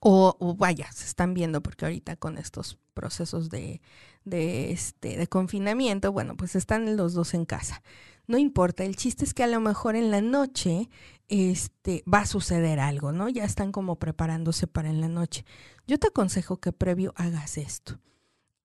o, 0.00 0.54
vaya, 0.56 0.90
se 0.92 1.04
están 1.06 1.34
viendo 1.34 1.62
porque 1.62 1.84
ahorita 1.84 2.16
con 2.16 2.38
estos 2.38 2.78
procesos 2.94 3.50
de, 3.50 3.80
de, 4.24 4.70
este, 4.70 5.16
de 5.16 5.26
confinamiento, 5.26 6.12
bueno, 6.12 6.36
pues 6.36 6.54
están 6.54 6.96
los 6.96 7.14
dos 7.14 7.34
en 7.34 7.44
casa. 7.44 7.82
No 8.26 8.38
importa, 8.38 8.84
el 8.84 8.94
chiste 8.96 9.24
es 9.24 9.34
que 9.34 9.42
a 9.42 9.48
lo 9.48 9.60
mejor 9.60 9.96
en 9.96 10.10
la 10.10 10.20
noche 10.20 10.88
este, 11.28 12.04
va 12.12 12.20
a 12.20 12.26
suceder 12.26 12.78
algo, 12.78 13.10
¿no? 13.10 13.28
Ya 13.28 13.44
están 13.44 13.72
como 13.72 13.96
preparándose 13.96 14.66
para 14.66 14.90
en 14.90 15.00
la 15.00 15.08
noche. 15.08 15.44
Yo 15.86 15.98
te 15.98 16.08
aconsejo 16.08 16.58
que 16.58 16.72
previo 16.72 17.14
hagas 17.16 17.58
esto. 17.58 17.98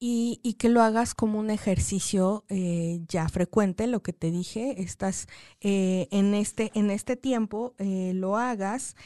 Y, 0.06 0.56
que 0.56 0.68
lo 0.68 0.82
hagas 0.82 1.16
como 1.16 1.40
un 1.40 1.50
ejercicio 1.50 2.44
eh, 2.50 3.00
ya 3.08 3.30
frecuente, 3.30 3.88
lo 3.88 4.04
que 4.04 4.12
te 4.12 4.32
dije, 4.32 4.82
estás 4.82 5.28
eh, 5.62 6.10
en, 6.12 6.34
este, 6.34 6.72
en 6.74 6.92
este 6.92 7.16
tiempo, 7.16 7.74
eh, 7.78 8.12
lo 8.14 8.36
hagas, 8.36 8.98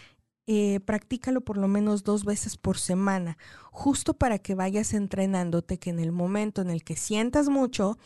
practícalo 0.86 1.42
por 1.42 1.58
lo 1.58 1.68
menos 1.68 2.04
dos 2.04 2.24
veces 2.26 2.58
por 2.58 2.80
semana, 2.80 3.38
justo 3.70 4.16
para 4.16 4.40
que 4.40 4.56
vayas 4.56 4.94
entrenándote 4.94 5.78
que 5.78 5.92
en 5.92 6.00
el 6.00 6.12
momento 6.12 6.62
en 6.62 6.72
el 6.72 6.84
que 6.84 6.96
sientas 6.96 7.48
mucho, 7.48 8.00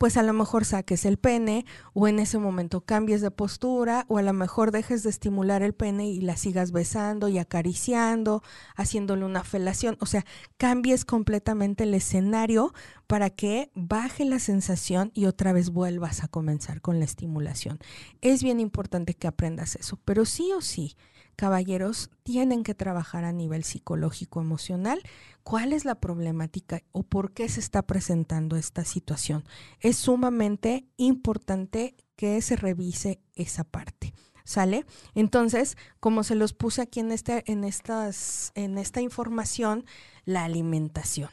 pues 0.00 0.16
a 0.16 0.22
lo 0.22 0.32
mejor 0.32 0.64
saques 0.64 1.04
el 1.04 1.18
pene 1.18 1.66
o 1.92 2.08
en 2.08 2.20
ese 2.20 2.38
momento 2.38 2.80
cambies 2.80 3.20
de 3.20 3.30
postura 3.30 4.06
o 4.08 4.16
a 4.16 4.22
lo 4.22 4.32
mejor 4.32 4.70
dejes 4.70 5.02
de 5.02 5.10
estimular 5.10 5.62
el 5.62 5.74
pene 5.74 6.08
y 6.08 6.22
la 6.22 6.38
sigas 6.38 6.72
besando 6.72 7.28
y 7.28 7.36
acariciando, 7.36 8.42
haciéndole 8.76 9.26
una 9.26 9.44
felación, 9.44 9.98
o 10.00 10.06
sea, 10.06 10.24
cambies 10.56 11.04
completamente 11.04 11.84
el 11.84 11.92
escenario 11.92 12.72
para 13.06 13.28
que 13.28 13.70
baje 13.74 14.24
la 14.24 14.38
sensación 14.38 15.10
y 15.12 15.26
otra 15.26 15.52
vez 15.52 15.68
vuelvas 15.68 16.24
a 16.24 16.28
comenzar 16.28 16.80
con 16.80 16.98
la 16.98 17.04
estimulación. 17.04 17.78
Es 18.22 18.42
bien 18.42 18.58
importante 18.58 19.12
que 19.12 19.28
aprendas 19.28 19.76
eso, 19.76 19.98
pero 20.06 20.24
sí 20.24 20.50
o 20.56 20.62
sí, 20.62 20.96
caballeros 21.40 22.10
tienen 22.22 22.62
que 22.64 22.74
trabajar 22.74 23.24
a 23.24 23.32
nivel 23.32 23.64
psicológico 23.64 24.42
emocional 24.42 25.00
cuál 25.42 25.72
es 25.72 25.86
la 25.86 25.94
problemática 25.94 26.82
o 26.92 27.02
por 27.02 27.32
qué 27.32 27.48
se 27.48 27.60
está 27.60 27.80
presentando 27.80 28.56
esta 28.56 28.84
situación. 28.84 29.44
Es 29.80 29.96
sumamente 29.96 30.84
importante 30.98 31.96
que 32.14 32.42
se 32.42 32.56
revise 32.56 33.22
esa 33.36 33.64
parte. 33.64 34.12
¿Sale? 34.44 34.84
Entonces, 35.14 35.78
como 35.98 36.24
se 36.24 36.34
los 36.34 36.52
puse 36.52 36.82
aquí 36.82 37.00
en, 37.00 37.10
este, 37.10 37.42
en, 37.50 37.64
estas, 37.64 38.52
en 38.54 38.76
esta 38.76 39.00
información, 39.00 39.86
la 40.26 40.44
alimentación 40.44 41.30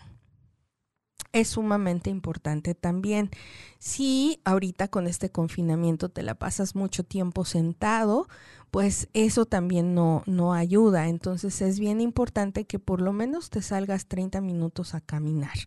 es 1.40 1.50
sumamente 1.50 2.10
importante 2.10 2.76
también. 2.76 3.30
Si 3.80 4.42
ahorita 4.46 4.88
con 4.88 5.08
este 5.08 5.30
confinamiento 5.30 6.10
te 6.10 6.24
la 6.24 6.36
pasas 6.36 6.76
mucho 6.76 7.04
tiempo 7.04 7.46
sentado, 7.46 8.28
pues 8.72 9.10
eso 9.14 9.46
también 9.46 9.96
no, 9.96 10.24
no 10.26 10.54
ayuda. 10.54 11.08
Entonces 11.08 11.62
es 11.62 11.80
bien 11.80 12.02
importante 12.02 12.66
que 12.66 12.80
por 12.80 13.02
lo 13.02 13.14
menos 13.14 13.50
te 13.50 13.62
salgas 13.62 14.08
30 14.08 14.42
minutos 14.42 14.94
a 14.94 15.02
caminar. 15.02 15.58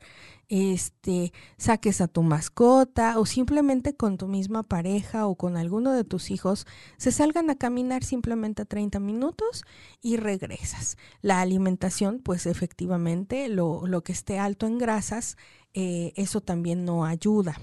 Este, 0.49 1.33
saques 1.59 2.01
a 2.01 2.09
tu 2.09 2.23
mascota 2.23 3.19
o 3.21 3.25
simplemente 3.25 3.95
con 3.95 4.19
tu 4.19 4.27
misma 4.27 4.65
pareja 4.65 5.27
o 5.27 5.37
con 5.37 5.57
alguno 5.57 5.93
de 5.93 6.03
tus 6.03 6.33
hijos, 6.33 6.67
se 6.97 7.13
salgan 7.13 7.51
a 7.51 7.55
caminar 7.57 8.03
simplemente 8.03 8.65
30 8.65 8.99
minutos 8.99 9.65
y 10.03 10.17
regresas. 10.17 10.97
La 11.23 11.41
alimentación, 11.41 12.21
pues 12.21 12.47
efectivamente, 12.47 13.49
lo, 13.49 13.87
lo 13.87 14.03
que 14.03 14.13
esté 14.13 14.41
alto 14.41 14.67
en 14.67 14.79
grasas, 14.79 15.37
eh, 15.73 16.13
eso 16.17 16.41
también 16.41 16.85
no 16.85 17.05
ayuda. 17.05 17.57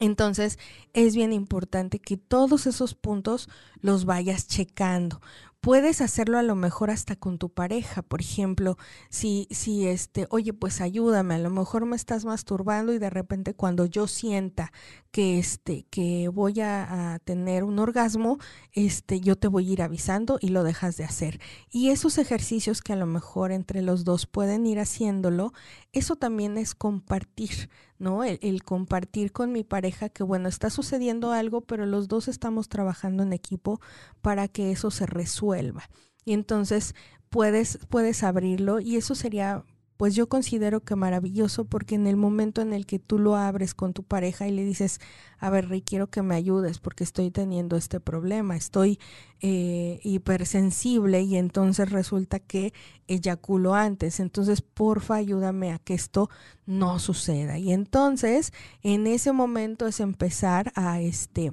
Entonces 0.00 0.58
es 0.92 1.14
bien 1.16 1.32
importante 1.32 1.98
que 1.98 2.16
todos 2.16 2.66
esos 2.66 2.94
puntos 2.94 3.48
los 3.80 4.04
vayas 4.04 4.46
checando. 4.46 5.20
Puedes 5.60 6.00
hacerlo 6.00 6.38
a 6.38 6.44
lo 6.44 6.54
mejor 6.54 6.88
hasta 6.88 7.16
con 7.16 7.36
tu 7.36 7.48
pareja, 7.48 8.02
por 8.02 8.20
ejemplo, 8.20 8.76
si, 9.10 9.48
si 9.50 9.88
este, 9.88 10.28
oye, 10.30 10.52
pues 10.52 10.80
ayúdame, 10.80 11.34
a 11.34 11.38
lo 11.38 11.50
mejor 11.50 11.84
me 11.84 11.96
estás 11.96 12.24
masturbando 12.24 12.92
y 12.92 13.00
de 13.00 13.10
repente 13.10 13.54
cuando 13.54 13.84
yo 13.84 14.06
sienta 14.06 14.72
que 15.10 15.40
este, 15.40 15.84
que 15.90 16.28
voy 16.28 16.60
a, 16.60 17.18
tener 17.24 17.64
un 17.64 17.80
orgasmo, 17.80 18.38
este, 18.72 19.20
yo 19.20 19.34
te 19.34 19.48
voy 19.48 19.68
a 19.68 19.72
ir 19.72 19.82
avisando 19.82 20.38
y 20.40 20.50
lo 20.50 20.62
dejas 20.62 20.96
de 20.96 21.04
hacer. 21.04 21.40
Y 21.72 21.88
esos 21.90 22.18
ejercicios 22.18 22.80
que 22.80 22.92
a 22.92 22.96
lo 22.96 23.06
mejor 23.06 23.50
entre 23.50 23.82
los 23.82 24.04
dos 24.04 24.26
pueden 24.26 24.64
ir 24.64 24.78
haciéndolo, 24.78 25.52
eso 25.92 26.14
también 26.14 26.56
es 26.56 26.76
compartir 26.76 27.68
¿no? 27.98 28.24
El, 28.24 28.62
compartir 28.62 29.32
con 29.32 29.52
mi 29.52 29.64
pareja 29.64 30.08
que, 30.08 30.22
bueno, 30.22 30.48
está 30.48 30.70
sucediendo 30.70 31.32
algo, 31.32 31.60
pero 31.62 31.86
los 31.86 32.08
dos 32.08 32.28
estamos 32.28 32.68
trabajando 32.68 33.22
en 33.22 33.32
equipo 33.32 33.80
para 34.20 34.48
que 34.48 34.70
eso 34.70 34.90
se 34.90 35.06
resuelva. 35.06 35.88
Y 36.24 36.32
entonces 36.32 36.94
puedes, 37.30 37.78
puedes 37.88 38.22
abrirlo 38.22 38.80
y 38.80 38.96
eso 38.96 39.14
sería 39.14 39.64
pues 39.98 40.14
yo 40.14 40.28
considero 40.28 40.80
que 40.84 40.94
maravilloso 40.94 41.64
porque 41.64 41.96
en 41.96 42.06
el 42.06 42.16
momento 42.16 42.62
en 42.62 42.72
el 42.72 42.86
que 42.86 43.00
tú 43.00 43.18
lo 43.18 43.34
abres 43.34 43.74
con 43.74 43.92
tu 43.92 44.04
pareja 44.04 44.46
y 44.46 44.52
le 44.52 44.64
dices, 44.64 45.00
a 45.38 45.50
ver, 45.50 45.68
Rey, 45.68 45.82
quiero 45.82 46.06
que 46.06 46.22
me 46.22 46.36
ayudes 46.36 46.78
porque 46.78 47.02
estoy 47.02 47.32
teniendo 47.32 47.76
este 47.76 47.98
problema, 47.98 48.56
estoy 48.56 49.00
eh, 49.40 49.98
hipersensible 50.04 51.22
y 51.22 51.36
entonces 51.36 51.90
resulta 51.90 52.38
que 52.38 52.72
eyaculo 53.08 53.74
antes, 53.74 54.20
entonces 54.20 54.62
porfa 54.62 55.16
ayúdame 55.16 55.72
a 55.72 55.80
que 55.80 55.94
esto 55.94 56.30
no 56.64 57.00
suceda. 57.00 57.58
Y 57.58 57.72
entonces 57.72 58.52
en 58.82 59.08
ese 59.08 59.32
momento 59.32 59.88
es 59.88 59.98
empezar 59.98 60.70
a 60.76 61.00
este 61.00 61.52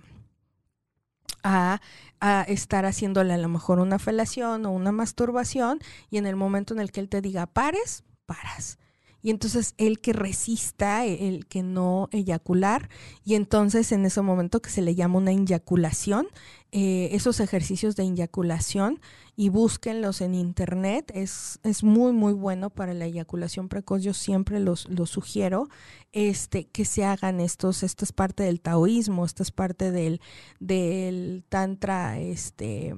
a, 1.42 1.82
a, 2.20 2.44
estar 2.44 2.86
haciéndole 2.86 3.34
a 3.34 3.38
lo 3.38 3.50
mejor 3.50 3.80
una 3.80 3.98
felación 3.98 4.68
o 4.68 4.72
una 4.72 4.92
masturbación 4.92 5.80
y 6.12 6.18
en 6.18 6.28
el 6.28 6.36
momento 6.36 6.76
en 6.76 6.80
el 6.80 6.92
que 6.92 7.00
él 7.00 7.10
te 7.10 7.22
diga 7.22 7.48
pares, 7.48 8.04
paras. 8.26 8.78
Y 9.26 9.32
entonces 9.32 9.74
el 9.80 10.02
que 10.02 10.14
resista, 10.14 11.04
el 11.04 11.48
que 11.48 11.64
no 11.64 12.10
eyacular, 12.12 12.90
y 13.24 13.34
entonces 13.34 13.92
en 13.92 14.06
ese 14.06 14.22
momento 14.22 14.62
que 14.62 14.70
se 14.70 14.84
le 14.84 14.94
llama 14.94 15.18
una 15.18 15.32
eyaculación, 15.32 16.28
eh, 16.72 17.10
esos 17.12 17.40
ejercicios 17.40 17.96
de 17.96 18.04
eyaculación, 18.04 19.02
y 19.36 19.50
búsquenlos 19.50 20.22
en 20.22 20.36
internet, 20.36 21.12
es, 21.16 21.60
es 21.64 21.84
muy, 21.84 22.14
muy 22.14 22.34
bueno 22.34 22.70
para 22.70 22.94
la 22.94 23.06
eyaculación 23.06 23.68
precoz, 23.68 24.04
yo 24.04 24.14
siempre 24.14 24.60
los, 24.60 24.88
los 24.90 25.10
sugiero, 25.10 25.70
este, 26.12 26.68
que 26.68 26.86
se 26.86 27.04
hagan 27.04 27.40
estos, 27.40 27.82
esto 27.82 28.06
es 28.06 28.12
parte 28.12 28.44
del 28.44 28.62
taoísmo, 28.62 29.26
esto 29.26 29.42
es 29.42 29.50
parte 29.50 29.90
del, 29.90 30.22
del 30.60 31.44
tantra, 31.50 32.20
este, 32.20 32.94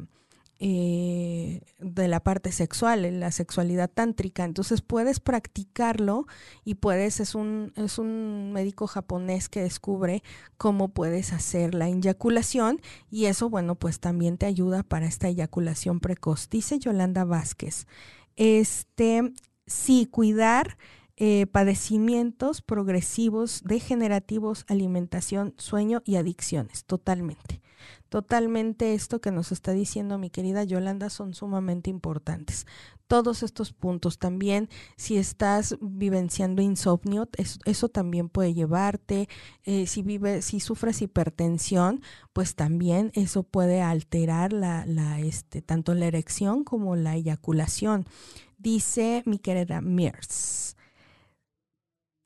eh, 0.60 1.62
de 1.78 2.08
la 2.08 2.20
parte 2.20 2.52
sexual, 2.52 3.20
la 3.20 3.32
sexualidad 3.32 3.90
tántrica. 3.90 4.44
Entonces 4.44 4.82
puedes 4.82 5.20
practicarlo 5.20 6.26
y 6.66 6.76
puedes, 6.76 7.20
es 7.20 7.36
un, 7.36 7.74
es 7.76 8.00
un 8.00 8.52
médico 8.54 8.88
japonés 8.88 9.50
que 9.50 9.62
descubre 9.62 10.24
cómo 10.58 10.90
puedes 10.90 11.32
hacer 11.32 11.76
la 11.76 11.90
eyaculación 11.90 12.82
y 13.12 13.26
eso, 13.26 13.50
bueno, 13.50 13.76
pues 13.76 14.00
también 14.00 14.38
te 14.38 14.48
ayuda 14.48 14.82
para 14.82 15.06
esta 15.06 15.28
eyaculación 15.28 16.00
precoz. 16.00 16.50
Dice 16.50 16.80
Yolanda 16.80 17.24
Vázquez, 17.24 17.86
este, 18.36 19.34
sí, 19.68 20.08
cuidar 20.10 20.78
eh, 21.18 21.46
padecimientos 21.46 22.62
progresivos, 22.62 23.62
degenerativos, 23.64 24.66
alimentación, 24.68 25.54
sueño 25.58 26.02
y 26.04 26.16
adicciones, 26.16 26.86
totalmente 26.86 27.62
totalmente 28.10 28.94
esto 28.94 29.22
que 29.22 29.32
nos 29.32 29.52
está 29.52 29.72
diciendo 29.72 30.18
mi 30.18 30.30
querida 30.30 30.64
Yolanda 30.64 31.10
son 31.10 31.34
sumamente 31.34 31.90
importantes. 31.90 32.66
Todos 33.08 33.42
estos 33.42 33.72
puntos 33.72 34.20
también, 34.20 34.68
si 34.98 35.18
estás 35.18 35.78
vivenciando 35.80 36.62
insomnio, 36.62 37.30
eso, 37.64 37.88
también 37.88 38.28
puede 38.28 38.54
llevarte. 38.54 39.30
Eh, 39.64 39.88
si 39.88 40.02
vive, 40.02 40.42
si 40.42 40.60
sufres 40.60 41.02
hipertensión, 41.02 42.02
pues 42.34 42.56
también 42.56 43.12
eso 43.14 43.44
puede 43.44 43.82
alterar 43.82 44.52
la, 44.52 44.86
la, 44.86 45.22
este, 45.22 45.62
tanto 45.62 45.94
la 45.94 46.08
erección 46.08 46.66
como 46.66 46.98
la 46.98 47.16
eyaculación. 47.16 48.06
Dice 48.58 49.24
mi 49.26 49.40
querida 49.40 49.80
Mears. 49.80 50.67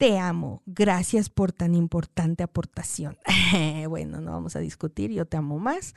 Te 0.02 0.18
amo. 0.18 0.64
Gracias 0.66 1.30
por 1.30 1.52
tan 1.52 1.76
importante 1.76 2.42
aportación. 2.42 3.20
bueno, 3.88 4.20
no 4.20 4.32
vamos 4.32 4.56
a 4.56 4.60
discutir, 4.60 5.12
yo 5.12 5.28
te 5.28 5.38
amo 5.38 5.60
más. 5.60 5.94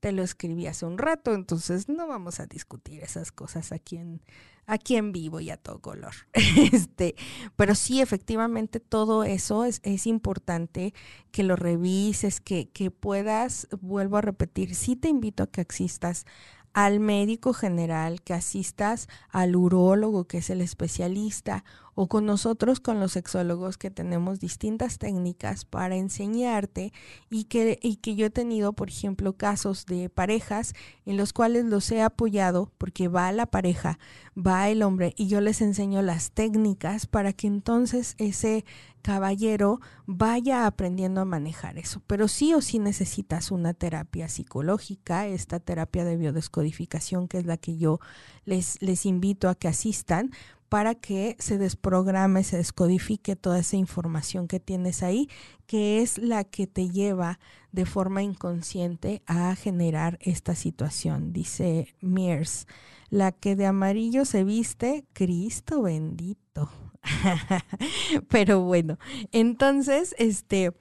Te 0.00 0.12
lo 0.12 0.22
escribí 0.22 0.66
hace 0.66 0.84
un 0.84 0.98
rato, 0.98 1.32
entonces 1.32 1.88
no 1.88 2.06
vamos 2.06 2.40
a 2.40 2.46
discutir 2.46 3.02
esas 3.02 3.32
cosas 3.32 3.72
aquí 3.72 3.96
en, 3.96 4.20
aquí 4.66 4.96
en 4.96 5.12
vivo 5.12 5.40
y 5.40 5.48
a 5.48 5.56
todo 5.56 5.80
color. 5.80 6.12
este, 6.72 7.14
pero 7.56 7.74
sí, 7.74 8.02
efectivamente, 8.02 8.80
todo 8.80 9.24
eso 9.24 9.64
es, 9.64 9.80
es 9.82 10.06
importante 10.06 10.92
que 11.30 11.42
lo 11.42 11.56
revises, 11.56 12.42
que, 12.42 12.68
que 12.68 12.90
puedas, 12.90 13.66
vuelvo 13.80 14.18
a 14.18 14.20
repetir, 14.20 14.74
sí 14.74 14.94
te 14.94 15.08
invito 15.08 15.44
a 15.44 15.46
que 15.46 15.62
existas 15.62 16.26
al 16.74 17.00
médico 17.00 17.54
general, 17.54 18.22
que 18.22 18.34
asistas 18.34 19.08
al 19.30 19.56
urólogo, 19.56 20.26
que 20.26 20.38
es 20.38 20.50
el 20.50 20.60
especialista, 20.60 21.64
o 22.00 22.06
con 22.06 22.26
nosotros, 22.26 22.78
con 22.78 23.00
los 23.00 23.10
sexólogos, 23.10 23.76
que 23.76 23.90
tenemos 23.90 24.38
distintas 24.38 24.98
técnicas 24.98 25.64
para 25.64 25.96
enseñarte 25.96 26.92
y 27.28 27.46
que, 27.46 27.76
y 27.82 27.96
que 27.96 28.14
yo 28.14 28.26
he 28.26 28.30
tenido, 28.30 28.72
por 28.72 28.88
ejemplo, 28.88 29.32
casos 29.32 29.84
de 29.84 30.08
parejas 30.08 30.74
en 31.06 31.16
los 31.16 31.32
cuales 31.32 31.64
los 31.64 31.90
he 31.90 32.00
apoyado 32.00 32.70
porque 32.78 33.08
va 33.08 33.32
la 33.32 33.46
pareja, 33.46 33.98
va 34.36 34.68
el 34.68 34.84
hombre 34.84 35.12
y 35.16 35.26
yo 35.26 35.40
les 35.40 35.60
enseño 35.60 36.00
las 36.00 36.30
técnicas 36.30 37.06
para 37.06 37.32
que 37.32 37.48
entonces 37.48 38.14
ese 38.18 38.64
caballero 39.02 39.80
vaya 40.06 40.66
aprendiendo 40.66 41.20
a 41.20 41.24
manejar 41.24 41.78
eso. 41.78 42.00
Pero 42.06 42.28
sí 42.28 42.54
o 42.54 42.60
sí 42.60 42.78
necesitas 42.78 43.50
una 43.50 43.74
terapia 43.74 44.28
psicológica, 44.28 45.26
esta 45.26 45.58
terapia 45.58 46.04
de 46.04 46.16
biodescodificación 46.16 47.26
que 47.26 47.38
es 47.38 47.46
la 47.46 47.56
que 47.56 47.76
yo 47.76 47.98
les, 48.44 48.80
les 48.82 49.04
invito 49.04 49.48
a 49.48 49.56
que 49.56 49.66
asistan 49.66 50.30
para 50.68 50.94
que 50.94 51.36
se 51.38 51.58
desprograme, 51.58 52.44
se 52.44 52.58
descodifique 52.58 53.36
toda 53.36 53.58
esa 53.60 53.76
información 53.76 54.48
que 54.48 54.60
tienes 54.60 55.02
ahí, 55.02 55.28
que 55.66 56.02
es 56.02 56.18
la 56.18 56.44
que 56.44 56.66
te 56.66 56.90
lleva 56.90 57.38
de 57.72 57.86
forma 57.86 58.22
inconsciente 58.22 59.22
a 59.26 59.54
generar 59.54 60.18
esta 60.20 60.54
situación, 60.54 61.32
dice 61.32 61.94
Mears. 62.00 62.66
La 63.10 63.32
que 63.32 63.56
de 63.56 63.66
amarillo 63.66 64.24
se 64.24 64.44
viste, 64.44 65.06
Cristo 65.14 65.82
bendito. 65.82 66.70
Pero 68.28 68.62
bueno, 68.62 68.98
entonces, 69.32 70.14
este, 70.18 70.72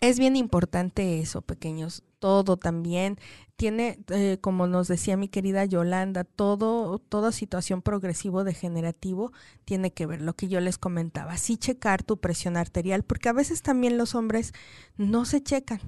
es 0.00 0.18
bien 0.18 0.36
importante 0.36 1.20
eso, 1.20 1.42
pequeños. 1.42 2.02
Todo 2.24 2.56
también 2.56 3.18
tiene, 3.56 3.98
eh, 4.08 4.38
como 4.40 4.66
nos 4.66 4.88
decía 4.88 5.18
mi 5.18 5.28
querida 5.28 5.66
Yolanda, 5.66 6.24
todo, 6.24 6.98
toda 6.98 7.32
situación 7.32 7.82
progresivo 7.82 8.44
degenerativo 8.44 9.30
tiene 9.66 9.92
que 9.92 10.06
ver, 10.06 10.22
lo 10.22 10.32
que 10.32 10.48
yo 10.48 10.58
les 10.60 10.78
comentaba, 10.78 11.36
sí 11.36 11.58
checar 11.58 12.02
tu 12.02 12.16
presión 12.16 12.56
arterial, 12.56 13.02
porque 13.02 13.28
a 13.28 13.34
veces 13.34 13.60
también 13.60 13.98
los 13.98 14.14
hombres 14.14 14.54
no 14.96 15.26
se 15.26 15.42
checan. 15.42 15.80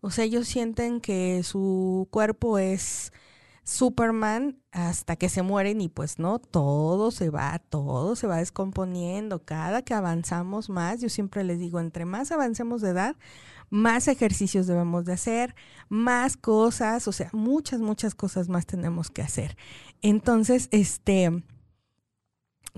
O 0.00 0.12
sea, 0.12 0.22
ellos 0.26 0.46
sienten 0.46 1.00
que 1.00 1.42
su 1.42 2.06
cuerpo 2.12 2.58
es 2.58 3.12
Superman 3.64 4.60
hasta 4.70 5.16
que 5.16 5.28
se 5.28 5.42
mueren 5.42 5.80
y 5.80 5.88
pues 5.88 6.20
no, 6.20 6.38
todo 6.38 7.10
se 7.10 7.30
va, 7.30 7.58
todo 7.68 8.14
se 8.14 8.28
va 8.28 8.36
descomponiendo. 8.36 9.44
Cada 9.44 9.82
que 9.82 9.94
avanzamos 9.94 10.70
más, 10.70 11.00
yo 11.00 11.08
siempre 11.08 11.42
les 11.42 11.58
digo, 11.58 11.80
entre 11.80 12.04
más 12.04 12.30
avancemos 12.30 12.80
de 12.80 12.90
edad, 12.90 13.16
más 13.70 14.08
ejercicios 14.08 14.66
debemos 14.66 15.04
de 15.04 15.14
hacer, 15.14 15.54
más 15.88 16.36
cosas, 16.36 17.08
o 17.08 17.12
sea, 17.12 17.30
muchas, 17.32 17.80
muchas 17.80 18.14
cosas 18.14 18.48
más 18.48 18.66
tenemos 18.66 19.10
que 19.10 19.22
hacer. 19.22 19.56
Entonces, 20.02 20.68
este 20.72 21.42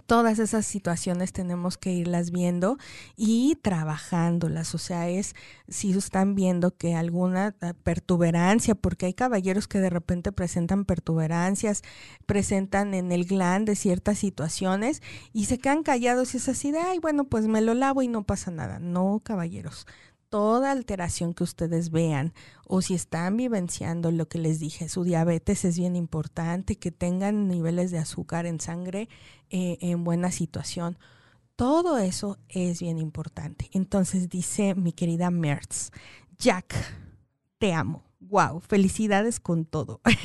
todas 0.07 0.39
esas 0.39 0.67
situaciones 0.67 1.33
tenemos 1.33 1.79
que 1.79 1.93
irlas 1.93 2.31
viendo 2.31 2.79
y 3.17 3.57
trabajándolas. 3.63 4.75
O 4.75 4.79
sea, 4.79 5.09
es 5.09 5.35
si 5.69 5.93
están 5.93 6.35
viendo 6.35 6.77
que 6.77 6.95
alguna 6.95 7.55
eh, 7.61 7.75
pertuberancia, 7.83 8.75
porque 8.75 9.07
hay 9.07 9.15
caballeros 9.15 9.69
que 9.69 9.79
de 9.79 9.91
repente 9.91 10.33
presentan 10.33 10.85
pertuberancias, 10.85 11.83
presentan 12.27 12.95
en 12.95 13.13
el 13.13 13.25
glande 13.25 13.77
ciertas 13.77 14.19
situaciones 14.19 15.03
y 15.33 15.47
se 15.47 15.59
quedan 15.59 15.83
callados 15.83 16.35
y 16.35 16.39
es 16.39 16.49
así 16.49 16.73
de, 16.73 16.81
ay, 16.81 16.99
bueno, 16.99 17.25
pues 17.25 17.47
me 17.47 17.61
lo 17.61 17.75
lavo 17.75 18.03
y 18.03 18.09
no 18.09 18.25
pasa 18.25 18.51
nada. 18.51 18.79
No, 18.79 19.21
caballeros 19.23 19.87
toda 20.33 20.71
alteración 20.71 21.35
que 21.35 21.45
ustedes 21.45 21.91
vean 21.91 22.33
o 22.67 22.81
si 22.81 22.95
están 22.95 23.37
vivenciando 23.37 24.11
lo 24.11 24.31
que 24.31 24.39
les 24.39 24.59
dije, 24.59 24.89
su 24.89 25.05
diabetes 25.05 25.67
es 25.67 25.77
bien 25.77 25.95
importante, 25.95 26.77
que 26.77 26.91
tengan 26.91 27.49
niveles 27.49 27.91
de 27.91 27.99
azúcar 27.99 28.47
en 28.47 28.59
sangre 28.59 29.11
eh, 29.51 29.77
en 29.83 30.05
buena 30.05 30.31
situación. 30.31 30.97
Todo 31.55 31.99
eso 31.99 32.39
es 32.49 32.81
bien 32.81 32.97
importante. 32.97 33.69
Entonces 33.73 34.31
dice 34.31 34.75
mi 34.75 34.93
querida 34.95 35.31
Mertz, 35.31 35.91
Jack, 36.39 36.77
te 37.59 37.75
amo 37.75 38.03
wow, 38.33 38.61
felicidades 38.61 39.41
con 39.41 39.67
todo. 39.67 40.01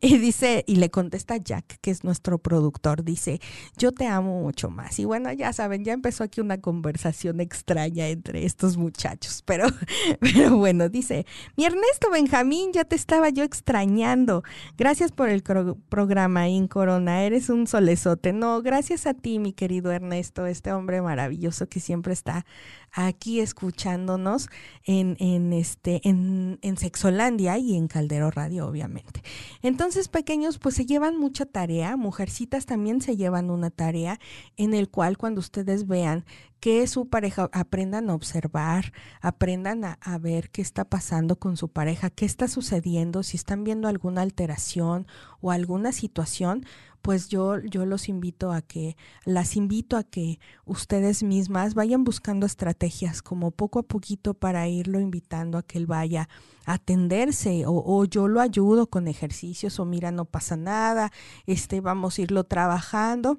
y 0.00 0.18
dice, 0.18 0.62
y 0.66 0.76
le 0.76 0.90
contesta 0.90 1.38
Jack, 1.38 1.78
que 1.80 1.90
es 1.90 2.04
nuestro 2.04 2.36
productor, 2.36 3.02
dice, 3.02 3.40
yo 3.78 3.92
te 3.92 4.06
amo 4.06 4.42
mucho 4.42 4.68
más. 4.68 4.98
Y 4.98 5.06
bueno, 5.06 5.32
ya 5.32 5.54
saben, 5.54 5.84
ya 5.84 5.94
empezó 5.94 6.22
aquí 6.22 6.42
una 6.42 6.60
conversación 6.60 7.40
extraña 7.40 8.08
entre 8.08 8.44
estos 8.44 8.76
muchachos, 8.76 9.42
pero, 9.46 9.66
pero 10.20 10.58
bueno, 10.58 10.90
dice, 10.90 11.24
mi 11.56 11.64
Ernesto 11.64 12.10
Benjamín, 12.10 12.72
ya 12.74 12.84
te 12.84 12.94
estaba 12.94 13.30
yo 13.30 13.42
extrañando. 13.42 14.42
Gracias 14.76 15.12
por 15.12 15.30
el 15.30 15.42
programa, 15.42 16.50
Incorona, 16.50 17.22
eres 17.22 17.48
un 17.48 17.66
solezote. 17.66 18.34
No, 18.34 18.60
gracias 18.60 19.06
a 19.06 19.14
ti, 19.14 19.38
mi 19.38 19.54
querido 19.54 19.92
Ernesto, 19.92 20.44
este 20.44 20.72
hombre 20.72 21.00
maravilloso 21.00 21.66
que 21.70 21.80
siempre 21.80 22.12
está 22.12 22.44
aquí 22.92 23.40
escuchándonos 23.40 24.50
en, 24.84 25.16
en 25.18 25.54
este, 25.54 26.06
en, 26.06 26.58
en 26.60 26.76
Sexolandia 26.82 27.58
y 27.58 27.76
en 27.76 27.86
Caldero 27.86 28.32
Radio, 28.32 28.66
obviamente. 28.66 29.22
Entonces, 29.62 30.08
pequeños, 30.08 30.58
pues 30.58 30.74
se 30.74 30.84
llevan 30.84 31.16
mucha 31.16 31.46
tarea, 31.46 31.96
mujercitas 31.96 32.66
también 32.66 33.00
se 33.00 33.16
llevan 33.16 33.50
una 33.50 33.70
tarea 33.70 34.18
en 34.56 34.74
el 34.74 34.88
cual 34.88 35.16
cuando 35.16 35.38
ustedes 35.38 35.86
vean 35.86 36.24
que 36.58 36.84
su 36.88 37.08
pareja, 37.08 37.48
aprendan 37.52 38.10
a 38.10 38.14
observar, 38.14 38.92
aprendan 39.20 39.84
a, 39.84 39.98
a, 40.00 40.18
ver 40.18 40.50
qué 40.50 40.60
está 40.60 40.84
pasando 40.84 41.36
con 41.36 41.56
su 41.56 41.68
pareja, 41.68 42.10
qué 42.10 42.24
está 42.24 42.48
sucediendo, 42.48 43.22
si 43.22 43.36
están 43.36 43.62
viendo 43.62 43.86
alguna 43.86 44.22
alteración 44.22 45.06
o 45.40 45.52
alguna 45.52 45.92
situación, 45.92 46.66
pues 47.02 47.28
yo, 47.28 47.58
yo 47.58 47.84
los 47.84 48.08
invito 48.08 48.52
a 48.52 48.62
que, 48.62 48.96
las 49.24 49.56
invito 49.56 49.96
a 49.96 50.04
que 50.04 50.38
ustedes 50.64 51.22
mismas 51.24 51.74
vayan 51.74 52.04
buscando 52.04 52.46
estrategias 52.46 53.22
como 53.22 53.50
poco 53.50 53.80
a 53.80 53.82
poquito 53.82 54.34
para 54.34 54.68
irlo 54.68 55.00
invitando 55.00 55.58
a 55.58 55.62
que 55.62 55.78
él 55.78 55.86
vaya 55.86 56.28
a 56.64 56.74
atenderse 56.74 57.66
o, 57.66 57.72
o 57.84 58.04
yo 58.04 58.28
lo 58.28 58.40
ayudo 58.40 58.86
con 58.86 59.08
ejercicios 59.08 59.80
o 59.80 59.84
mira, 59.84 60.12
no 60.12 60.24
pasa 60.24 60.56
nada, 60.56 61.10
este, 61.46 61.80
vamos 61.80 62.18
a 62.18 62.22
irlo 62.22 62.44
trabajando. 62.44 63.38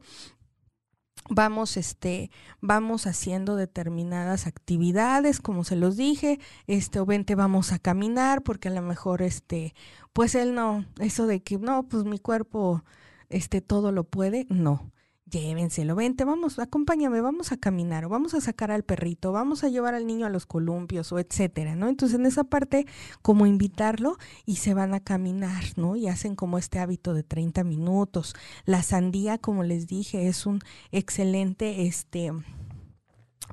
Vamos 1.29 1.77
este 1.77 2.31
vamos 2.59 3.07
haciendo 3.07 3.55
determinadas 3.55 4.45
actividades 4.45 5.39
como 5.39 5.63
se 5.63 5.77
los 5.77 5.95
dije 5.95 6.37
este 6.67 6.99
o 6.99 7.05
vente 7.05 7.35
vamos 7.35 7.71
a 7.71 7.79
caminar 7.79 8.41
porque 8.41 8.67
a 8.67 8.71
lo 8.71 8.81
mejor 8.81 9.21
este 9.21 9.73
pues 10.11 10.35
él 10.35 10.53
no 10.53 10.85
eso 10.99 11.25
de 11.25 11.41
que 11.41 11.57
no 11.57 11.87
pues 11.87 12.03
mi 12.03 12.19
cuerpo 12.19 12.83
este 13.29 13.61
todo 13.61 13.91
lo 13.91 14.03
puede, 14.03 14.45
no. 14.49 14.91
Llévenselo, 15.25 15.95
vente, 15.95 16.25
vamos, 16.25 16.59
acompáñame, 16.59 17.19
vamos 17.21 17.51
a 17.51 17.57
caminar, 17.57 18.05
o 18.05 18.09
vamos 18.09 18.33
a 18.35 18.41
sacar 18.41 18.69
al 18.69 18.83
perrito, 18.83 19.31
vamos 19.31 19.63
a 19.63 19.69
llevar 19.69 19.95
al 19.95 20.05
niño 20.05 20.25
a 20.27 20.29
los 20.29 20.45
columpios, 20.45 21.11
o 21.11 21.17
etcétera, 21.17 21.75
¿no? 21.75 21.87
Entonces, 21.87 22.19
en 22.19 22.25
esa 22.25 22.43
parte, 22.43 22.85
como 23.21 23.47
invitarlo 23.47 24.17
y 24.45 24.57
se 24.57 24.73
van 24.73 24.93
a 24.93 24.99
caminar, 24.99 25.63
¿no? 25.75 25.95
Y 25.95 26.07
hacen 26.07 26.35
como 26.35 26.57
este 26.57 26.77
hábito 26.79 27.13
de 27.13 27.23
30 27.23 27.63
minutos. 27.63 28.35
La 28.65 28.83
sandía, 28.83 29.37
como 29.39 29.63
les 29.63 29.87
dije, 29.87 30.27
es 30.27 30.45
un 30.45 30.59
excelente, 30.91 31.87
este, 31.87 32.31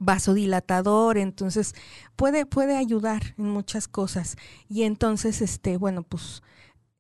vasodilatador, 0.01 1.19
entonces 1.19 1.75
puede, 2.17 2.47
puede 2.47 2.77
ayudar 2.77 3.35
en 3.39 3.49
muchas 3.49 3.89
cosas. 3.89 4.37
Y 4.69 4.83
entonces, 4.83 5.41
este, 5.41 5.77
bueno, 5.77 6.03
pues 6.03 6.43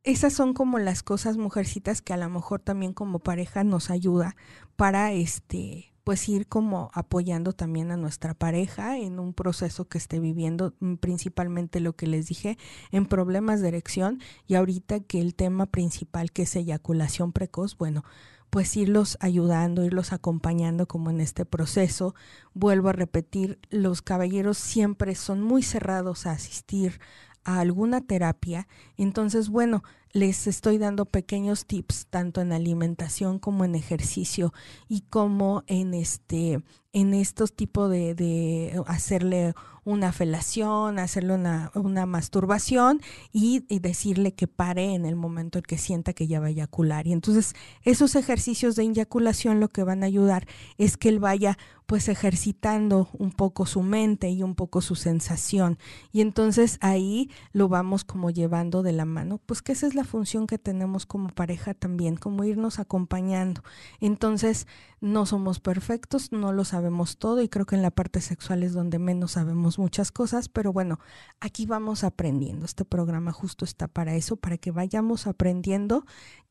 esas 0.02 0.32
son 0.32 0.54
como 0.54 0.78
las 0.78 1.02
cosas 1.02 1.36
mujercitas 1.36 2.02
que 2.02 2.12
a 2.12 2.16
lo 2.16 2.28
mejor 2.30 2.60
también 2.60 2.92
como 2.92 3.18
pareja 3.18 3.64
nos 3.64 3.90
ayuda 3.90 4.36
para 4.76 5.12
este 5.12 5.90
pues 6.04 6.28
ir 6.28 6.48
como 6.48 6.90
apoyando 6.94 7.52
también 7.52 7.92
a 7.92 7.96
nuestra 7.96 8.34
pareja 8.34 8.98
en 8.98 9.18
un 9.20 9.34
proceso 9.34 9.86
que 9.86 9.98
esté 9.98 10.18
viviendo, 10.18 10.74
mm, 10.80 10.94
principalmente 10.94 11.78
lo 11.78 11.94
que 11.94 12.06
les 12.06 12.26
dije, 12.26 12.58
en 12.90 13.06
problemas 13.06 13.60
de 13.60 13.68
erección 13.68 14.18
y 14.46 14.54
ahorita 14.54 15.00
que 15.00 15.20
el 15.20 15.34
tema 15.34 15.66
principal 15.66 16.32
que 16.32 16.42
es 16.42 16.56
eyaculación 16.56 17.32
precoz, 17.32 17.76
bueno, 17.76 18.02
pues 18.50 18.76
irlos 18.76 19.16
ayudando, 19.20 19.84
irlos 19.84 20.12
acompañando 20.12 20.88
como 20.88 21.10
en 21.10 21.20
este 21.20 21.44
proceso. 21.44 22.16
Vuelvo 22.52 22.88
a 22.88 22.92
repetir, 22.92 23.60
los 23.70 24.02
caballeros 24.02 24.58
siempre 24.58 25.14
son 25.14 25.40
muy 25.40 25.62
cerrados 25.62 26.26
a 26.26 26.32
asistir 26.32 27.00
a 27.44 27.60
alguna 27.60 28.00
terapia, 28.00 28.68
entonces, 28.96 29.48
bueno, 29.48 29.82
les 30.12 30.46
estoy 30.46 30.78
dando 30.78 31.04
pequeños 31.04 31.66
tips 31.66 32.06
tanto 32.10 32.40
en 32.40 32.52
alimentación 32.52 33.38
como 33.38 33.64
en 33.64 33.74
ejercicio 33.74 34.52
y 34.88 35.02
como 35.02 35.62
en 35.66 35.94
este 35.94 36.62
en 36.92 37.14
estos 37.14 37.54
tipos 37.54 37.90
de, 37.90 38.14
de 38.14 38.82
hacerle 38.86 39.54
una 39.84 40.12
felación, 40.12 40.98
hacerle 40.98 41.34
una, 41.34 41.70
una 41.74 42.06
masturbación 42.06 43.00
y, 43.32 43.64
y, 43.68 43.78
decirle 43.78 44.32
que 44.32 44.46
pare 44.46 44.94
en 44.94 45.06
el 45.06 45.16
momento 45.16 45.58
en 45.58 45.64
que 45.64 45.78
sienta 45.78 46.12
que 46.12 46.26
ya 46.26 46.40
va 46.40 46.46
a 46.46 46.50
eyacular. 46.50 47.06
Y 47.06 47.12
entonces 47.12 47.54
esos 47.82 48.14
ejercicios 48.14 48.76
de 48.76 48.84
eyaculación 48.84 49.58
lo 49.60 49.68
que 49.68 49.82
van 49.82 50.02
a 50.02 50.06
ayudar 50.06 50.46
es 50.78 50.96
que 50.96 51.08
él 51.08 51.18
vaya 51.18 51.56
pues 51.86 52.08
ejercitando 52.08 53.08
un 53.18 53.32
poco 53.32 53.66
su 53.66 53.82
mente 53.82 54.30
y 54.30 54.44
un 54.44 54.54
poco 54.54 54.80
su 54.80 54.94
sensación. 54.94 55.76
Y 56.12 56.20
entonces 56.20 56.78
ahí 56.82 57.30
lo 57.52 57.68
vamos 57.68 58.04
como 58.04 58.30
llevando 58.30 58.84
de 58.84 58.92
la 58.92 59.04
mano, 59.04 59.40
pues 59.44 59.60
que 59.60 59.72
esa 59.72 59.88
es 59.88 59.96
la 59.96 60.04
función 60.04 60.46
que 60.46 60.56
tenemos 60.56 61.04
como 61.04 61.30
pareja 61.30 61.74
también, 61.74 62.14
como 62.14 62.44
irnos 62.44 62.78
acompañando. 62.78 63.64
Entonces 63.98 64.68
no 65.00 65.26
somos 65.26 65.58
perfectos, 65.58 66.30
no 66.30 66.52
lo 66.52 66.64
sabemos 66.64 66.79
todo 67.18 67.42
y 67.42 67.48
creo 67.48 67.66
que 67.66 67.76
en 67.76 67.82
la 67.82 67.90
parte 67.90 68.20
sexual 68.20 68.62
es 68.62 68.72
donde 68.72 68.98
menos 68.98 69.32
sabemos 69.32 69.78
muchas 69.78 70.12
cosas, 70.12 70.48
pero 70.48 70.72
bueno, 70.72 70.98
aquí 71.40 71.66
vamos 71.66 72.04
aprendiendo. 72.04 72.64
Este 72.64 72.84
programa 72.84 73.32
justo 73.32 73.64
está 73.64 73.88
para 73.88 74.14
eso, 74.14 74.36
para 74.36 74.58
que 74.58 74.70
vayamos 74.70 75.26
aprendiendo 75.26 76.04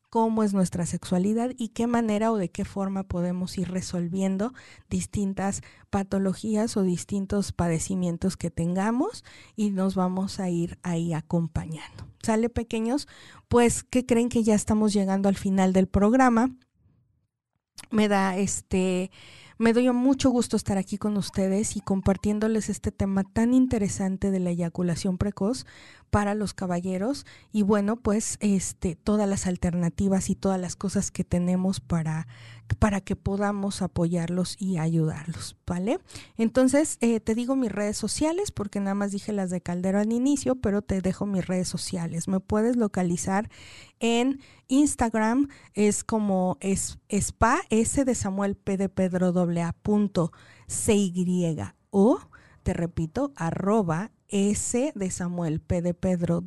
cómo 0.08 0.42
es 0.42 0.52
nuestra 0.52 0.86
sexualidad 0.86 1.50
y 1.56 1.68
qué 1.68 1.86
manera 1.86 2.32
o 2.32 2.36
de 2.36 2.50
qué 2.50 2.64
forma 2.64 3.04
podemos 3.04 3.56
ir 3.58 3.70
resolviendo 3.70 4.52
distintas 4.88 5.62
patologías 5.88 6.76
o 6.76 6.82
distintos 6.82 7.52
padecimientos 7.52 8.36
que 8.36 8.50
tengamos 8.50 9.24
y 9.54 9.70
nos 9.70 9.94
vamos 9.94 10.40
a 10.40 10.50
ir 10.50 10.78
ahí 10.82 11.12
acompañando. 11.12 12.08
¿Sale 12.22 12.48
pequeños? 12.48 13.06
Pues 13.48 13.84
que 13.84 14.04
creen 14.04 14.28
que 14.28 14.42
ya 14.42 14.54
estamos 14.54 14.92
llegando 14.92 15.28
al 15.28 15.36
final 15.36 15.72
del 15.72 15.86
programa 15.86 16.50
me 17.90 18.08
da 18.08 18.36
este 18.36 19.10
me 19.60 19.74
doy 19.74 19.92
mucho 19.92 20.30
gusto 20.30 20.56
estar 20.56 20.78
aquí 20.78 20.96
con 20.96 21.18
ustedes 21.18 21.76
y 21.76 21.82
compartiéndoles 21.82 22.70
este 22.70 22.90
tema 22.90 23.24
tan 23.24 23.52
interesante 23.52 24.30
de 24.30 24.40
la 24.40 24.48
eyaculación 24.48 25.18
precoz 25.18 25.66
para 26.10 26.34
los 26.34 26.54
caballeros 26.54 27.24
y 27.52 27.62
bueno, 27.62 27.96
pues 27.96 28.36
este 28.40 28.96
todas 28.96 29.28
las 29.28 29.46
alternativas 29.46 30.28
y 30.28 30.34
todas 30.34 30.60
las 30.60 30.76
cosas 30.76 31.10
que 31.10 31.24
tenemos 31.24 31.80
para 31.80 32.26
para 32.78 33.00
que 33.00 33.16
podamos 33.16 33.82
apoyarlos 33.82 34.56
y 34.58 34.78
ayudarlos, 34.78 35.56
¿vale? 35.66 35.98
Entonces, 36.36 36.98
eh, 37.00 37.20
te 37.20 37.34
digo 37.34 37.56
mis 37.56 37.72
redes 37.72 37.96
sociales, 37.96 38.52
porque 38.52 38.80
nada 38.80 38.94
más 38.94 39.10
dije 39.10 39.32
las 39.32 39.50
de 39.50 39.60
Caldero 39.60 39.98
al 39.98 40.12
inicio, 40.12 40.56
pero 40.56 40.82
te 40.82 41.00
dejo 41.00 41.26
mis 41.26 41.46
redes 41.46 41.68
sociales. 41.68 42.28
Me 42.28 42.40
puedes 42.40 42.76
localizar 42.76 43.50
en 43.98 44.40
Instagram, 44.68 45.48
es 45.74 46.04
como 46.04 46.58
es, 46.60 46.98
spa, 47.08 47.60
S 47.70 48.04
de 48.04 48.14
Samuel 48.14 48.56
P 48.56 48.76
de 48.76 48.88
Pedro 48.88 49.32
A 49.64 49.72
punto 49.72 50.32
C 50.68 51.12
o, 51.90 52.20
te 52.62 52.72
repito, 52.72 53.32
arroba 53.34 54.12
S 54.30 54.92
de 54.94 55.10
Samuel 55.10 55.60
P 55.60 55.82
de 55.82 55.94
Pedro 55.94 56.42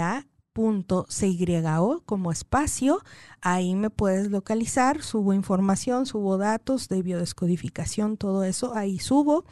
A 0.00 0.26
punto 0.52 1.06
CYO 1.08 2.02
como 2.04 2.32
espacio. 2.32 3.00
Ahí 3.40 3.76
me 3.76 3.90
puedes 3.90 4.28
localizar, 4.28 5.02
subo 5.02 5.32
información, 5.32 6.04
subo 6.04 6.36
datos 6.36 6.88
de 6.88 7.00
biodescodificación, 7.02 8.16
todo 8.16 8.42
eso, 8.42 8.74
ahí 8.74 8.98
subo. 8.98 9.44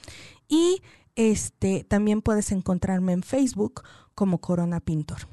Y 0.48 0.82
este 1.14 1.84
también 1.84 2.22
puedes 2.22 2.50
encontrarme 2.50 3.12
en 3.12 3.22
Facebook 3.22 3.82
como 4.16 4.40
Corona 4.40 4.80
Pintor. 4.80 5.28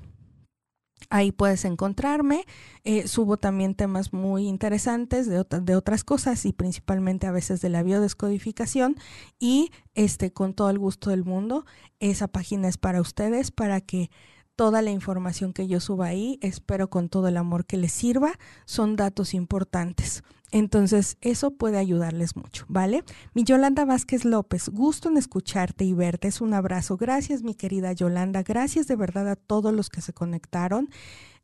Ahí 1.09 1.31
puedes 1.31 1.65
encontrarme. 1.65 2.45
Eh, 2.83 3.07
subo 3.07 3.37
también 3.37 3.75
temas 3.75 4.13
muy 4.13 4.47
interesantes 4.47 5.27
de, 5.27 5.45
de, 5.61 5.75
otras 5.75 6.03
cosas 6.03 6.45
y 6.45 6.53
principalmente 6.53 7.27
a 7.27 7.31
veces 7.31 7.61
de 7.61 7.69
la 7.69 7.83
biodescodificación. 7.83 8.95
Y 9.39 9.71
este, 9.95 10.31
con 10.31 10.53
todo 10.53 10.69
el 10.69 10.79
gusto 10.79 11.09
del 11.09 11.23
mundo, 11.23 11.65
esa 11.99 12.27
página 12.27 12.67
es 12.67 12.77
para 12.77 13.01
ustedes, 13.01 13.51
para 13.51 13.81
que 13.81 14.09
toda 14.55 14.81
la 14.81 14.91
información 14.91 15.53
que 15.53 15.67
yo 15.67 15.79
suba 15.79 16.07
ahí, 16.07 16.37
espero 16.41 16.89
con 16.89 17.09
todo 17.09 17.27
el 17.27 17.37
amor 17.37 17.65
que 17.65 17.77
les 17.77 17.91
sirva, 17.91 18.33
son 18.65 18.95
datos 18.95 19.33
importantes. 19.33 20.23
Entonces, 20.53 21.17
eso 21.21 21.49
puede 21.49 21.79
ayudarles 21.79 22.35
mucho, 22.35 22.65
¿vale? 22.67 23.03
Mi 23.33 23.43
Yolanda 23.43 23.85
Vázquez 23.85 24.23
López, 24.23 24.69
gusto 24.69 25.09
en 25.09 25.17
escucharte 25.17 25.83
y 25.83 25.93
verte. 25.93 26.27
Es 26.27 26.41
un 26.41 26.53
abrazo. 26.53 26.95
Gracias, 26.95 27.41
mi 27.41 27.55
querida 27.55 27.91
Yolanda. 27.91 28.43
Gracias 28.43 28.85
de 28.85 28.95
verdad 28.95 29.27
a 29.29 29.35
todos 29.35 29.73
los 29.73 29.89
que 29.89 30.01
se 30.01 30.13
conectaron. 30.13 30.89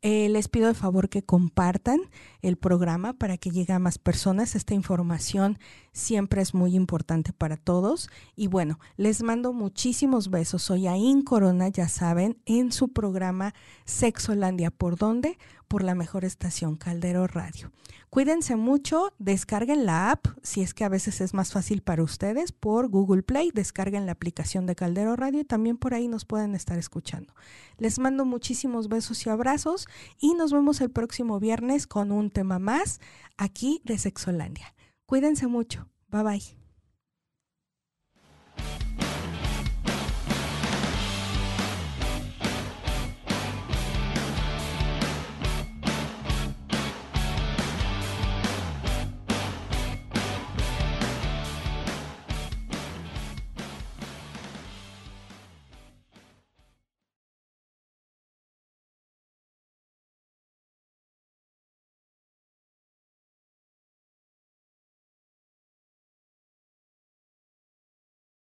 Eh, 0.01 0.29
les 0.29 0.47
pido 0.47 0.67
de 0.67 0.75
favor 0.75 1.09
que 1.09 1.23
compartan 1.23 1.99
el 2.41 2.55
programa 2.55 3.13
para 3.13 3.37
que 3.37 3.49
llegue 3.49 3.73
a 3.73 3.79
más 3.79 3.97
personas. 3.97 4.53
Esta 4.53 4.75
información 4.75 5.57
siempre 5.91 6.43
es 6.43 6.53
muy 6.53 6.75
importante 6.75 7.33
para 7.33 7.57
todos. 7.57 8.09
Y 8.35 8.45
bueno, 8.45 8.79
les 8.95 9.23
mando 9.23 9.53
muchísimos 9.53 10.29
besos. 10.29 10.61
Soy 10.61 10.85
Ain 10.85 11.23
Corona, 11.23 11.67
ya 11.67 11.89
saben, 11.89 12.37
en 12.45 12.71
su 12.71 12.89
programa 12.89 13.55
Sexolandia. 13.85 14.69
¿Por 14.69 14.97
dónde? 14.97 15.39
Por 15.69 15.83
la 15.83 15.93
mejor 15.93 16.25
estación 16.25 16.75
Caldero 16.75 17.27
Radio. 17.27 17.71
Cuídense 18.09 18.55
mucho, 18.55 19.13
descarguen 19.19 19.85
la 19.85 20.09
app, 20.09 20.25
si 20.41 20.61
es 20.61 20.73
que 20.73 20.83
a 20.83 20.89
veces 20.89 21.21
es 21.21 21.35
más 21.35 21.51
fácil 21.51 21.83
para 21.83 22.01
ustedes, 22.01 22.51
por 22.51 22.87
Google 22.87 23.21
Play, 23.21 23.51
descarguen 23.53 24.07
la 24.07 24.13
aplicación 24.13 24.65
de 24.65 24.75
Caldero 24.75 25.15
Radio 25.15 25.41
y 25.41 25.45
también 25.45 25.77
por 25.77 25.93
ahí 25.93 26.07
nos 26.07 26.25
pueden 26.25 26.55
estar 26.55 26.79
escuchando. 26.79 27.35
Les 27.77 27.99
mando 27.99 28.25
muchísimos 28.25 28.89
besos 28.89 29.23
y 29.27 29.29
abrazos 29.29 29.87
y 30.19 30.33
nos 30.33 30.51
vemos 30.51 30.81
el 30.81 30.89
próximo 30.89 31.39
viernes 31.39 31.85
con 31.85 32.11
un 32.11 32.31
tema 32.31 32.57
más 32.57 32.99
aquí 33.37 33.81
de 33.85 33.99
Sexolandia. 33.99 34.73
Cuídense 35.05 35.45
mucho. 35.45 35.87
Bye 36.09 36.23
bye. 36.23 36.58